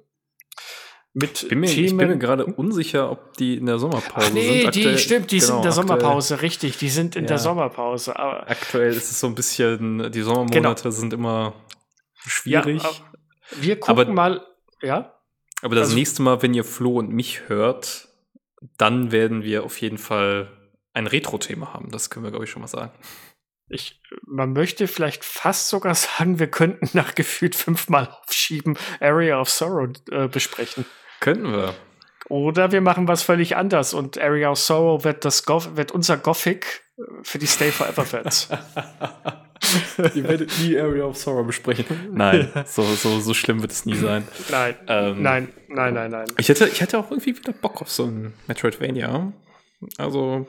mit 1.14 1.48
bin 1.48 1.60
mir, 1.60 1.68
Themen. 1.68 1.86
Ich 1.86 1.96
bin 1.96 2.08
mir 2.08 2.18
gerade 2.18 2.44
unsicher, 2.44 3.10
ob 3.10 3.36
die 3.36 3.56
in 3.56 3.66
der 3.66 3.78
Sommerpause 3.78 4.26
Ach 4.28 4.32
nee, 4.32 4.58
sind. 4.58 4.66
Aktuell, 4.66 4.92
die 4.92 4.98
stimmt, 4.98 5.30
die 5.30 5.38
genau, 5.38 5.46
sind 5.46 5.56
in 5.56 5.62
der 5.62 5.72
Sommerpause, 5.72 6.42
richtig, 6.42 6.76
die 6.78 6.88
sind 6.88 7.14
in 7.14 7.22
ja. 7.22 7.28
der 7.28 7.38
Sommerpause. 7.38 8.18
Aber 8.18 8.50
aktuell 8.50 8.90
ist 8.90 9.10
es 9.10 9.20
so 9.20 9.28
ein 9.28 9.36
bisschen, 9.36 10.10
die 10.10 10.22
Sommermonate 10.22 10.82
genau. 10.82 10.94
sind 10.94 11.12
immer 11.12 11.54
schwierig. 12.16 12.82
Ja, 12.82 12.90
wir 13.60 13.78
gucken 13.78 14.00
aber, 14.00 14.12
mal, 14.12 14.46
ja. 14.82 15.14
Aber 15.62 15.76
das 15.76 15.86
also, 15.86 15.96
nächste 15.96 16.22
Mal, 16.22 16.42
wenn 16.42 16.52
ihr 16.52 16.64
Flo 16.64 16.98
und 16.98 17.10
mich 17.10 17.48
hört, 17.48 18.08
dann 18.76 19.12
werden 19.12 19.44
wir 19.44 19.62
auf 19.64 19.80
jeden 19.80 19.98
Fall 19.98 20.50
ein 20.94 21.06
Retro-Thema 21.06 21.72
haben. 21.72 21.90
Das 21.90 22.10
können 22.10 22.24
wir, 22.24 22.30
glaube 22.30 22.44
ich, 22.44 22.50
schon 22.50 22.62
mal 22.62 22.68
sagen. 22.68 22.92
Ich, 23.68 24.00
man 24.26 24.52
möchte 24.52 24.88
vielleicht 24.88 25.24
fast 25.24 25.68
sogar 25.68 25.94
sagen, 25.94 26.40
wir 26.40 26.48
könnten 26.48 26.90
nach 26.92 27.14
gefühlt 27.14 27.54
fünfmal 27.54 28.08
aufschieben 28.08 28.76
Area 29.00 29.40
of 29.40 29.48
Sorrow 29.48 29.90
äh, 30.10 30.26
besprechen. 30.26 30.84
Könnten 31.20 31.52
wir. 31.52 31.74
Oder 32.28 32.72
wir 32.72 32.80
machen 32.80 33.06
was 33.06 33.22
völlig 33.22 33.56
anders 33.56 33.92
und 33.92 34.18
Area 34.18 34.50
of 34.50 34.58
Sorrow 34.58 35.04
wird, 35.04 35.24
das 35.24 35.44
Goth 35.44 35.76
wird 35.76 35.92
unser 35.92 36.16
Gothic 36.16 36.82
äh, 36.96 37.02
für 37.22 37.38
die 37.38 37.46
Stay 37.46 37.70
Forever 37.70 38.04
Fans. 38.04 38.48
Ihr 40.14 40.24
werdet 40.24 40.50
nie 40.58 40.78
Area 40.78 41.04
of 41.04 41.16
Sorrow 41.16 41.46
besprechen. 41.46 41.86
Nein, 42.12 42.50
so, 42.66 42.82
so, 42.82 43.20
so 43.20 43.34
schlimm 43.34 43.60
wird 43.60 43.72
es 43.72 43.84
nie 43.84 43.96
sein. 43.96 44.26
Nein, 44.50 44.74
ähm, 44.88 45.22
nein, 45.22 45.52
nein, 45.68 45.94
nein, 45.94 46.10
nein. 46.10 46.26
Ich 46.38 46.48
hätte, 46.48 46.66
ich 46.66 46.80
hätte 46.80 46.98
auch 46.98 47.10
irgendwie 47.10 47.36
wieder 47.36 47.52
Bock 47.52 47.82
auf 47.82 47.90
so 47.90 48.04
ein 48.04 48.32
Metroidvania. 48.46 49.32
Also, 49.98 50.46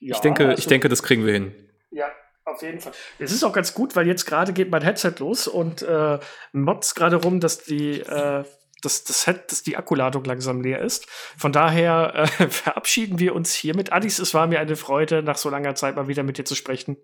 ja, 0.00 0.14
ich, 0.14 0.20
denke, 0.20 0.48
also, 0.48 0.58
ich 0.58 0.66
denke, 0.66 0.88
das 0.88 1.02
kriegen 1.02 1.24
wir 1.24 1.32
hin. 1.32 1.54
Ja, 1.90 2.06
auf 2.44 2.62
jeden 2.62 2.80
Fall. 2.80 2.92
Es 3.18 3.32
ist 3.32 3.44
auch 3.44 3.52
ganz 3.52 3.74
gut, 3.74 3.96
weil 3.96 4.06
jetzt 4.06 4.26
gerade 4.26 4.52
geht 4.52 4.70
mein 4.70 4.82
Headset 4.82 5.14
los 5.18 5.48
und 5.48 5.82
äh, 5.82 6.18
motzt 6.52 6.94
gerade 6.94 7.16
rum, 7.16 7.40
dass 7.40 7.58
die, 7.58 8.00
äh, 8.00 8.44
dass, 8.82 9.04
das 9.04 9.24
Head, 9.24 9.50
dass 9.50 9.62
die 9.62 9.76
Akkuladung 9.76 10.24
langsam 10.24 10.60
leer 10.60 10.80
ist. 10.80 11.06
Von 11.36 11.52
daher 11.52 12.12
äh, 12.14 12.26
verabschieden 12.48 13.18
wir 13.18 13.34
uns 13.34 13.54
hiermit. 13.54 13.92
Adis, 13.92 14.18
es 14.18 14.34
war 14.34 14.46
mir 14.46 14.60
eine 14.60 14.76
Freude, 14.76 15.22
nach 15.22 15.36
so 15.36 15.50
langer 15.50 15.74
Zeit 15.74 15.96
mal 15.96 16.08
wieder 16.08 16.22
mit 16.22 16.38
dir 16.38 16.44
zu 16.44 16.54
sprechen. 16.54 16.96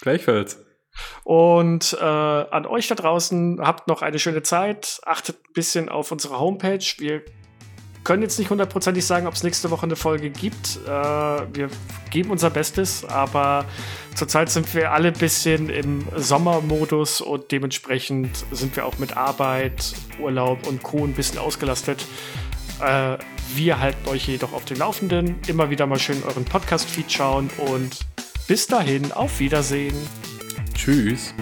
Gleichfalls. 0.00 0.58
Und 1.24 1.96
äh, 1.98 2.04
an 2.04 2.66
euch 2.66 2.88
da 2.88 2.94
draußen, 2.94 3.60
habt 3.60 3.88
noch 3.88 4.02
eine 4.02 4.18
schöne 4.18 4.42
Zeit. 4.42 5.00
Achtet 5.04 5.36
ein 5.36 5.52
bisschen 5.54 5.88
auf 5.88 6.12
unsere 6.12 6.38
Homepage. 6.38 6.84
Wir 6.98 7.22
können 8.04 8.22
jetzt 8.22 8.38
nicht 8.38 8.50
hundertprozentig 8.50 9.04
sagen, 9.04 9.26
ob 9.26 9.34
es 9.34 9.42
nächste 9.42 9.70
Woche 9.70 9.84
eine 9.84 9.96
Folge 9.96 10.30
gibt. 10.30 10.80
Äh, 10.86 10.90
wir 10.90 11.68
geben 12.10 12.30
unser 12.30 12.50
Bestes, 12.50 13.04
aber 13.04 13.64
zurzeit 14.14 14.50
sind 14.50 14.72
wir 14.74 14.92
alle 14.92 15.08
ein 15.08 15.14
bisschen 15.14 15.68
im 15.68 16.04
Sommermodus 16.16 17.20
und 17.20 17.52
dementsprechend 17.52 18.44
sind 18.50 18.74
wir 18.76 18.86
auch 18.86 18.98
mit 18.98 19.16
Arbeit, 19.16 19.94
Urlaub 20.20 20.66
und 20.66 20.82
Co. 20.82 21.04
ein 21.04 21.12
bisschen 21.12 21.38
ausgelastet. 21.38 22.04
Äh, 22.80 23.18
wir 23.54 23.78
halten 23.80 24.08
euch 24.08 24.26
jedoch 24.26 24.52
auf 24.52 24.64
dem 24.64 24.78
Laufenden. 24.78 25.36
Immer 25.46 25.70
wieder 25.70 25.86
mal 25.86 25.98
schön 25.98 26.22
euren 26.24 26.44
Podcast-Feed 26.44 27.12
schauen 27.12 27.50
und 27.58 28.00
bis 28.48 28.66
dahin, 28.66 29.12
auf 29.12 29.38
Wiedersehen. 29.40 29.96
Tschüss. 30.74 31.34